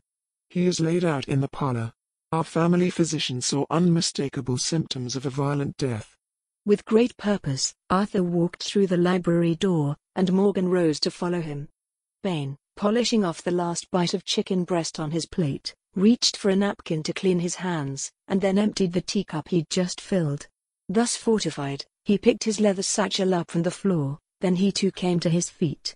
He 0.49 0.65
is 0.67 0.79
laid 0.79 1.03
out 1.03 1.27
in 1.27 1.41
the 1.41 1.47
parlor. 1.47 1.93
Our 2.31 2.43
family 2.43 2.89
physician 2.89 3.41
saw 3.41 3.65
unmistakable 3.69 4.57
symptoms 4.57 5.15
of 5.15 5.25
a 5.25 5.29
violent 5.29 5.77
death. 5.77 6.15
With 6.65 6.85
great 6.85 7.17
purpose, 7.17 7.73
Arthur 7.89 8.23
walked 8.23 8.63
through 8.63 8.87
the 8.87 8.97
library 8.97 9.55
door, 9.55 9.97
and 10.15 10.31
Morgan 10.31 10.69
rose 10.69 10.99
to 11.01 11.11
follow 11.11 11.41
him. 11.41 11.67
Bain, 12.23 12.57
polishing 12.75 13.25
off 13.25 13.41
the 13.41 13.51
last 13.51 13.89
bite 13.91 14.13
of 14.13 14.23
chicken 14.25 14.63
breast 14.63 14.99
on 14.99 15.11
his 15.11 15.25
plate, 15.25 15.73
reached 15.95 16.37
for 16.37 16.49
a 16.49 16.55
napkin 16.55 17.03
to 17.03 17.13
clean 17.13 17.39
his 17.39 17.55
hands, 17.55 18.11
and 18.27 18.39
then 18.39 18.57
emptied 18.57 18.93
the 18.93 19.01
teacup 19.01 19.49
he'd 19.49 19.69
just 19.69 19.99
filled. 19.99 20.47
Thus 20.87 21.15
fortified, 21.15 21.85
he 22.05 22.17
picked 22.17 22.43
his 22.43 22.59
leather 22.59 22.83
satchel 22.83 23.33
up 23.33 23.51
from 23.51 23.63
the 23.63 23.71
floor, 23.71 24.19
then 24.39 24.55
he 24.55 24.71
too 24.71 24.91
came 24.91 25.19
to 25.19 25.29
his 25.29 25.49
feet. 25.49 25.95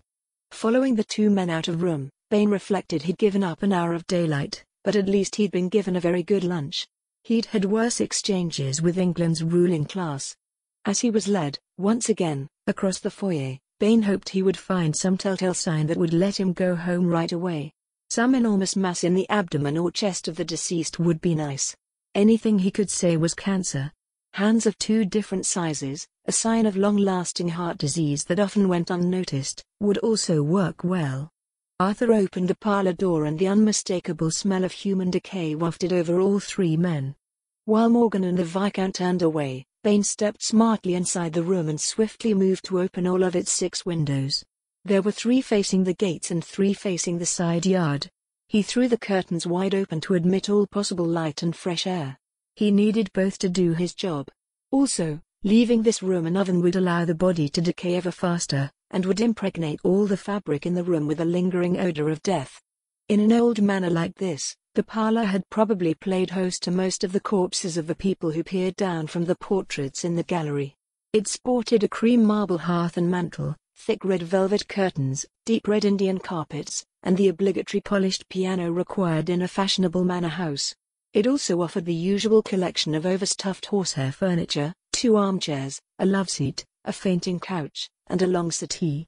Following 0.52 0.96
the 0.96 1.04
two 1.04 1.30
men 1.30 1.50
out 1.50 1.68
of 1.68 1.82
room, 1.82 2.10
Bain 2.30 2.50
reflected 2.50 3.04
he'd 3.04 3.18
given 3.18 3.44
up 3.44 3.64
an 3.64 3.74
hour 3.74 3.94
of 3.94 4.08
daylight, 4.08 4.64
but 4.84 4.96
at 4.96 5.08
least 5.08 5.36
he'd 5.36 5.52
been 5.52 5.70
given 5.70 5.96
a 5.96 6.00
very 6.00 6.24
good 6.24 6.44
lunch. 6.44 6.88
He'd 7.24 7.48
had 7.48 7.66
worse 7.66 8.00
exchanges 8.00 8.82
with 8.82 8.98
England's 8.98 9.44
ruling 9.44 9.86
class. 9.86 10.36
As 10.86 11.00
he 11.00 11.10
was 11.10 11.28
led, 11.28 11.58
once 11.78 12.10
again, 12.10 12.48
across 12.68 13.00
the 13.00 13.10
foyer, 13.10 13.58
Bain 13.80 14.04
hoped 14.04 14.30
he 14.30 14.44
would 14.44 14.58
find 14.58 14.96
some 14.96 15.18
telltale 15.18 15.54
sign 15.54 15.88
that 15.88 15.98
would 15.98 16.14
let 16.14 16.40
him 16.40 16.54
go 16.54 16.76
home 16.76 17.08
right 17.08 17.32
away. 17.32 17.74
Some 18.15 18.34
enormous 18.34 18.78
mass 18.78 19.04
in 19.04 19.13
the 19.13 19.30
abdomen 19.30 19.78
or 19.78 19.91
chest 19.91 20.30
of 20.30 20.38
the 20.38 20.45
deceased 20.45 20.99
would 20.99 21.19
be 21.19 21.36
nice. 21.36 21.75
Anything 22.13 22.60
he 22.60 22.71
could 22.71 22.89
say 22.89 23.17
was 23.17 23.34
cancer. 23.34 23.91
Hands 24.36 24.65
of 24.65 24.78
two 24.78 25.04
different 25.04 25.45
sizes, 25.45 26.08
a 26.23 26.32
sign 26.32 26.65
of 26.65 26.78
long-lasting 26.78 27.49
heart 27.49 27.78
disease 27.78 28.23
that 28.23 28.39
often 28.39 28.69
went 28.69 28.89
unnoticed, 28.89 29.65
would 29.82 29.97
also 29.97 30.41
work 30.41 30.86
well. 30.86 31.30
Arthur 31.82 32.13
opened 32.13 32.47
the 32.47 32.56
parlor 32.56 32.93
door 32.93 33.25
and 33.25 33.38
the 33.38 33.49
unmistakable 33.49 34.32
smell 34.32 34.63
of 34.63 34.71
human 34.71 35.12
decay 35.12 35.54
wafted 35.54 35.91
over 35.91 36.17
all 36.21 36.39
three 36.39 36.78
men. 36.78 37.15
While 37.65 37.89
Morgan 37.89 38.23
and 38.23 38.38
the 38.38 38.45
Viscount 38.45 38.95
turned 38.95 39.23
away, 39.23 39.65
Bain 39.84 40.04
stepped 40.04 40.41
smartly 40.41 40.93
inside 40.93 41.34
the 41.34 41.43
room 41.43 41.67
and 41.67 41.82
swiftly 41.82 42.34
moved 42.34 42.63
to 42.67 42.80
open 42.80 43.08
all 43.08 43.23
of 43.23 43.36
its 43.36 43.51
six 43.51 43.86
windows. 43.86 44.45
There 44.86 45.02
were 45.02 45.12
three 45.12 45.41
facing 45.41 45.84
the 45.84 45.95
gates 45.95 46.30
and 46.30 46.45
three 46.45 46.71
facing 46.71 47.17
the 47.17 47.26
side 47.26 47.65
yard. 47.65 48.08
He 48.48 48.62
threw 48.62 48.88
the 48.88 49.00
curtains 49.00 49.48
wide 49.48 49.74
open 49.74 50.00
to 50.02 50.13
admit 50.13 50.48
all 50.48 50.67
possible 50.67 51.08
light 51.08 51.41
and 51.41 51.56
fresh 51.56 51.88
air. 51.88 52.19
He 52.56 52.69
needed 52.69 53.12
both 53.12 53.39
to 53.39 53.50
do 53.50 53.74
his 53.74 53.95
job. 53.95 54.30
Also, 54.69 55.19
leaving 55.43 55.82
this 55.82 56.04
room 56.04 56.28
an 56.28 56.38
oven 56.38 56.62
would 56.62 56.76
allow 56.76 57.04
the 57.04 57.15
body 57.15 57.50
to 57.50 57.62
decay 57.62 57.95
ever 57.95 58.12
faster, 58.12 58.71
and 58.91 59.08
would 59.08 59.21
impregnate 59.21 59.80
all 59.84 60.06
the 60.06 60.17
fabric 60.17 60.67
in 60.67 60.76
the 60.76 60.84
room 60.84 61.08
with 61.08 61.19
a 61.19 61.26
lingering 61.26 61.80
odor 61.80 62.10
of 62.10 62.21
death. 62.21 62.62
In 63.10 63.19
an 63.19 63.34
old 63.34 63.63
manor 63.63 63.89
like 63.89 64.13
this, 64.13 64.56
the 64.76 64.84
parlor 64.84 65.24
had 65.24 65.50
probably 65.50 65.95
played 65.95 66.30
host 66.30 66.62
to 66.62 66.69
most 66.69 67.04
of 67.04 67.12
the 67.12 67.19
corpses 67.19 67.76
of 67.76 67.88
the 67.88 67.95
people 67.95 68.30
who 68.30 68.43
peered 68.43 68.76
down 68.76 69.08
from 69.08 69.26
the 69.26 69.36
portraits 69.36 70.06
in 70.06 70.15
the 70.15 70.21
gallery. 70.21 70.76
It 71.12 71.28
sported 71.28 71.84
a 71.84 71.88
cream 71.88 72.24
marble 72.24 72.60
hearth 72.60 72.98
and 72.98 73.10
mantel, 73.10 73.56
thick 73.76 74.04
red 74.04 74.24
velvet 74.24 74.68
curtains, 74.68 75.26
deep 75.46 75.68
red 75.68 75.86
Indian 75.86 76.18
carpets, 76.18 76.86
and 77.04 77.16
the 77.18 77.28
obligatory 77.28 77.82
polished 77.82 78.28
piano 78.30 78.72
required 78.72 79.30
in 79.30 79.42
a 79.42 79.48
fashionable 79.48 80.04
manor 80.04 80.28
house. 80.28 80.74
It 81.14 81.28
also 81.28 81.62
offered 81.62 81.86
the 81.86 81.94
usual 81.94 82.42
collection 82.42 82.96
of 82.96 83.06
overstuffed 83.06 83.68
horsehair 83.68 84.12
furniture, 84.12 84.74
two 84.92 85.18
armchairs, 85.18 85.80
a 86.00 86.06
loveseat, 86.06 86.66
a 86.84 86.92
fainting 86.92 87.40
couch, 87.40 87.90
and 88.08 88.22
a 88.22 88.28
long 88.28 88.52
settee. 88.52 89.08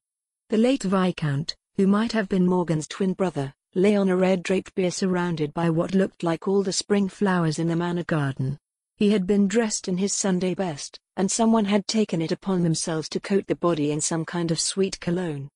The 0.50 0.58
late 0.58 0.84
Viscount, 0.84 1.56
who 1.76 1.88
might 1.88 2.12
have 2.12 2.30
been 2.30 2.46
Morgan's 2.46 2.88
twin 2.88 3.14
brother, 3.14 3.54
lay 3.76 3.96
on 3.96 4.10
a 4.10 4.16
red 4.16 4.44
draped 4.44 4.74
bier 4.76 4.92
surrounded 4.92 5.54
by 5.54 5.70
what 5.70 5.94
looked 5.94 6.24
like 6.24 6.48
all 6.48 6.64
the 6.64 6.72
spring 6.72 7.10
flowers 7.10 7.60
in 7.60 7.68
the 7.68 7.76
manor 7.76 8.04
garden. 8.04 8.58
He 8.98 9.12
had 9.12 9.28
been 9.28 9.48
dressed 9.48 9.88
in 9.88 9.98
his 9.98 10.12
Sunday 10.12 10.56
best, 10.56 11.00
and 11.16 11.32
someone 11.32 11.66
had 11.66 11.86
taken 11.86 12.20
it 12.20 12.32
upon 12.32 12.64
themselves 12.64 13.08
to 13.10 13.20
coat 13.20 13.46
the 13.46 13.56
body 13.56 13.92
in 13.92 14.02
some 14.02 14.26
kind 14.26 14.50
of 14.50 14.60
sweet 14.60 15.00
cologne. 15.00 15.50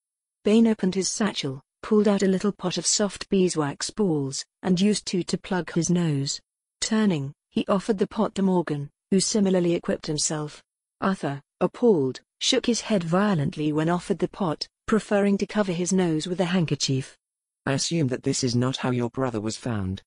Bain 0.44 0.68
opened 0.68 0.94
his 0.94 1.10
satchel, 1.10 1.64
pulled 1.82 2.08
out 2.08 2.22
a 2.22 2.28
little 2.28 2.52
pot 2.52 2.78
of 2.78 2.86
soft 2.86 3.28
beeswax 3.30 3.90
balls, 3.90 4.46
and 4.62 4.80
used 4.80 5.08
two 5.08 5.24
to 5.24 5.40
plug 5.40 5.72
his 5.72 5.90
nose. 5.90 6.40
Turning, 6.82 7.34
he 7.50 7.66
offered 7.68 7.98
the 7.98 8.06
pot 8.06 8.36
to 8.36 8.44
Morgan, 8.44 8.92
who 9.10 9.20
similarly 9.20 9.74
equipped 9.74 10.06
himself. 10.06 10.62
Arthur, 11.02 11.42
appalled, 11.60 12.22
shook 12.40 12.68
his 12.68 12.82
head 12.82 13.04
violently 13.04 13.74
when 13.74 13.90
offered 13.90 14.20
the 14.20 14.28
pot, 14.28 14.68
preferring 14.86 15.40
to 15.40 15.48
cover 15.48 15.72
his 15.72 15.92
nose 15.92 16.28
with 16.28 16.40
a 16.40 16.46
handkerchief. 16.46 17.18
I 17.66 17.74
assume 17.74 18.08
that 18.10 18.22
this 18.22 18.44
is 18.44 18.56
not 18.56 18.78
how 18.78 18.92
your 18.92 19.10
brother 19.10 19.42
was 19.42 19.58
found, 19.58 20.04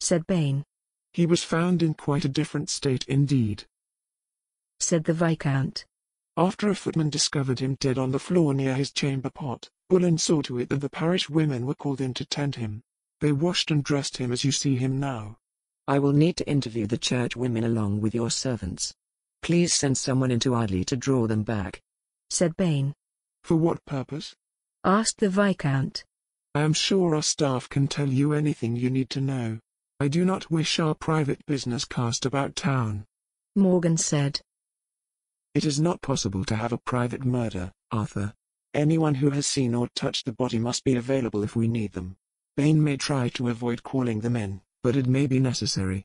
said 0.00 0.26
Bain. 0.26 0.64
He 1.16 1.24
was 1.24 1.42
found 1.42 1.82
in 1.82 1.94
quite 1.94 2.26
a 2.26 2.28
different 2.28 2.68
state 2.68 3.02
indeed, 3.08 3.64
said 4.80 5.04
the 5.04 5.14
Viscount. 5.14 5.86
After 6.36 6.68
a 6.68 6.74
footman 6.74 7.08
discovered 7.08 7.58
him 7.58 7.78
dead 7.80 7.96
on 7.96 8.10
the 8.10 8.18
floor 8.18 8.52
near 8.52 8.74
his 8.74 8.92
chamber 8.92 9.30
pot, 9.30 9.70
Bullen 9.88 10.18
saw 10.18 10.42
to 10.42 10.58
it 10.58 10.68
that 10.68 10.82
the 10.82 10.90
parish 10.90 11.30
women 11.30 11.64
were 11.64 11.74
called 11.74 12.02
in 12.02 12.12
to 12.12 12.26
tend 12.26 12.56
him. 12.56 12.82
They 13.22 13.32
washed 13.32 13.70
and 13.70 13.82
dressed 13.82 14.18
him 14.18 14.30
as 14.30 14.44
you 14.44 14.52
see 14.52 14.76
him 14.76 15.00
now. 15.00 15.38
I 15.88 16.00
will 16.00 16.12
need 16.12 16.36
to 16.36 16.46
interview 16.46 16.86
the 16.86 16.98
church 16.98 17.34
women 17.34 17.64
along 17.64 18.02
with 18.02 18.14
your 18.14 18.30
servants. 18.30 18.92
Please 19.40 19.72
send 19.72 19.96
someone 19.96 20.30
into 20.30 20.54
Idley 20.54 20.84
to 20.84 20.98
draw 20.98 21.26
them 21.26 21.44
back, 21.44 21.80
said 22.28 22.58
Bain. 22.58 22.92
For 23.42 23.56
what 23.56 23.82
purpose? 23.86 24.36
asked 24.84 25.20
the 25.20 25.30
Viscount. 25.30 26.04
I 26.54 26.60
am 26.60 26.74
sure 26.74 27.14
our 27.14 27.22
staff 27.22 27.70
can 27.70 27.88
tell 27.88 28.10
you 28.10 28.34
anything 28.34 28.76
you 28.76 28.90
need 28.90 29.08
to 29.08 29.22
know. 29.22 29.60
I 29.98 30.08
do 30.08 30.26
not 30.26 30.50
wish 30.50 30.78
our 30.78 30.94
private 30.94 31.44
business 31.46 31.86
cast 31.86 32.26
about 32.26 32.54
town. 32.54 33.06
Morgan 33.54 33.96
said. 33.96 34.40
It 35.54 35.64
is 35.64 35.80
not 35.80 36.02
possible 36.02 36.44
to 36.44 36.56
have 36.56 36.74
a 36.74 36.78
private 36.78 37.24
murder, 37.24 37.72
Arthur. 37.90 38.34
Anyone 38.74 39.14
who 39.14 39.30
has 39.30 39.46
seen 39.46 39.74
or 39.74 39.88
touched 39.94 40.26
the 40.26 40.34
body 40.34 40.58
must 40.58 40.84
be 40.84 40.96
available 40.96 41.42
if 41.42 41.56
we 41.56 41.66
need 41.66 41.92
them. 41.92 42.16
Bain 42.58 42.84
may 42.84 42.98
try 42.98 43.30
to 43.30 43.48
avoid 43.48 43.82
calling 43.82 44.20
them 44.20 44.36
in, 44.36 44.60
but 44.82 44.96
it 44.96 45.06
may 45.06 45.26
be 45.26 45.38
necessary. 45.38 46.04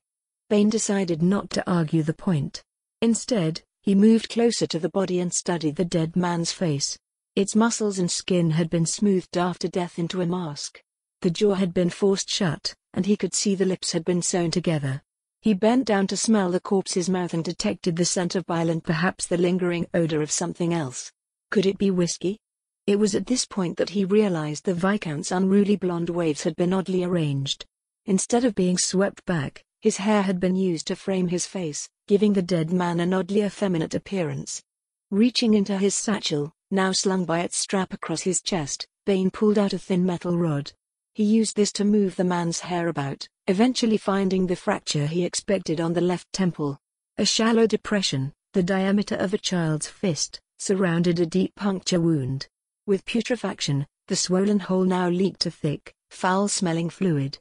Bain 0.49 0.69
decided 0.69 1.21
not 1.21 1.49
to 1.49 1.69
argue 1.69 2.01
the 2.01 2.13
point. 2.13 2.63
Instead, 3.01 3.61
he 3.81 3.93
moved 3.93 4.29
closer 4.29 4.67
to 4.67 4.79
the 4.79 4.89
body 4.89 5.19
and 5.19 5.33
studied 5.33 5.75
the 5.75 5.83
dead 5.83 6.15
man's 6.15 6.53
face. 6.53 6.97
Its 7.35 7.57
muscles 7.57 7.99
and 7.99 8.09
skin 8.09 8.51
had 8.51 8.69
been 8.69 8.85
smoothed 8.85 9.37
after 9.37 9.67
death 9.67 9.99
into 9.99 10.21
a 10.21 10.25
mask. 10.25 10.81
The 11.21 11.29
jaw 11.29 11.55
had 11.55 11.73
been 11.73 11.89
forced 11.89 12.29
shut, 12.29 12.73
and 12.93 13.05
he 13.05 13.15
could 13.15 13.33
see 13.33 13.55
the 13.55 13.65
lips 13.65 13.91
had 13.91 14.05
been 14.05 14.21
sewn 14.21 14.51
together. 14.51 15.01
He 15.41 15.53
bent 15.53 15.85
down 15.85 16.07
to 16.07 16.17
smell 16.17 16.51
the 16.51 16.59
corpse's 16.59 17.09
mouth 17.09 17.33
and 17.33 17.43
detected 17.43 17.95
the 17.95 18.05
scent 18.05 18.35
of 18.35 18.45
bile 18.45 18.69
and 18.69 18.83
perhaps 18.83 19.25
the 19.25 19.37
lingering 19.37 19.87
odor 19.93 20.21
of 20.21 20.31
something 20.31 20.73
else. 20.73 21.11
Could 21.49 21.65
it 21.65 21.77
be 21.77 21.89
whiskey? 21.89 22.39
It 22.85 22.99
was 22.99 23.15
at 23.15 23.25
this 23.25 23.45
point 23.45 23.77
that 23.77 23.91
he 23.91 24.05
realized 24.05 24.65
the 24.65 24.73
Viscount's 24.73 25.31
unruly 25.31 25.75
blonde 25.75 26.09
waves 26.09 26.43
had 26.43 26.55
been 26.55 26.73
oddly 26.73 27.03
arranged. 27.03 27.65
Instead 28.05 28.45
of 28.45 28.55
being 28.55 28.77
swept 28.77 29.25
back, 29.25 29.63
his 29.79 29.97
hair 29.97 30.21
had 30.21 30.39
been 30.39 30.55
used 30.55 30.87
to 30.87 30.95
frame 30.95 31.27
his 31.27 31.45
face, 31.45 31.89
giving 32.07 32.33
the 32.33 32.41
dead 32.41 32.71
man 32.71 32.99
an 32.99 33.13
oddly 33.13 33.41
effeminate 33.41 33.95
appearance. 33.95 34.61
Reaching 35.09 35.53
into 35.53 35.77
his 35.77 35.95
satchel, 35.95 36.53
now 36.69 36.91
slung 36.91 37.25
by 37.25 37.39
its 37.41 37.57
strap 37.57 37.93
across 37.93 38.21
his 38.21 38.41
chest, 38.41 38.87
Bain 39.05 39.31
pulled 39.31 39.57
out 39.57 39.73
a 39.73 39.79
thin 39.79 40.05
metal 40.05 40.37
rod. 40.37 40.71
He 41.13 41.25
used 41.25 41.57
this 41.57 41.73
to 41.73 41.83
move 41.83 42.15
the 42.15 42.23
man's 42.23 42.61
hair 42.61 42.87
about, 42.87 43.27
eventually 43.47 43.97
finding 43.97 44.47
the 44.47 44.55
fracture 44.55 45.07
he 45.07 45.25
expected 45.25 45.81
on 45.81 45.91
the 45.91 45.99
left 45.99 46.31
temple. 46.31 46.79
A 47.17 47.25
shallow 47.25 47.67
depression, 47.67 48.31
the 48.53 48.63
diameter 48.63 49.15
of 49.15 49.33
a 49.33 49.37
child's 49.37 49.87
fist, 49.87 50.39
surrounded 50.57 51.19
a 51.19 51.25
deep 51.25 51.53
puncture 51.55 51.99
wound. 51.99 52.47
With 52.85 53.03
putrefaction, 53.03 53.85
the 54.07 54.15
swollen 54.15 54.59
hole 54.59 54.85
now 54.85 55.09
leaked 55.09 55.45
a 55.45 55.51
thick, 55.51 55.93
foul-smelling 56.11 56.89
fluid. 56.89 57.39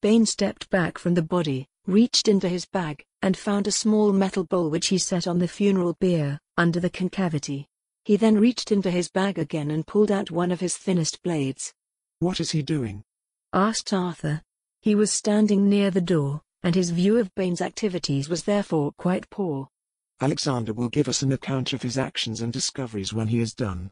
Bain 0.00 0.24
stepped 0.24 0.70
back 0.70 0.96
from 0.96 1.12
the 1.12 1.22
body, 1.22 1.66
reached 1.86 2.26
into 2.26 2.48
his 2.48 2.64
bag, 2.64 3.04
and 3.20 3.36
found 3.36 3.66
a 3.66 3.72
small 3.72 4.14
metal 4.14 4.44
bowl 4.44 4.70
which 4.70 4.86
he 4.86 4.96
set 4.96 5.26
on 5.26 5.38
the 5.38 5.46
funeral 5.46 5.94
bier, 6.00 6.38
under 6.56 6.80
the 6.80 6.88
concavity. 6.88 7.66
He 8.06 8.16
then 8.16 8.38
reached 8.38 8.72
into 8.72 8.90
his 8.90 9.10
bag 9.10 9.38
again 9.38 9.70
and 9.70 9.86
pulled 9.86 10.10
out 10.10 10.30
one 10.30 10.50
of 10.50 10.60
his 10.60 10.78
thinnest 10.78 11.22
blades. 11.22 11.74
What 12.20 12.40
is 12.40 12.52
he 12.52 12.62
doing? 12.62 13.04
Asked 13.52 13.92
Arthur. 13.92 14.42
He 14.82 14.94
was 14.94 15.10
standing 15.10 15.68
near 15.68 15.90
the 15.90 16.00
door, 16.00 16.42
and 16.62 16.74
his 16.74 16.90
view 16.90 17.18
of 17.18 17.34
Bain's 17.34 17.60
activities 17.60 18.28
was 18.28 18.44
therefore 18.44 18.92
quite 18.92 19.28
poor. 19.30 19.68
Alexander 20.20 20.72
will 20.72 20.88
give 20.88 21.08
us 21.08 21.22
an 21.22 21.32
account 21.32 21.72
of 21.72 21.82
his 21.82 21.98
actions 21.98 22.40
and 22.40 22.52
discoveries 22.52 23.12
when 23.12 23.28
he 23.28 23.40
is 23.40 23.54
done 23.54 23.90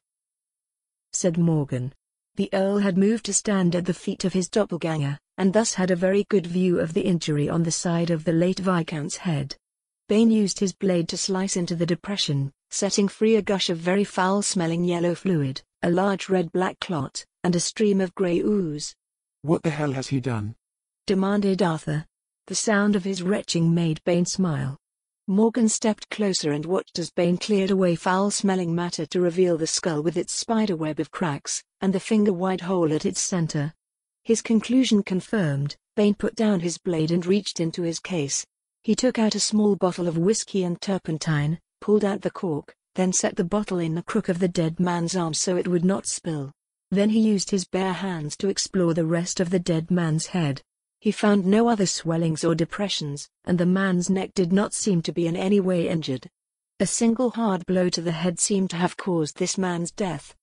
said 1.12 1.38
Morgan. 1.38 1.92
The 2.36 2.50
Earl 2.52 2.78
had 2.78 2.98
moved 2.98 3.24
to 3.26 3.34
stand 3.34 3.74
at 3.74 3.86
the 3.86 3.94
feet 3.94 4.24
of 4.24 4.32
his 4.32 4.48
doppelganger, 4.48 5.18
and 5.36 5.52
thus 5.52 5.74
had 5.74 5.90
a 5.90 5.96
very 5.96 6.24
good 6.24 6.46
view 6.46 6.78
of 6.78 6.94
the 6.94 7.00
injury 7.00 7.48
on 7.48 7.62
the 7.62 7.72
side 7.72 8.10
of 8.10 8.24
the 8.24 8.32
late 8.32 8.60
Viscount's 8.60 9.16
head. 9.16 9.56
Bain 10.08 10.30
used 10.30 10.60
his 10.60 10.72
blade 10.72 11.08
to 11.08 11.16
slice 11.16 11.56
into 11.56 11.74
the 11.74 11.86
depression, 11.86 12.52
setting 12.70 13.08
free 13.08 13.36
a 13.36 13.42
gush 13.42 13.68
of 13.68 13.78
very 13.78 14.04
foul-smelling 14.04 14.84
yellow 14.84 15.14
fluid, 15.14 15.60
a 15.82 15.90
large 15.90 16.28
red-black 16.28 16.78
clot, 16.80 17.24
and 17.42 17.56
a 17.56 17.60
stream 17.60 18.00
of 18.00 18.14
grey 18.14 18.38
ooze. 18.38 18.94
What 19.42 19.62
the 19.62 19.70
hell 19.70 19.92
has 19.92 20.08
he 20.08 20.20
done? 20.20 20.56
demanded 21.06 21.62
Arthur. 21.62 22.06
The 22.48 22.54
sound 22.54 22.96
of 22.96 23.04
his 23.04 23.22
retching 23.22 23.74
made 23.74 24.02
Bain 24.04 24.26
smile. 24.26 24.78
Morgan 25.26 25.68
stepped 25.68 26.08
closer 26.10 26.52
and 26.52 26.64
watched 26.64 26.98
as 26.98 27.10
Bain 27.10 27.36
cleared 27.36 27.70
away 27.70 27.94
foul-smelling 27.94 28.74
matter 28.74 29.04
to 29.06 29.20
reveal 29.20 29.58
the 29.58 29.66
skull 29.66 30.02
with 30.02 30.16
its 30.16 30.32
spiderweb 30.32 30.98
of 30.98 31.10
cracks, 31.10 31.62
and 31.80 31.92
the 31.92 32.00
finger-wide 32.00 32.62
hole 32.62 32.92
at 32.92 33.04
its 33.04 33.20
center. 33.20 33.74
His 34.24 34.42
conclusion 34.42 35.02
confirmed, 35.02 35.76
Bain 35.96 36.14
put 36.14 36.34
down 36.34 36.60
his 36.60 36.78
blade 36.78 37.10
and 37.10 37.24
reached 37.24 37.60
into 37.60 37.82
his 37.82 38.00
case. 38.00 38.44
He 38.82 38.94
took 38.94 39.18
out 39.18 39.34
a 39.34 39.40
small 39.40 39.76
bottle 39.76 40.08
of 40.08 40.16
whiskey 40.16 40.64
and 40.64 40.80
turpentine, 40.80 41.58
pulled 41.80 42.04
out 42.04 42.22
the 42.22 42.30
cork, 42.30 42.74
then 42.94 43.12
set 43.12 43.36
the 43.36 43.44
bottle 43.44 43.78
in 43.78 43.94
the 43.94 44.02
crook 44.02 44.28
of 44.28 44.38
the 44.38 44.48
dead 44.48 44.80
man's 44.80 45.14
arm 45.14 45.34
so 45.34 45.56
it 45.56 45.68
would 45.68 45.84
not 45.84 46.06
spill. 46.06 46.52
Then 46.90 47.10
he 47.10 47.20
used 47.20 47.50
his 47.50 47.66
bare 47.66 47.92
hands 47.92 48.36
to 48.38 48.48
explore 48.48 48.94
the 48.94 49.04
rest 49.04 49.40
of 49.40 49.50
the 49.50 49.58
dead 49.58 49.90
man's 49.90 50.26
head. 50.26 50.62
He 51.00 51.12
found 51.12 51.46
no 51.46 51.68
other 51.68 51.86
swellings 51.86 52.44
or 52.44 52.54
depressions, 52.54 53.28
and 53.44 53.58
the 53.58 53.66
man's 53.66 54.08
neck 54.08 54.32
did 54.34 54.52
not 54.52 54.74
seem 54.74 55.02
to 55.02 55.12
be 55.12 55.26
in 55.26 55.36
any 55.36 55.60
way 55.60 55.88
injured. 55.88 56.28
A 56.80 56.86
single 56.86 57.30
hard 57.30 57.66
blow 57.66 57.88
to 57.90 58.00
the 58.00 58.12
head 58.12 58.40
seemed 58.40 58.70
to 58.70 58.76
have 58.76 58.96
caused 58.96 59.36
this 59.36 59.58
man's 59.58 59.90
death. 59.90 60.34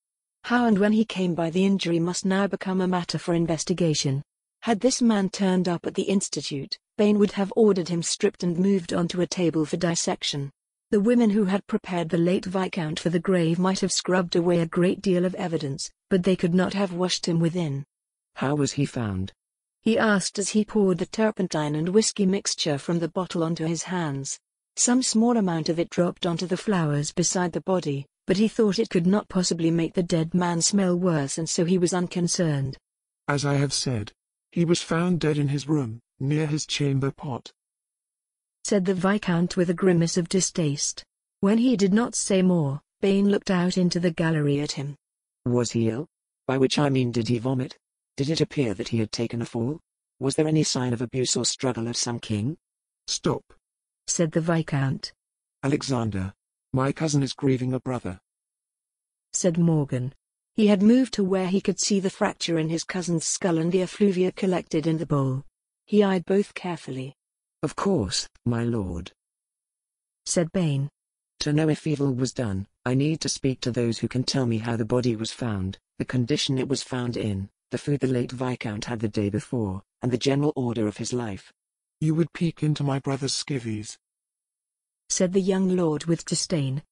How 0.44 0.66
and 0.66 0.78
when 0.78 0.92
he 0.92 1.06
came 1.06 1.34
by 1.34 1.50
the 1.50 1.66
injury 1.66 2.00
must 2.00 2.26
now 2.26 2.46
become 2.46 2.80
a 2.80 2.88
matter 2.88 3.18
for 3.18 3.34
investigation. 3.34 4.22
Had 4.62 4.80
this 4.80 5.02
man 5.02 5.30
turned 5.30 5.68
up 5.68 5.86
at 5.86 5.96
the 5.96 6.04
Institute, 6.04 6.78
Bain 6.98 7.20
would 7.20 7.32
have 7.32 7.52
ordered 7.56 7.90
him 7.90 8.04
stripped 8.04 8.44
and 8.44 8.58
moved 8.58 8.94
onto 8.94 9.22
a 9.22 9.28
table 9.28 9.66
for 9.66 9.78
dissection. 9.78 10.52
The 10.92 11.00
women 11.00 11.32
who 11.32 11.46
had 11.46 11.66
prepared 11.66 12.10
the 12.10 12.18
late 12.18 12.46
Viscount 12.46 13.00
for 13.00 13.10
the 13.10 13.20
grave 13.20 13.58
might 13.58 13.80
have 13.80 13.92
scrubbed 13.92 14.36
away 14.36 14.60
a 14.60 14.68
great 14.68 15.02
deal 15.02 15.26
of 15.26 15.34
evidence, 15.36 15.90
but 16.10 16.24
they 16.24 16.36
could 16.36 16.54
not 16.54 16.74
have 16.74 16.94
washed 16.94 17.26
him 17.26 17.40
within. 17.40 17.84
How 18.36 18.54
was 18.54 18.74
he 18.74 18.86
found? 18.86 19.34
He 19.82 19.98
asked 19.98 20.38
as 20.38 20.50
he 20.50 20.64
poured 20.64 21.00
the 21.00 21.08
turpentine 21.08 21.74
and 21.74 21.90
whiskey 21.90 22.26
mixture 22.28 22.78
from 22.78 23.00
the 23.00 23.08
bottle 23.10 23.44
onto 23.44 23.66
his 23.66 23.84
hands. 23.84 24.40
Some 24.76 25.02
small 25.02 25.38
amount 25.38 25.70
of 25.70 25.80
it 25.80 25.90
dropped 25.90 26.26
onto 26.26 26.46
the 26.46 26.58
flowers 26.58 27.12
beside 27.12 27.54
the 27.54 27.62
body, 27.62 28.06
but 28.28 28.38
he 28.38 28.48
thought 28.48 28.78
it 28.78 28.90
could 28.90 29.08
not 29.08 29.28
possibly 29.28 29.72
make 29.72 29.94
the 29.94 30.04
dead 30.04 30.34
man 30.34 30.62
smell 30.62 30.96
worse 30.96 31.38
and 31.38 31.50
so 31.50 31.66
he 31.66 31.80
was 31.80 31.94
unconcerned. 31.94 32.78
As 33.28 33.44
I 33.44 33.56
have 33.56 33.74
said, 33.74 34.12
he 34.52 34.66
was 34.66 34.82
found 34.82 35.20
dead 35.20 35.38
in 35.38 35.48
his 35.48 35.68
room, 35.68 36.00
near 36.20 36.46
his 36.46 36.66
chamber 36.66 37.10
pot. 37.12 37.52
Said 38.66 38.86
the 38.86 38.96
Viscount 38.96 39.56
with 39.56 39.70
a 39.70 39.76
grimace 39.76 40.18
of 40.18 40.28
distaste. 40.28 41.04
When 41.40 41.60
he 41.60 41.78
did 41.78 41.94
not 41.94 42.16
say 42.16 42.42
more, 42.42 42.82
Bain 43.00 43.30
looked 43.30 43.52
out 43.52 43.78
into 43.78 44.00
the 44.00 44.10
gallery 44.10 44.60
at 44.60 44.72
him. 44.72 44.96
Was 45.46 45.70
he 45.70 45.90
ill? 45.90 46.08
By 46.48 46.58
which 46.58 46.80
I 46.80 46.90
mean 46.90 47.12
did 47.12 47.28
he 47.28 47.38
vomit? 47.38 47.78
Did 48.18 48.32
it 48.32 48.42
appear 48.42 48.74
that 48.74 48.88
he 48.88 48.98
had 48.98 49.12
taken 49.12 49.44
a 49.44 49.46
fall? 49.46 49.80
Was 50.20 50.36
there 50.36 50.48
any 50.48 50.64
sign 50.64 50.94
of 50.94 51.04
abuse 51.04 51.38
or 51.38 51.46
struggle 51.46 51.88
of 51.88 51.96
some 51.96 52.18
king? 52.18 52.58
Stop. 53.06 53.44
Said 54.08 54.32
the 54.32 54.42
Viscount. 54.42 55.14
Alexander. 55.62 56.34
My 56.74 56.92
cousin 56.92 57.22
is 57.22 57.34
grieving 57.34 57.74
a 57.74 57.80
brother. 57.80 58.20
Said 59.32 59.60
Morgan. 59.60 60.12
He 60.56 60.66
had 60.66 60.82
moved 60.82 61.14
to 61.14 61.24
where 61.24 61.50
he 61.50 61.62
could 61.62 61.80
see 61.80 62.00
the 62.00 62.10
fracture 62.10 62.58
in 62.58 62.70
his 62.70 62.84
cousin's 62.84 63.28
skull 63.28 63.60
and 63.60 63.72
the 63.72 63.84
effluvia 63.84 64.32
collected 64.32 64.88
in 64.88 64.98
the 64.98 65.06
bowl. 65.06 65.44
He 65.86 66.04
eyed 66.04 66.26
both 66.26 66.56
carefully. 66.56 67.16
Of 67.66 67.76
course, 67.76 68.30
my 68.46 68.64
lord. 68.64 69.12
Said 70.28 70.52
Bain. 70.52 70.88
To 71.40 71.52
know 71.52 71.68
if 71.68 71.88
evil 71.88 72.14
was 72.14 72.32
done, 72.32 72.68
I 72.86 72.94
need 72.94 73.22
to 73.22 73.28
speak 73.28 73.60
to 73.62 73.72
those 73.72 73.98
who 73.98 74.08
can 74.08 74.24
tell 74.24 74.46
me 74.46 74.60
how 74.60 74.76
the 74.76 74.86
body 74.86 75.16
was 75.16 75.32
found, 75.32 75.80
the 75.98 76.06
condition 76.06 76.60
it 76.60 76.68
was 76.68 76.84
found 76.84 77.18
in, 77.18 77.50
the 77.72 77.80
food 77.80 78.02
the 78.02 78.08
late 78.08 78.32
Viscount 78.32 78.86
had 78.86 79.00
the 79.00 79.08
day 79.08 79.32
before, 79.32 79.82
and 80.04 80.12
the 80.12 80.18
general 80.20 80.54
order 80.56 80.88
of 80.88 80.98
his 80.98 81.12
life. 81.12 81.52
You 82.00 82.14
would 82.14 82.34
peek 82.34 82.62
into 82.62 82.84
my 82.84 83.00
brother's 83.00 83.34
skivvies. 83.34 83.98
Said 85.10 85.34
the 85.34 85.42
young 85.42 85.76
lord 85.76 86.06
with 86.06 86.24
disdain. 86.24 86.84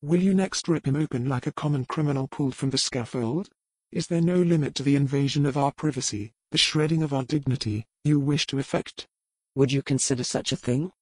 Will 0.00 0.22
you 0.22 0.32
next 0.32 0.66
rip 0.66 0.86
him 0.86 0.96
open 0.96 1.28
like 1.28 1.46
a 1.46 1.52
common 1.52 1.84
criminal 1.84 2.26
pulled 2.26 2.54
from 2.54 2.70
the 2.70 2.78
scaffold? 2.78 3.50
Is 3.90 4.06
there 4.06 4.22
no 4.22 4.36
limit 4.36 4.74
to 4.76 4.82
the 4.82 4.96
invasion 4.96 5.44
of 5.44 5.58
our 5.58 5.72
privacy, 5.72 6.32
the 6.52 6.56
shredding 6.56 7.02
of 7.02 7.12
our 7.12 7.22
dignity, 7.22 7.84
you 8.02 8.18
wish 8.18 8.46
to 8.46 8.58
effect? 8.58 9.08
Would 9.54 9.70
you 9.70 9.82
consider 9.82 10.24
such 10.24 10.52
a 10.52 10.56
thing? 10.56 10.92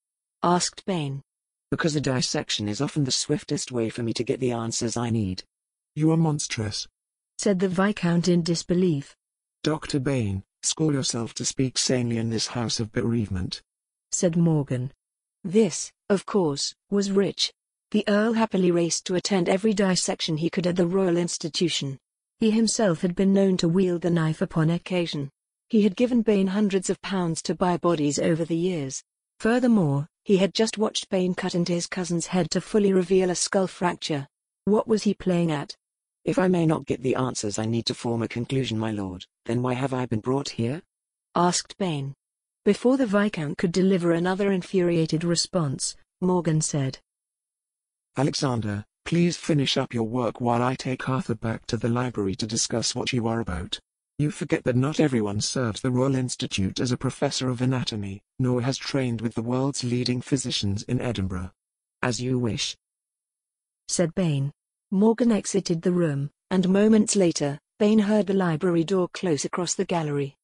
Asked 0.43 0.85
Bain. 0.85 1.21
Because 1.69 1.95
a 1.95 2.01
dissection 2.01 2.67
is 2.67 2.81
often 2.81 3.05
the 3.05 3.11
swiftest 3.11 3.71
way 3.71 3.89
for 3.89 4.03
me 4.03 4.11
to 4.13 4.25
get 4.25 4.41
the 4.41 4.51
answers 4.51 4.97
I 4.97 5.09
need. 5.09 5.43
You 5.95 6.11
are 6.11 6.17
monstrous. 6.17 6.87
Said 7.37 7.59
the 7.59 7.69
Viscount 7.69 8.27
in 8.27 8.43
disbelief. 8.43 9.15
Dr. 9.63 9.99
Bain, 9.99 10.43
school 10.63 10.93
yourself 10.93 11.33
to 11.35 11.45
speak 11.45 11.77
sanely 11.77 12.17
in 12.17 12.29
this 12.29 12.47
house 12.47 12.79
of 12.81 12.91
bereavement. 12.91 13.61
Said 14.11 14.35
Morgan. 14.35 14.91
This, 15.43 15.91
of 16.09 16.25
course, 16.25 16.75
was 16.89 17.09
Rich. 17.11 17.53
The 17.91 18.03
Earl 18.07 18.33
happily 18.33 18.71
raced 18.71 19.05
to 19.05 19.15
attend 19.15 19.47
every 19.47 19.73
dissection 19.73 20.37
he 20.37 20.49
could 20.49 20.67
at 20.67 20.75
the 20.75 20.87
Royal 20.87 21.17
Institution. 21.17 21.97
He 22.39 22.51
himself 22.51 23.01
had 23.01 23.15
been 23.15 23.33
known 23.33 23.55
to 23.57 23.69
wield 23.69 24.01
the 24.01 24.09
knife 24.09 24.41
upon 24.41 24.69
occasion. 24.69 25.29
He 25.71 25.83
had 25.83 25.95
given 25.95 26.21
Bain 26.21 26.47
hundreds 26.47 26.89
of 26.89 27.01
pounds 27.01 27.41
to 27.43 27.55
buy 27.55 27.77
bodies 27.77 28.19
over 28.19 28.43
the 28.43 28.57
years. 28.57 29.01
Furthermore, 29.39 30.05
he 30.25 30.35
had 30.35 30.53
just 30.53 30.77
watched 30.77 31.09
Bain 31.09 31.33
cut 31.33 31.55
into 31.55 31.71
his 31.71 31.87
cousin's 31.87 32.25
head 32.25 32.51
to 32.51 32.59
fully 32.59 32.91
reveal 32.91 33.29
a 33.29 33.35
skull 33.35 33.67
fracture. 33.67 34.27
What 34.65 34.85
was 34.85 35.03
he 35.03 35.13
playing 35.13 35.49
at? 35.49 35.73
If 36.25 36.37
I 36.37 36.49
may 36.49 36.65
not 36.65 36.85
get 36.87 37.01
the 37.01 37.15
answers 37.15 37.57
I 37.57 37.67
need 37.67 37.85
to 37.85 37.93
form 37.93 38.21
a 38.21 38.27
conclusion, 38.27 38.77
my 38.77 38.91
lord, 38.91 39.25
then 39.45 39.61
why 39.61 39.75
have 39.75 39.93
I 39.93 40.05
been 40.05 40.19
brought 40.19 40.49
here? 40.49 40.81
asked 41.35 41.77
Bain. 41.77 42.15
Before 42.65 42.97
the 42.97 43.07
Viscount 43.07 43.57
could 43.57 43.71
deliver 43.71 44.11
another 44.11 44.51
infuriated 44.51 45.23
response, 45.23 45.95
Morgan 46.19 46.59
said, 46.59 46.99
Alexander, 48.17 48.83
please 49.05 49.37
finish 49.37 49.77
up 49.77 49.93
your 49.93 50.03
work 50.03 50.41
while 50.41 50.61
I 50.61 50.75
take 50.75 51.07
Arthur 51.07 51.35
back 51.35 51.65
to 51.67 51.77
the 51.77 51.87
library 51.87 52.35
to 52.35 52.45
discuss 52.45 52.93
what 52.93 53.13
you 53.13 53.25
are 53.25 53.39
about. 53.39 53.79
You 54.21 54.29
forget 54.29 54.63
that 54.65 54.75
not 54.75 54.99
everyone 54.99 55.41
serves 55.41 55.81
the 55.81 55.89
Royal 55.89 56.13
Institute 56.13 56.79
as 56.79 56.91
a 56.91 56.95
professor 57.05 57.49
of 57.49 57.59
anatomy, 57.59 58.21
nor 58.37 58.61
has 58.61 58.77
trained 58.77 59.19
with 59.19 59.33
the 59.33 59.41
world's 59.41 59.83
leading 59.83 60.21
physicians 60.21 60.83
in 60.83 61.01
Edinburgh. 61.01 61.49
As 62.03 62.21
you 62.21 62.37
wish. 62.37 62.77
Said 63.87 64.13
Bain. 64.13 64.51
Morgan 64.91 65.31
exited 65.31 65.81
the 65.81 65.91
room, 65.91 66.29
and 66.51 66.69
moments 66.69 67.15
later, 67.15 67.57
Bain 67.79 67.97
heard 67.97 68.27
the 68.27 68.35
library 68.35 68.83
door 68.83 69.09
close 69.11 69.43
across 69.43 69.73
the 69.73 69.85
gallery. 69.85 70.35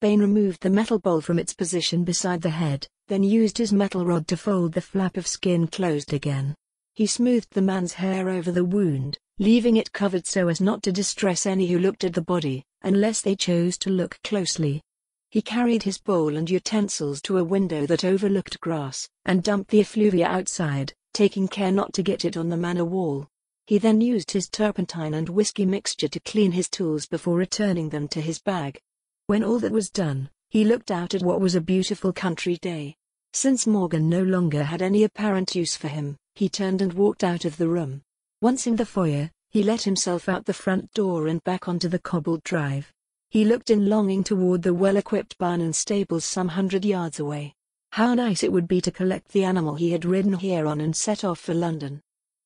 Bain 0.00 0.20
removed 0.20 0.62
the 0.62 0.70
metal 0.70 0.98
bowl 0.98 1.20
from 1.20 1.38
its 1.38 1.52
position 1.52 2.04
beside 2.04 2.40
the 2.40 2.48
head, 2.48 2.88
then 3.08 3.22
used 3.22 3.58
his 3.58 3.70
metal 3.70 4.06
rod 4.06 4.26
to 4.28 4.38
fold 4.38 4.72
the 4.72 4.80
flap 4.80 5.18
of 5.18 5.26
skin 5.26 5.66
closed 5.66 6.14
again. 6.14 6.54
He 6.94 7.04
smoothed 7.06 7.50
the 7.50 7.60
man's 7.60 7.92
hair 7.92 8.30
over 8.30 8.50
the 8.50 8.64
wound, 8.64 9.18
leaving 9.38 9.76
it 9.76 9.92
covered 9.92 10.26
so 10.26 10.48
as 10.48 10.60
not 10.60 10.82
to 10.82 10.90
distress 10.90 11.46
any 11.46 11.66
who 11.66 11.78
looked 11.78 12.04
at 12.04 12.14
the 12.14 12.22
body, 12.22 12.64
unless 12.82 13.20
they 13.20 13.36
chose 13.36 13.76
to 13.76 13.90
look 13.90 14.18
closely. 14.24 14.82
He 15.30 15.42
carried 15.42 15.82
his 15.82 15.98
bowl 15.98 16.36
and 16.36 16.48
utensils 16.48 17.20
to 17.22 17.38
a 17.38 17.44
window 17.44 17.84
that 17.86 18.04
overlooked 18.04 18.60
grass, 18.60 19.08
and 19.24 19.42
dumped 19.42 19.70
the 19.70 19.80
effluvia 19.80 20.26
outside, 20.26 20.94
taking 21.12 21.48
care 21.48 21.72
not 21.72 21.92
to 21.94 22.02
get 22.02 22.24
it 22.24 22.36
on 22.36 22.48
the 22.48 22.56
manor 22.56 22.84
wall. 22.84 23.28
He 23.66 23.78
then 23.78 24.00
used 24.00 24.30
his 24.30 24.48
turpentine 24.48 25.12
and 25.12 25.28
whiskey 25.28 25.66
mixture 25.66 26.08
to 26.08 26.20
clean 26.20 26.52
his 26.52 26.68
tools 26.68 27.06
before 27.06 27.36
returning 27.36 27.88
them 27.88 28.06
to 28.08 28.20
his 28.20 28.38
bag. 28.38 28.80
When 29.26 29.42
all 29.42 29.58
that 29.58 29.72
was 29.72 29.90
done, 29.90 30.30
he 30.50 30.64
looked 30.64 30.90
out 30.92 31.14
at 31.14 31.22
what 31.22 31.40
was 31.40 31.56
a 31.56 31.60
beautiful 31.60 32.12
country 32.12 32.56
day. 32.56 32.96
Since 33.32 33.66
Morgan 33.66 34.08
no 34.08 34.22
longer 34.22 34.62
had 34.62 34.80
any 34.80 35.02
apparent 35.02 35.54
use 35.54 35.76
for 35.76 35.88
him, 35.88 36.16
he 36.36 36.48
turned 36.48 36.80
and 36.80 36.92
walked 36.92 37.24
out 37.24 37.44
of 37.44 37.56
the 37.56 37.68
room. 37.68 38.02
Once 38.42 38.66
in 38.66 38.76
the 38.76 38.84
foyer, 38.84 39.30
he 39.48 39.62
let 39.62 39.82
himself 39.82 40.28
out 40.28 40.44
the 40.44 40.52
front 40.52 40.92
door 40.92 41.26
and 41.26 41.42
back 41.44 41.68
onto 41.68 41.88
the 41.88 41.98
cobbled 41.98 42.42
drive. 42.42 42.92
He 43.30 43.44
looked 43.44 43.70
in 43.70 43.88
longing 43.88 44.22
toward 44.22 44.62
the 44.62 44.74
well-equipped 44.74 45.38
barn 45.38 45.62
and 45.62 45.74
stables 45.74 46.24
some 46.24 46.48
hundred 46.48 46.84
yards 46.84 47.18
away. 47.18 47.54
How 47.92 48.12
nice 48.12 48.42
it 48.42 48.52
would 48.52 48.68
be 48.68 48.82
to 48.82 48.90
collect 48.90 49.32
the 49.32 49.44
animal 49.44 49.74
he 49.74 49.90
had 49.90 50.04
ridden 50.04 50.34
here 50.34 50.66
on 50.66 50.82
and 50.82 50.94
set 50.94 51.24
off 51.24 51.40
for 51.40 51.54
London. 51.54 52.02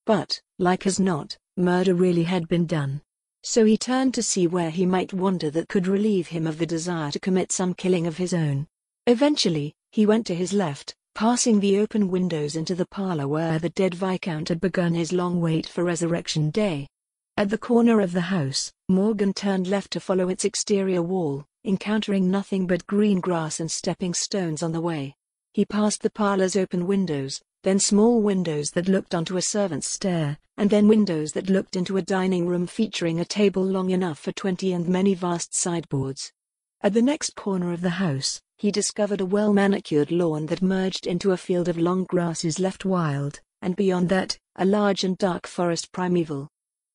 But, 0.07 0.41
like 0.59 0.87
as 0.87 1.01
not, 1.01 1.37
murder 1.57 1.95
really 1.95 2.23
had 2.23 2.47
been 2.47 2.67
done. 2.67 3.03
So 3.43 3.65
he 3.65 3.77
turned 3.77 4.15
to 4.15 4.23
see 4.23 4.47
where 4.47 4.71
he 4.71 4.87
might 4.87 5.13
wander 5.13 5.51
that 5.51 5.69
could 5.69 5.89
relieve 5.89 6.29
him 6.29 6.47
of 6.47 6.59
the 6.59 6.67
desire 6.67 7.11
to 7.11 7.19
commit 7.19 7.51
some 7.51 7.75
killing 7.75 8.07
of 8.07 8.17
his 8.17 8.33
own. 8.33 8.69
Eventually, 9.07 9.75
he 9.91 10.07
went 10.07 10.27
to 10.29 10.37
his 10.37 10.53
left, 10.53 10.95
passing 11.21 11.61
the 11.61 11.79
open 11.79 12.09
windows 12.09 12.57
into 12.57 12.75
the 12.75 12.87
parlor 12.87 13.29
where 13.29 13.59
the 13.59 13.69
dead 13.69 13.95
Viscount 13.95 14.49
had 14.49 14.59
begun 14.59 14.95
his 14.95 15.13
long 15.13 15.39
wait 15.39 15.67
for 15.67 15.85
Resurrection 15.85 16.49
Day. 16.49 16.89
At 17.37 17.51
the 17.51 17.59
corner 17.59 18.01
of 18.01 18.13
the 18.13 18.23
house, 18.23 18.73
Morgan 18.89 19.35
turned 19.35 19.67
left 19.67 19.91
to 19.91 20.01
follow 20.01 20.31
its 20.31 20.47
exterior 20.47 21.03
wall, 21.03 21.45
encountering 21.63 22.31
nothing 22.31 22.67
but 22.67 22.87
green 22.87 23.21
grass 23.21 23.61
and 23.61 23.71
stepping 23.71 24.15
stones 24.15 24.63
on 24.63 24.73
the 24.73 24.81
way. 24.81 25.15
He 25.53 25.67
passed 25.67 26.01
the 26.01 26.09
parlor's 26.09 26.57
open 26.57 26.87
windows, 26.87 27.43
then 27.65 27.79
small 27.79 28.23
windows 28.23 28.71
that 28.71 28.89
looked 28.89 29.15
onto 29.15 29.37
a 29.37 29.43
servant's 29.43 29.91
stair, 29.91 30.39
and 30.57 30.71
then 30.71 30.89
windows 30.89 31.33
that 31.33 31.51
looked 31.51 31.77
into 31.77 31.99
a 31.99 32.03
dining 32.17 32.47
room 32.47 32.67
featuring 32.67 33.21
a 33.21 33.27
table 33.27 33.63
long 33.63 33.91
enough 33.91 34.19
for 34.19 34.33
twenty 34.33 34.73
and 34.73 34.89
many 34.89 35.13
vast 35.13 35.55
sideboards. 35.55 36.33
At 36.81 36.95
the 36.95 37.03
next 37.03 37.37
corner 37.37 37.75
of 37.75 37.83
the 37.83 37.91
house, 38.01 38.41
he 38.61 38.71
discovered 38.71 39.23
a 39.23 39.25
well-manicured 39.25 40.11
lawn 40.11 40.45
that 40.45 40.61
merged 40.61 41.07
into 41.07 41.33
a 41.33 41.37
field 41.39 41.67
of 41.67 41.79
long 41.79 42.05
grasses 42.05 42.59
left 42.59 42.85
wild, 42.85 43.41
and 43.63 43.75
beyond 43.75 44.07
that, 44.11 44.39
a 44.57 44.67
large 44.67 45.03
and 45.03 45.17
dark 45.17 45.47
forest 45.47 45.91
primeval. 45.93 46.47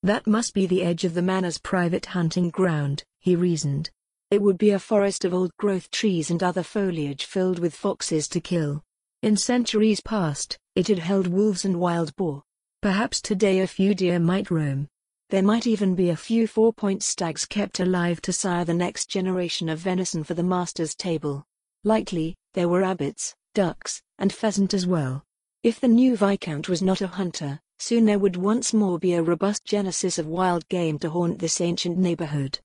That 0.03 0.27
must 0.27 0.53
be 0.53 0.67
the 0.67 0.83
edge 0.83 1.05
of 1.05 1.15
the 1.15 1.23
manor's 1.23 1.57
private 1.57 2.05
hunting 2.05 2.51
ground, 2.51 3.03
he 3.19 3.35
reasoned. 3.35 3.89
It 4.29 4.43
would 4.43 4.59
be 4.59 4.69
a 4.69 4.79
forest 4.79 5.25
of 5.25 5.33
old-growth 5.33 5.89
trees 5.89 6.29
and 6.29 6.43
other 6.43 6.61
foliage 6.61 7.25
filled 7.25 7.57
with 7.57 7.73
foxes 7.73 8.27
to 8.27 8.39
kill. 8.39 8.83
In 9.23 9.35
centuries 9.35 10.01
past, 10.01 10.59
it 10.75 10.87
had 10.87 10.99
held 10.99 11.25
wolves 11.25 11.65
and 11.65 11.79
wild 11.79 12.15
boar. 12.15 12.43
Perhaps 12.83 13.21
today 13.21 13.61
a 13.61 13.67
few 13.67 13.95
deer 13.95 14.19
might 14.19 14.51
roam. 14.51 14.87
There 15.31 15.41
might 15.41 15.65
even 15.65 15.95
be 15.95 16.11
a 16.11 16.15
few 16.15 16.45
four-point 16.45 17.01
stags 17.01 17.43
kept 17.43 17.79
alive 17.79 18.21
to 18.21 18.31
sire 18.31 18.65
the 18.65 18.75
next 18.75 19.09
generation 19.09 19.67
of 19.67 19.79
venison 19.79 20.23
for 20.23 20.35
the 20.35 20.43
master's 20.43 20.93
table. 20.93 21.43
Likely, 21.87 22.35
there 22.55 22.67
were 22.67 22.79
rabbits, 22.79 23.35
ducks, 23.53 24.01
and 24.17 24.33
pheasant 24.33 24.73
as 24.73 24.87
well. 24.87 25.23
If 25.61 25.79
the 25.79 25.87
new 25.87 26.17
Viscount 26.17 26.67
was 26.67 26.81
not 26.81 26.99
a 26.99 27.05
hunter, 27.05 27.59
soon 27.77 28.05
there 28.05 28.17
would 28.17 28.35
once 28.35 28.73
more 28.73 28.97
be 28.97 29.13
a 29.13 29.21
robust 29.21 29.65
genesis 29.65 30.17
of 30.17 30.25
wild 30.25 30.67
game 30.67 30.97
to 30.99 31.11
haunt 31.11 31.37
this 31.37 31.61
ancient 31.61 31.99
neighborhood. 31.99 32.59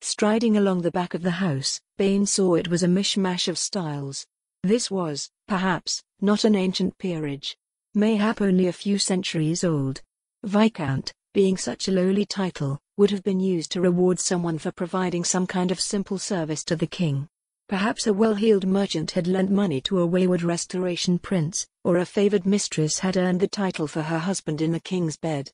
Striding 0.00 0.56
along 0.56 0.82
the 0.82 0.90
back 0.90 1.14
of 1.14 1.22
the 1.22 1.30
house, 1.30 1.80
Bain 1.98 2.26
saw 2.26 2.56
it 2.56 2.66
was 2.66 2.82
a 2.82 2.88
mishmash 2.88 3.46
of 3.46 3.58
styles. 3.58 4.26
This 4.64 4.90
was, 4.90 5.30
perhaps, 5.46 6.02
not 6.20 6.42
an 6.42 6.56
ancient 6.56 6.98
peerage. 6.98 7.56
Mayhap 7.94 8.40
only 8.40 8.66
a 8.66 8.72
few 8.72 8.98
centuries 8.98 9.62
old. 9.62 10.02
Viscount, 10.42 11.14
being 11.32 11.56
such 11.56 11.86
a 11.86 11.92
lowly 11.92 12.26
title, 12.26 12.80
would 12.96 13.12
have 13.12 13.22
been 13.22 13.38
used 13.38 13.70
to 13.70 13.80
reward 13.80 14.18
someone 14.18 14.58
for 14.58 14.72
providing 14.72 15.22
some 15.22 15.46
kind 15.46 15.70
of 15.70 15.80
simple 15.80 16.18
service 16.18 16.64
to 16.64 16.74
the 16.74 16.88
king. 16.88 17.28
Perhaps 17.68 18.06
a 18.06 18.12
well-heeled 18.12 18.66
merchant 18.66 19.12
had 19.12 19.26
lent 19.26 19.50
money 19.50 19.80
to 19.82 19.98
a 19.98 20.06
wayward 20.06 20.42
restoration 20.42 21.18
prince, 21.18 21.66
or 21.82 21.96
a 21.96 22.04
favored 22.04 22.44
mistress 22.44 22.98
had 22.98 23.16
earned 23.16 23.40
the 23.40 23.48
title 23.48 23.86
for 23.86 24.02
her 24.02 24.18
husband 24.18 24.60
in 24.60 24.70
the 24.70 24.80
king's 24.80 25.16
bed. 25.16 25.50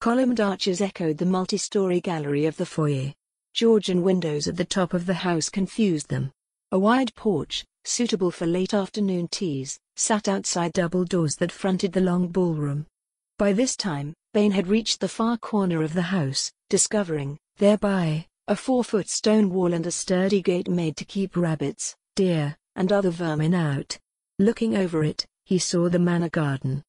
Columned 0.00 0.40
arches 0.40 0.82
echoed 0.82 1.16
the 1.16 1.24
multi-story 1.24 2.00
gallery 2.00 2.44
of 2.44 2.56
the 2.58 2.66
foyer. 2.66 3.14
Georgian 3.54 4.02
windows 4.02 4.46
at 4.46 4.56
the 4.56 4.64
top 4.64 4.92
of 4.92 5.06
the 5.06 5.14
house 5.14 5.48
confused 5.48 6.10
them. 6.10 6.30
A 6.72 6.78
wide 6.78 7.14
porch, 7.14 7.64
suitable 7.84 8.30
for 8.30 8.46
late 8.46 8.74
afternoon 8.74 9.28
teas, 9.28 9.78
sat 9.96 10.28
outside 10.28 10.72
double 10.74 11.04
doors 11.04 11.36
that 11.36 11.52
fronted 11.52 11.92
the 11.92 12.00
long 12.00 12.28
ballroom. 12.28 12.86
By 13.38 13.52
this 13.52 13.74
time, 13.74 14.12
Bain 14.34 14.50
had 14.50 14.66
reached 14.66 15.00
the 15.00 15.08
far 15.08 15.38
corner 15.38 15.82
of 15.82 15.94
the 15.94 16.02
house, 16.02 16.52
discovering, 16.68 17.38
thereby, 17.56 18.26
a 18.46 18.54
four-foot 18.54 19.08
stone 19.08 19.48
wall 19.48 19.72
and 19.72 19.86
a 19.86 19.90
sturdy 19.90 20.42
gate 20.42 20.68
made 20.68 20.96
to 20.98 21.04
keep 21.04 21.34
rabbits, 21.34 21.96
deer, 22.14 22.54
and 22.76 22.92
other 22.92 23.10
vermin 23.10 23.54
out. 23.54 23.98
Looking 24.38 24.76
over 24.76 25.02
it, 25.02 25.26
he 25.44 25.58
saw 25.58 25.88
the 25.88 25.98
manor 25.98 26.28
garden. 26.28 26.82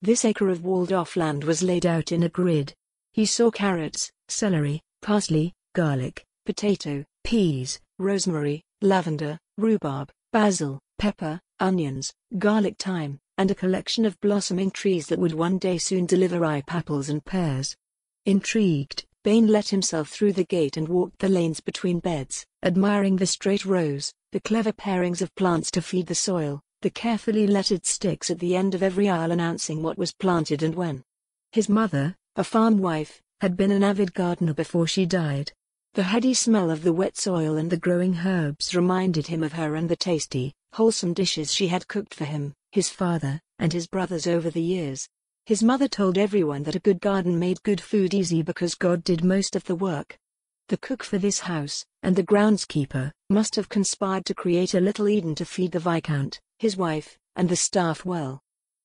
This 0.00 0.24
acre 0.24 0.48
of 0.48 0.64
walled-off 0.64 1.14
land 1.16 1.44
was 1.44 1.62
laid 1.62 1.84
out 1.84 2.12
in 2.12 2.22
a 2.22 2.30
grid. 2.30 2.72
He 3.12 3.26
saw 3.26 3.50
carrots, 3.50 4.10
celery, 4.28 4.80
parsley, 5.02 5.52
garlic, 5.74 6.24
potato, 6.46 7.04
peas, 7.24 7.78
rosemary, 7.98 8.62
lavender, 8.80 9.38
rhubarb, 9.58 10.10
basil, 10.32 10.80
pepper, 10.98 11.38
onions, 11.60 12.12
garlic 12.38 12.76
thyme, 12.78 13.18
and 13.36 13.50
a 13.50 13.54
collection 13.54 14.06
of 14.06 14.20
blossoming 14.20 14.70
trees 14.70 15.08
that 15.08 15.18
would 15.18 15.34
one 15.34 15.58
day 15.58 15.76
soon 15.76 16.06
deliver 16.06 16.40
ripe 16.40 16.74
apples 16.74 17.10
and 17.10 17.22
pears. 17.24 17.76
Intrigued, 18.24 19.04
Bain 19.24 19.46
let 19.46 19.68
himself 19.68 20.08
through 20.08 20.32
the 20.32 20.44
gate 20.44 20.76
and 20.76 20.88
walked 20.88 21.20
the 21.20 21.28
lanes 21.28 21.60
between 21.60 22.00
beds, 22.00 22.44
admiring 22.64 23.14
the 23.14 23.26
straight 23.26 23.64
rows, 23.64 24.12
the 24.32 24.40
clever 24.40 24.72
pairings 24.72 25.22
of 25.22 25.32
plants 25.36 25.70
to 25.70 25.80
feed 25.80 26.08
the 26.08 26.14
soil, 26.14 26.60
the 26.80 26.90
carefully 26.90 27.46
lettered 27.46 27.86
sticks 27.86 28.30
at 28.30 28.40
the 28.40 28.56
end 28.56 28.74
of 28.74 28.82
every 28.82 29.08
aisle 29.08 29.30
announcing 29.30 29.80
what 29.80 29.96
was 29.96 30.12
planted 30.12 30.64
and 30.64 30.74
when. 30.74 31.04
His 31.52 31.68
mother, 31.68 32.16
a 32.34 32.42
farm 32.42 32.78
wife, 32.78 33.22
had 33.40 33.56
been 33.56 33.70
an 33.70 33.84
avid 33.84 34.12
gardener 34.12 34.54
before 34.54 34.88
she 34.88 35.06
died. 35.06 35.52
The 35.94 36.02
heady 36.02 36.34
smell 36.34 36.68
of 36.68 36.82
the 36.82 36.92
wet 36.92 37.16
soil 37.16 37.56
and 37.56 37.70
the 37.70 37.76
growing 37.76 38.16
herbs 38.16 38.74
reminded 38.74 39.28
him 39.28 39.44
of 39.44 39.52
her 39.52 39.76
and 39.76 39.88
the 39.88 39.94
tasty, 39.94 40.52
wholesome 40.72 41.12
dishes 41.12 41.54
she 41.54 41.68
had 41.68 41.86
cooked 41.86 42.12
for 42.14 42.24
him, 42.24 42.54
his 42.72 42.88
father, 42.88 43.40
and 43.60 43.72
his 43.72 43.86
brothers 43.86 44.26
over 44.26 44.50
the 44.50 44.62
years. 44.62 45.08
His 45.44 45.60
mother 45.60 45.88
told 45.88 46.18
everyone 46.18 46.62
that 46.62 46.76
a 46.76 46.80
good 46.80 47.00
garden 47.00 47.36
made 47.36 47.64
good 47.64 47.80
food 47.80 48.14
easy 48.14 48.42
because 48.42 48.76
God 48.76 49.02
did 49.02 49.24
most 49.24 49.56
of 49.56 49.64
the 49.64 49.74
work. 49.74 50.16
The 50.68 50.76
cook 50.76 51.02
for 51.02 51.18
this 51.18 51.40
house, 51.40 51.84
and 52.04 52.14
the 52.14 52.22
groundskeeper, 52.22 53.10
must 53.28 53.56
have 53.56 53.68
conspired 53.68 54.24
to 54.26 54.34
create 54.34 54.72
a 54.72 54.80
little 54.80 55.08
Eden 55.08 55.34
to 55.34 55.44
feed 55.44 55.72
the 55.72 55.80
Viscount, 55.80 56.40
his 56.60 56.76
wife, 56.76 57.18
and 57.34 57.48
the 57.48 57.56
staff 57.56 58.04
well. 58.04 58.40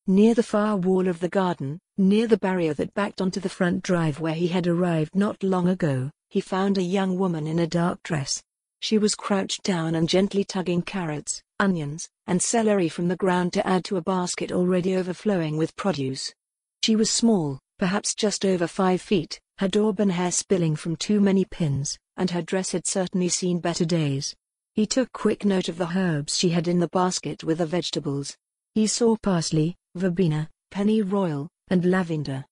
Near 0.08 0.34
the 0.34 0.42
far 0.42 0.76
wall 0.76 1.06
of 1.06 1.20
the 1.20 1.28
garden, 1.28 1.78
near 1.96 2.26
the 2.26 2.36
barrier 2.36 2.74
that 2.74 2.92
backed 2.92 3.20
onto 3.20 3.38
the 3.38 3.48
front 3.48 3.84
drive 3.84 4.18
where 4.18 4.34
he 4.34 4.48
had 4.48 4.66
arrived 4.66 5.14
not 5.14 5.40
long 5.44 5.68
ago, 5.68 6.10
he 6.28 6.40
found 6.40 6.76
a 6.76 6.82
young 6.82 7.16
woman 7.16 7.46
in 7.46 7.60
a 7.60 7.68
dark 7.68 8.02
dress. 8.02 8.42
She 8.80 8.98
was 8.98 9.14
crouched 9.14 9.62
down 9.62 9.94
and 9.94 10.08
gently 10.08 10.42
tugging 10.42 10.82
carrots, 10.82 11.40
onions, 11.60 12.08
and 12.26 12.42
celery 12.42 12.88
from 12.88 13.06
the 13.06 13.16
ground 13.16 13.52
to 13.52 13.64
add 13.64 13.84
to 13.84 13.96
a 13.96 14.02
basket 14.02 14.50
already 14.50 14.96
overflowing 14.96 15.56
with 15.56 15.76
produce. 15.76 16.34
She 16.82 16.96
was 16.96 17.10
small, 17.10 17.58
perhaps 17.78 18.14
just 18.14 18.44
over 18.44 18.66
five 18.66 19.00
feet, 19.00 19.40
her 19.58 19.68
auburn 19.76 20.10
hair 20.10 20.30
spilling 20.30 20.76
from 20.76 20.96
too 20.96 21.20
many 21.20 21.44
pins, 21.44 21.98
and 22.16 22.30
her 22.30 22.42
dress 22.42 22.72
had 22.72 22.86
certainly 22.86 23.28
seen 23.28 23.60
better 23.60 23.84
days. 23.84 24.34
He 24.74 24.86
took 24.86 25.12
quick 25.12 25.44
note 25.44 25.68
of 25.68 25.76
the 25.76 25.96
herbs 25.96 26.36
she 26.36 26.50
had 26.50 26.68
in 26.68 26.78
the 26.78 26.88
basket 26.88 27.42
with 27.42 27.58
the 27.58 27.66
vegetables. 27.66 28.36
He 28.74 28.86
saw 28.86 29.16
parsley, 29.16 29.76
verbena, 29.96 30.48
pennyroyal, 30.70 31.48
and 31.68 31.84
lavender. 31.84 32.44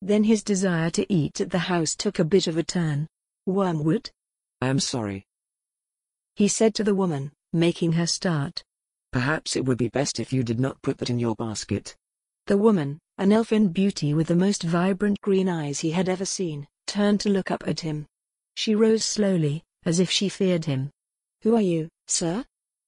Then 0.00 0.24
his 0.24 0.42
desire 0.42 0.90
to 0.90 1.12
eat 1.12 1.40
at 1.40 1.50
the 1.50 1.58
house 1.58 1.94
took 1.94 2.18
a 2.18 2.24
bit 2.24 2.46
of 2.46 2.56
a 2.56 2.62
turn. 2.62 3.06
Wormwood? 3.46 4.10
I 4.60 4.68
am 4.68 4.80
sorry. 4.80 5.26
He 6.36 6.48
said 6.48 6.74
to 6.76 6.84
the 6.84 6.94
woman, 6.94 7.32
making 7.52 7.92
her 7.92 8.06
start. 8.06 8.64
Perhaps 9.12 9.54
it 9.54 9.64
would 9.64 9.78
be 9.78 9.88
best 9.88 10.18
if 10.18 10.32
you 10.32 10.42
did 10.42 10.58
not 10.58 10.80
put 10.82 10.98
that 10.98 11.10
in 11.10 11.18
your 11.18 11.34
basket. 11.36 11.96
The 12.46 12.58
woman, 12.58 12.98
an 13.16 13.32
elfin 13.32 13.68
beauty 13.68 14.12
with 14.12 14.26
the 14.26 14.34
most 14.34 14.62
vibrant 14.62 15.20
green 15.20 15.48
eyes 15.48 15.80
he 15.80 15.92
had 15.92 16.08
ever 16.08 16.24
seen, 16.24 16.66
turned 16.86 17.20
to 17.20 17.28
look 17.28 17.50
up 17.50 17.62
at 17.66 17.80
him. 17.80 18.06
She 18.56 18.74
rose 18.74 19.04
slowly, 19.04 19.62
as 19.84 20.00
if 20.00 20.10
she 20.10 20.28
feared 20.28 20.64
him. 20.64 20.90
Who 21.42 21.54
are 21.54 21.60
you, 21.60 21.88
sir? 22.08 22.44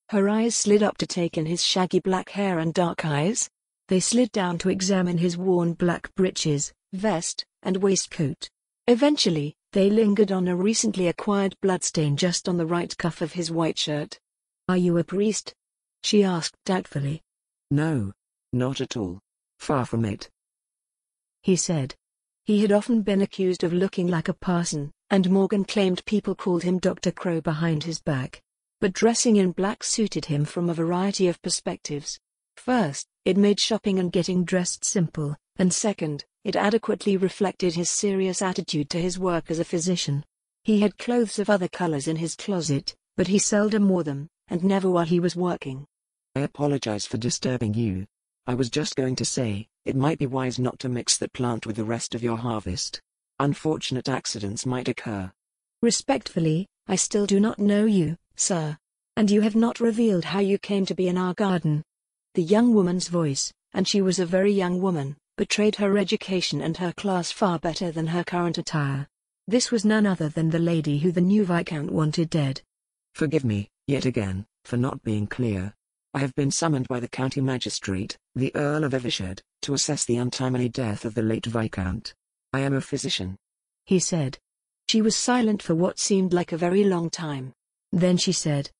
Her 0.08 0.28
eyes 0.28 0.56
slid 0.56 0.82
up 0.82 0.98
to 0.98 1.06
take 1.06 1.36
in 1.38 1.46
his 1.46 1.64
shaggy 1.64 2.00
black 2.00 2.30
hair 2.30 2.58
and 2.58 2.74
dark 2.74 3.04
eyes. 3.04 3.48
They 3.88 4.00
slid 4.00 4.32
down 4.32 4.58
to 4.58 4.68
examine 4.68 5.18
his 5.18 5.36
worn 5.36 5.74
black 5.74 6.12
breeches, 6.14 6.72
vest, 6.92 7.44
and 7.62 7.76
waistcoat. 7.76 8.48
Eventually, 8.88 9.54
they 9.72 9.90
lingered 9.90 10.32
on 10.32 10.48
a 10.48 10.56
recently 10.56 11.08
acquired 11.08 11.54
bloodstain 11.60 12.16
just 12.16 12.48
on 12.48 12.56
the 12.56 12.66
right 12.66 12.96
cuff 12.96 13.20
of 13.20 13.32
his 13.32 13.50
white 13.50 13.78
shirt. 13.78 14.18
Are 14.68 14.76
you 14.76 14.98
a 14.98 15.04
priest? 15.04 15.54
She 16.02 16.24
asked 16.24 16.56
doubtfully. 16.64 17.22
No, 17.70 18.12
not 18.52 18.80
at 18.80 18.96
all. 18.96 19.20
Far 19.58 19.84
from 19.84 20.04
it. 20.04 20.30
He 21.42 21.56
said. 21.56 21.94
He 22.44 22.62
had 22.62 22.72
often 22.72 23.02
been 23.02 23.22
accused 23.22 23.64
of 23.64 23.72
looking 23.72 24.06
like 24.06 24.28
a 24.28 24.34
parson, 24.34 24.92
and 25.10 25.30
Morgan 25.30 25.64
claimed 25.64 26.04
people 26.04 26.34
called 26.34 26.62
him 26.62 26.78
Dr. 26.78 27.10
Crow 27.10 27.40
behind 27.40 27.84
his 27.84 28.00
back. 28.00 28.42
But 28.80 28.92
dressing 28.92 29.36
in 29.36 29.52
black 29.52 29.82
suited 29.82 30.26
him 30.26 30.44
from 30.44 30.68
a 30.68 30.74
variety 30.74 31.28
of 31.28 31.40
perspectives. 31.42 32.20
First, 32.56 33.06
it 33.24 33.36
made 33.36 33.58
shopping 33.58 33.98
and 33.98 34.12
getting 34.12 34.44
dressed 34.44 34.84
simple, 34.84 35.36
and 35.56 35.72
second, 35.72 36.24
it 36.44 36.56
adequately 36.56 37.16
reflected 37.16 37.74
his 37.74 37.90
serious 37.90 38.42
attitude 38.42 38.90
to 38.90 39.00
his 39.00 39.18
work 39.18 39.50
as 39.50 39.58
a 39.58 39.64
physician. 39.64 40.24
He 40.62 40.80
had 40.80 40.98
clothes 40.98 41.38
of 41.38 41.50
other 41.50 41.68
colors 41.68 42.06
in 42.06 42.16
his 42.16 42.34
closet, 42.34 42.94
but 43.16 43.28
he 43.28 43.38
seldom 43.38 43.88
wore 43.88 44.04
them, 44.04 44.28
and 44.48 44.62
never 44.62 44.90
while 44.90 45.06
he 45.06 45.20
was 45.20 45.34
working. 45.34 45.86
I 46.34 46.40
apologize 46.40 47.06
for 47.06 47.16
disturbing 47.16 47.74
you. 47.74 48.06
I 48.48 48.54
was 48.54 48.70
just 48.70 48.94
going 48.94 49.16
to 49.16 49.24
say, 49.24 49.66
it 49.84 49.96
might 49.96 50.18
be 50.18 50.26
wise 50.26 50.58
not 50.58 50.78
to 50.80 50.88
mix 50.88 51.16
that 51.18 51.32
plant 51.32 51.66
with 51.66 51.74
the 51.76 51.84
rest 51.84 52.14
of 52.14 52.22
your 52.22 52.36
harvest. 52.36 53.00
Unfortunate 53.40 54.08
accidents 54.08 54.64
might 54.64 54.88
occur. 54.88 55.32
Respectfully, 55.82 56.66
I 56.86 56.94
still 56.94 57.26
do 57.26 57.40
not 57.40 57.58
know 57.58 57.86
you, 57.86 58.16
sir. 58.36 58.78
And 59.16 59.30
you 59.30 59.40
have 59.40 59.56
not 59.56 59.80
revealed 59.80 60.24
how 60.24 60.38
you 60.38 60.58
came 60.58 60.86
to 60.86 60.94
be 60.94 61.08
in 61.08 61.18
our 61.18 61.34
garden. 61.34 61.82
The 62.34 62.42
young 62.42 62.72
woman's 62.72 63.08
voice, 63.08 63.52
and 63.72 63.88
she 63.88 64.00
was 64.00 64.18
a 64.20 64.26
very 64.26 64.52
young 64.52 64.80
woman, 64.80 65.16
betrayed 65.36 65.76
her 65.76 65.98
education 65.98 66.60
and 66.60 66.76
her 66.76 66.92
class 66.92 67.32
far 67.32 67.58
better 67.58 67.90
than 67.90 68.06
her 68.06 68.22
current 68.22 68.58
attire. 68.58 69.08
This 69.48 69.70
was 69.70 69.84
none 69.84 70.06
other 70.06 70.28
than 70.28 70.50
the 70.50 70.58
lady 70.58 70.98
who 70.98 71.10
the 71.10 71.20
new 71.20 71.44
Viscount 71.44 71.90
wanted 71.90 72.30
dead. 72.30 72.62
Forgive 73.14 73.44
me, 73.44 73.70
yet 73.86 74.04
again, 74.04 74.46
for 74.64 74.76
not 74.76 75.02
being 75.02 75.26
clear. 75.26 75.74
I 76.14 76.20
have 76.20 76.34
been 76.34 76.50
summoned 76.50 76.88
by 76.88 77.00
the 77.00 77.08
county 77.08 77.40
magistrate, 77.40 78.16
the 78.34 78.54
Earl 78.54 78.84
of 78.84 78.94
Evershed, 78.94 79.40
to 79.62 79.74
assess 79.74 80.04
the 80.04 80.16
untimely 80.16 80.68
death 80.68 81.04
of 81.04 81.14
the 81.14 81.22
late 81.22 81.46
Viscount. 81.46 82.14
I 82.52 82.60
am 82.60 82.74
a 82.74 82.80
physician. 82.80 83.36
He 83.84 83.98
said. 83.98 84.38
She 84.88 85.02
was 85.02 85.16
silent 85.16 85.62
for 85.62 85.74
what 85.74 85.98
seemed 85.98 86.32
like 86.32 86.52
a 86.52 86.56
very 86.56 86.84
long 86.84 87.10
time. 87.10 87.52
Then 87.92 88.16
she 88.16 88.32
said, 88.32 88.70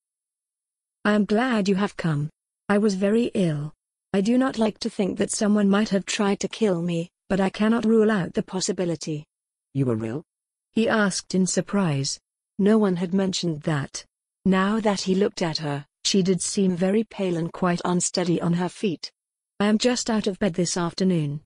I 1.06 1.12
am 1.12 1.24
glad 1.24 1.68
you 1.68 1.76
have 1.76 1.96
come. 1.96 2.30
I 2.68 2.78
was 2.78 2.94
very 2.94 3.30
ill. 3.34 3.72
I 4.12 4.20
do 4.20 4.36
not 4.36 4.58
like 4.58 4.78
to 4.80 4.90
think 4.90 5.18
that 5.18 5.30
someone 5.30 5.70
might 5.70 5.90
have 5.90 6.04
tried 6.04 6.40
to 6.40 6.48
kill 6.48 6.82
me, 6.82 7.10
but 7.28 7.38
I 7.38 7.48
cannot 7.48 7.84
rule 7.84 8.10
out 8.10 8.34
the 8.34 8.42
possibility. 8.42 9.24
You 9.72 9.86
were 9.86 10.04
ill? 10.04 10.24
He 10.72 10.88
asked 10.88 11.34
in 11.34 11.46
surprise. 11.46 12.18
No 12.58 12.76
one 12.76 12.96
had 12.96 13.14
mentioned 13.14 13.62
that. 13.62 14.04
Now 14.44 14.80
that 14.80 15.02
he 15.02 15.14
looked 15.14 15.42
at 15.42 15.58
her, 15.58 15.86
she 16.06 16.22
did 16.22 16.40
seem 16.40 16.76
very 16.76 17.02
pale 17.02 17.36
and 17.36 17.52
quite 17.52 17.80
unsteady 17.84 18.40
on 18.40 18.52
her 18.52 18.68
feet. 18.68 19.10
I 19.58 19.66
am 19.66 19.76
just 19.76 20.08
out 20.08 20.28
of 20.28 20.38
bed 20.38 20.54
this 20.54 20.76
afternoon. 20.76 21.40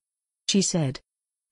She 0.48 0.60
said. 0.60 1.00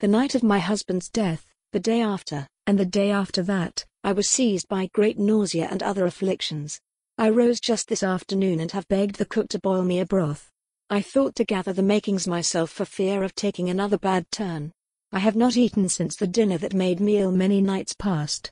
The 0.00 0.08
night 0.08 0.34
of 0.34 0.42
my 0.42 0.58
husband's 0.58 1.08
death, 1.08 1.46
the 1.72 1.80
day 1.80 2.02
after, 2.02 2.46
and 2.66 2.78
the 2.78 2.84
day 2.84 3.10
after 3.10 3.42
that, 3.44 3.84
I 4.04 4.12
was 4.12 4.28
seized 4.28 4.68
by 4.68 4.90
great 4.92 5.18
nausea 5.18 5.68
and 5.70 5.82
other 5.82 6.04
afflictions. 6.04 6.80
I 7.16 7.30
rose 7.30 7.60
just 7.60 7.88
this 7.88 8.02
afternoon 8.02 8.60
and 8.60 8.70
have 8.72 8.86
begged 8.88 9.16
the 9.16 9.24
cook 9.24 9.48
to 9.48 9.58
boil 9.58 9.82
me 9.82 10.00
a 10.00 10.06
broth. 10.06 10.50
I 10.90 11.00
thought 11.00 11.34
to 11.36 11.44
gather 11.44 11.72
the 11.72 11.82
makings 11.82 12.28
myself 12.28 12.70
for 12.70 12.84
fear 12.84 13.22
of 13.22 13.34
taking 13.34 13.70
another 13.70 13.98
bad 13.98 14.30
turn. 14.30 14.72
I 15.12 15.20
have 15.20 15.34
not 15.34 15.56
eaten 15.56 15.88
since 15.88 16.14
the 16.14 16.26
dinner 16.26 16.58
that 16.58 16.74
made 16.74 17.00
me 17.00 17.16
ill 17.16 17.32
many 17.32 17.62
nights 17.62 17.94
past. 17.94 18.50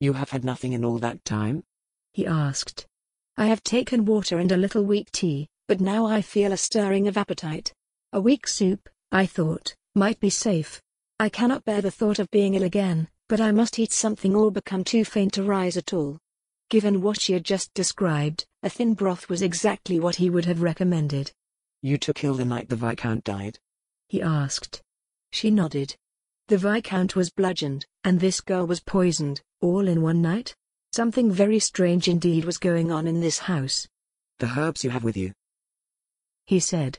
You 0.00 0.14
have 0.14 0.30
had 0.30 0.44
nothing 0.44 0.72
in 0.72 0.84
all 0.84 0.98
that 0.98 1.24
time? 1.26 1.64
He 2.12 2.26
asked. 2.26 2.86
I 3.38 3.46
have 3.46 3.62
taken 3.62 4.04
water 4.04 4.38
and 4.38 4.52
a 4.52 4.56
little 4.56 4.84
weak 4.84 5.10
tea, 5.12 5.48
But 5.68 5.82
now 5.82 6.06
I 6.06 6.22
feel 6.22 6.52
a 6.52 6.56
stirring 6.56 7.06
of 7.08 7.18
appetite. 7.18 7.74
A 8.14 8.20
weak 8.20 8.48
soup, 8.48 8.88
I 9.12 9.26
thought, 9.26 9.76
might 9.94 10.18
be 10.18 10.30
safe. 10.30 10.80
I 11.20 11.28
cannot 11.28 11.66
bear 11.66 11.82
the 11.82 11.90
thought 11.90 12.18
of 12.18 12.30
being 12.30 12.54
ill 12.54 12.62
again, 12.62 13.06
but 13.28 13.38
I 13.38 13.52
must 13.52 13.78
eat 13.78 13.92
something 13.92 14.34
or 14.34 14.50
become 14.50 14.82
too 14.82 15.04
faint 15.04 15.34
to 15.34 15.42
rise 15.42 15.76
at 15.76 15.92
all. 15.92 16.18
Given 16.70 17.02
what 17.02 17.20
she 17.20 17.34
had 17.34 17.44
just 17.44 17.72
described, 17.74 18.46
a 18.62 18.70
thin 18.70 18.94
broth 18.94 19.28
was 19.28 19.42
exactly 19.42 20.00
what 20.00 20.16
he 20.16 20.30
would 20.30 20.46
have 20.46 20.62
recommended. 20.62 21.30
You 21.82 21.98
took 21.98 22.24
ill 22.24 22.34
the 22.34 22.46
night 22.46 22.70
the 22.70 22.76
Viscount 22.76 23.24
died? 23.24 23.58
He 24.08 24.22
asked. 24.22 24.80
She 25.32 25.50
nodded. 25.50 25.94
The 26.46 26.56
Viscount 26.56 27.14
was 27.14 27.28
bludgeoned, 27.28 27.84
and 28.04 28.18
this 28.18 28.40
girl 28.40 28.66
was 28.66 28.80
poisoned, 28.80 29.42
all 29.60 29.86
in 29.86 30.00
one 30.00 30.22
night? 30.22 30.56
Something 30.92 31.30
very 31.30 31.58
strange 31.58 32.08
indeed 32.08 32.44
was 32.44 32.58
going 32.58 32.90
on 32.90 33.06
in 33.06 33.20
this 33.20 33.38
house. 33.38 33.86
The 34.38 34.52
herbs 34.58 34.84
you 34.84 34.90
have 34.90 35.04
with 35.04 35.16
you. 35.16 35.32
He 36.46 36.60
said. 36.60 36.98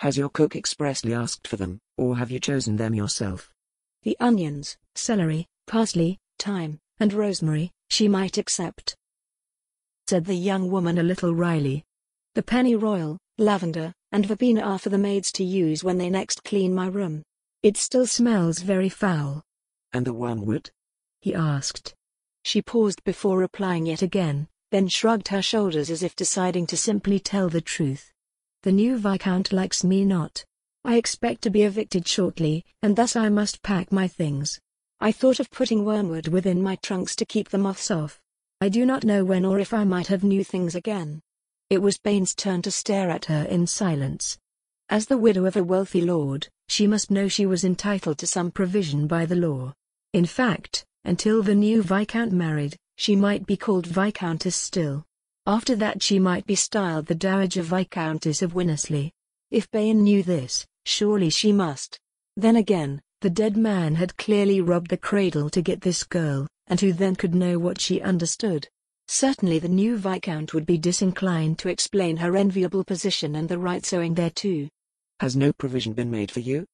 Has 0.00 0.16
your 0.16 0.28
cook 0.28 0.54
expressly 0.54 1.14
asked 1.14 1.46
for 1.46 1.56
them, 1.56 1.80
or 1.96 2.16
have 2.16 2.30
you 2.30 2.40
chosen 2.40 2.76
them 2.76 2.94
yourself? 2.94 3.52
The 4.02 4.16
onions, 4.20 4.76
celery, 4.94 5.46
parsley, 5.66 6.18
thyme, 6.38 6.78
and 7.00 7.12
rosemary, 7.12 7.72
she 7.90 8.08
might 8.08 8.38
accept. 8.38 8.96
Said 10.08 10.24
the 10.24 10.34
young 10.34 10.70
woman 10.70 10.98
a 10.98 11.02
little 11.02 11.34
wryly. 11.34 11.84
The 12.34 12.42
pennyroyal, 12.42 13.18
lavender, 13.38 13.92
and 14.12 14.24
verbena 14.24 14.62
are 14.62 14.78
for 14.78 14.88
the 14.88 14.98
maids 14.98 15.32
to 15.32 15.44
use 15.44 15.84
when 15.84 15.98
they 15.98 16.10
next 16.10 16.44
clean 16.44 16.74
my 16.74 16.86
room. 16.86 17.22
It 17.62 17.76
still 17.76 18.06
smells 18.06 18.60
very 18.60 18.88
foul. 18.88 19.42
And 19.92 20.06
the 20.06 20.12
wormwood? 20.12 20.70
He 21.20 21.34
asked. 21.34 21.94
She 22.44 22.62
paused 22.62 23.04
before 23.04 23.38
replying 23.38 23.86
yet 23.86 24.02
again, 24.02 24.48
then 24.70 24.88
shrugged 24.88 25.28
her 25.28 25.42
shoulders 25.42 25.90
as 25.90 26.02
if 26.02 26.16
deciding 26.16 26.66
to 26.68 26.76
simply 26.76 27.18
tell 27.18 27.48
the 27.48 27.60
truth. 27.60 28.12
The 28.62 28.72
new 28.72 28.98
Viscount 28.98 29.52
likes 29.52 29.84
me 29.84 30.04
not. 30.04 30.44
I 30.84 30.96
expect 30.96 31.42
to 31.42 31.50
be 31.50 31.62
evicted 31.62 32.06
shortly, 32.06 32.64
and 32.82 32.96
thus 32.96 33.16
I 33.16 33.28
must 33.28 33.62
pack 33.62 33.92
my 33.92 34.08
things. 34.08 34.58
I 35.00 35.12
thought 35.12 35.40
of 35.40 35.50
putting 35.50 35.84
wormwood 35.84 36.28
within 36.28 36.62
my 36.62 36.76
trunks 36.76 37.14
to 37.16 37.26
keep 37.26 37.50
the 37.50 37.58
moths 37.58 37.90
off. 37.90 38.20
I 38.60 38.68
do 38.68 38.84
not 38.84 39.04
know 39.04 39.24
when 39.24 39.44
or 39.44 39.60
if 39.60 39.72
I 39.72 39.84
might 39.84 40.08
have 40.08 40.24
new 40.24 40.42
things 40.42 40.74
again. 40.74 41.20
It 41.70 41.82
was 41.82 41.98
Bain's 41.98 42.34
turn 42.34 42.62
to 42.62 42.70
stare 42.70 43.10
at 43.10 43.26
her 43.26 43.44
in 43.44 43.66
silence. 43.66 44.38
As 44.88 45.06
the 45.06 45.18
widow 45.18 45.44
of 45.44 45.56
a 45.56 45.62
wealthy 45.62 46.00
lord, 46.00 46.48
she 46.68 46.86
must 46.86 47.10
know 47.10 47.28
she 47.28 47.46
was 47.46 47.62
entitled 47.62 48.18
to 48.18 48.26
some 48.26 48.50
provision 48.50 49.06
by 49.06 49.26
the 49.26 49.36
law. 49.36 49.74
In 50.12 50.24
fact, 50.24 50.84
until 51.08 51.42
the 51.42 51.54
new 51.54 51.82
Viscount 51.82 52.32
married, 52.32 52.76
she 52.96 53.16
might 53.16 53.46
be 53.46 53.56
called 53.56 53.86
Viscountess 53.86 54.54
still. 54.54 55.06
After 55.46 55.74
that 55.76 56.02
she 56.02 56.18
might 56.18 56.44
be 56.44 56.54
styled 56.54 57.06
the 57.06 57.14
Dowager 57.14 57.62
Viscountess 57.62 58.42
of 58.42 58.52
Winnersley. 58.52 59.10
If 59.50 59.70
Bain 59.70 60.02
knew 60.02 60.22
this, 60.22 60.66
surely 60.84 61.30
she 61.30 61.50
must. 61.50 61.98
Then 62.36 62.56
again, 62.56 63.00
the 63.22 63.30
dead 63.30 63.56
man 63.56 63.94
had 63.94 64.18
clearly 64.18 64.60
robbed 64.60 64.90
the 64.90 64.98
cradle 64.98 65.48
to 65.48 65.62
get 65.62 65.80
this 65.80 66.04
girl, 66.04 66.46
and 66.66 66.78
who 66.78 66.92
then 66.92 67.16
could 67.16 67.34
know 67.34 67.58
what 67.58 67.80
she 67.80 68.02
understood? 68.02 68.68
Certainly 69.06 69.60
the 69.60 69.68
new 69.70 69.96
Viscount 69.96 70.52
would 70.52 70.66
be 70.66 70.76
disinclined 70.76 71.58
to 71.60 71.70
explain 71.70 72.18
her 72.18 72.36
enviable 72.36 72.84
position 72.84 73.36
and 73.36 73.48
the 73.48 73.58
rights 73.58 73.94
owing 73.94 74.12
thereto. 74.12 74.68
Has 75.20 75.34
no 75.34 75.54
provision 75.54 75.94
been 75.94 76.10
made 76.10 76.30
for 76.30 76.40
you? 76.40 76.66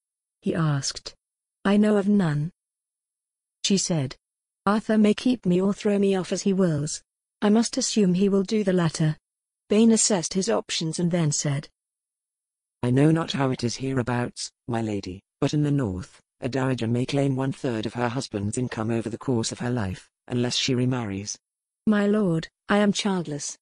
He 0.43 0.57
asked. 0.57 1.15
I 1.65 1.77
know 1.77 1.97
of 1.97 2.09
none. 2.09 2.51
She 3.65 3.79
said. 3.79 4.17
Arthur 4.67 4.97
may 4.97 5.13
keep 5.13 5.45
me 5.45 5.61
or 5.61 5.75
throw 5.75 5.99
me 5.99 6.17
off 6.17 6.33
as 6.33 6.43
he 6.43 6.55
wills. 6.55 7.03
I 7.43 7.51
must 7.51 7.77
assume 7.77 8.15
he 8.15 8.31
will 8.31 8.45
do 8.45 8.65
the 8.65 8.73
latter. 8.73 9.19
Bain 9.69 9.93
assessed 9.93 10.33
his 10.33 10.49
options 10.49 10.99
and 10.99 11.11
then 11.11 11.33
said. 11.33 11.69
I 12.83 12.91
know 12.91 13.11
not 13.11 13.33
how 13.33 13.51
it 13.51 13.63
is 13.63 13.77
hereabouts, 13.77 14.51
my 14.67 14.81
lady, 14.81 15.23
but 15.39 15.53
in 15.53 15.63
the 15.63 15.71
north, 15.71 16.23
a 16.41 16.49
dowager 16.49 16.87
may 16.87 17.05
claim 17.05 17.37
one-third 17.37 17.85
of 17.85 17.95
her 17.95 18.09
husband's 18.09 18.57
income 18.57 18.91
over 18.91 19.11
the 19.11 19.19
course 19.19 19.53
of 19.53 19.59
her 19.59 19.71
life, 19.71 20.09
unless 20.29 20.57
she 20.57 20.75
remarries. 20.75 21.39
My 21.87 22.07
lord, 22.07 22.49
I 22.69 22.79
am 22.79 22.93
childless. 22.93 23.59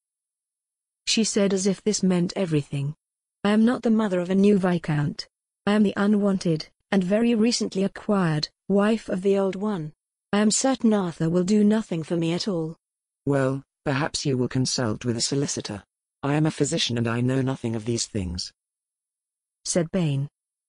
She 1.08 1.24
said 1.24 1.52
as 1.52 1.66
if 1.66 1.82
this 1.82 2.04
meant 2.04 2.32
everything. 2.36 2.94
I 3.42 3.50
am 3.50 3.64
not 3.64 3.82
the 3.82 3.90
mother 3.90 4.20
of 4.20 4.30
a 4.30 4.36
new 4.36 4.56
Viscount. 4.56 5.26
I 5.66 5.72
am 5.72 5.82
the 5.82 5.94
unwanted, 5.96 6.68
and 6.92 7.02
very 7.02 7.34
recently 7.34 7.82
acquired, 7.82 8.48
wife 8.68 9.08
of 9.08 9.22
the 9.22 9.36
old 9.36 9.56
one. 9.56 9.92
I 10.34 10.38
am 10.38 10.50
certain 10.50 10.94
Arthur 10.94 11.28
will 11.28 11.44
do 11.44 11.62
nothing 11.62 12.02
for 12.02 12.16
me 12.16 12.32
at 12.32 12.48
all. 12.48 12.76
Well, 13.26 13.62
perhaps 13.84 14.24
you 14.24 14.38
will 14.38 14.48
consult 14.48 15.04
with 15.04 15.18
a 15.18 15.20
solicitor. 15.20 15.84
I 16.22 16.34
am 16.34 16.46
a 16.46 16.50
physician 16.50 16.96
and 16.96 17.06
I 17.06 17.20
know 17.20 17.42
nothing 17.42 17.76
of 17.76 17.84
these 17.84 18.06
things. 18.06 18.50
Said 19.66 19.90
Bain. 19.90 20.28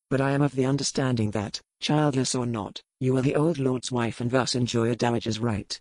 But 0.09 0.19
I 0.19 0.31
am 0.31 0.41
of 0.41 0.53
the 0.53 0.65
understanding 0.65 1.31
that, 1.31 1.61
childless 1.79 2.35
or 2.35 2.45
not, 2.45 2.81
you 2.99 3.15
are 3.15 3.21
the 3.21 3.35
old 3.35 3.57
lord's 3.57 3.89
wife 3.89 4.19
and 4.19 4.29
thus 4.29 4.53
enjoy 4.53 4.89
a 4.89 4.97
dowager's 4.97 5.39
right. 5.39 5.79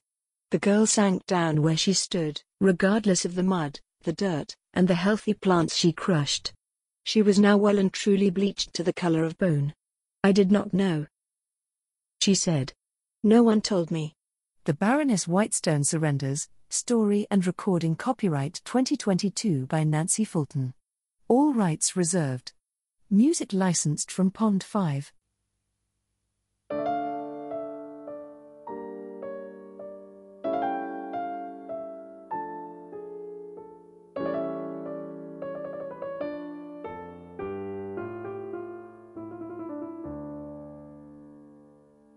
The 0.52 0.60
girl 0.60 0.86
sank 0.86 1.26
down 1.26 1.60
where 1.60 1.76
she 1.76 1.92
stood, 1.92 2.40
regardless 2.60 3.24
of 3.24 3.34
the 3.34 3.42
mud, 3.42 3.80
the 4.02 4.12
dirt, 4.12 4.54
and 4.74 4.86
the 4.86 4.94
healthy 4.94 5.34
plants 5.34 5.74
she 5.74 5.92
crushed. 5.92 6.52
She 7.04 7.20
was 7.20 7.38
now 7.38 7.56
well 7.56 7.78
and 7.78 7.92
truly 7.92 8.30
bleached 8.30 8.74
to 8.74 8.84
the 8.84 8.92
color 8.92 9.24
of 9.24 9.38
bone. 9.38 9.74
I 10.22 10.30
did 10.30 10.52
not 10.52 10.72
know. 10.72 11.06
She 12.20 12.36
said. 12.36 12.72
No 13.24 13.44
one 13.44 13.60
told 13.60 13.92
me. 13.92 14.16
The 14.64 14.74
Baroness 14.74 15.28
Whitestone 15.28 15.84
surrenders, 15.84 16.48
story 16.68 17.24
and 17.30 17.46
recording 17.46 17.94
copyright 17.94 18.60
2022 18.64 19.66
by 19.66 19.84
Nancy 19.84 20.24
Fulton. 20.24 20.74
All 21.28 21.54
rights 21.54 21.94
reserved. 21.94 22.52
Music 23.08 23.52
licensed 23.52 24.10
from 24.10 24.32
Pond 24.32 24.64
5. 24.64 25.12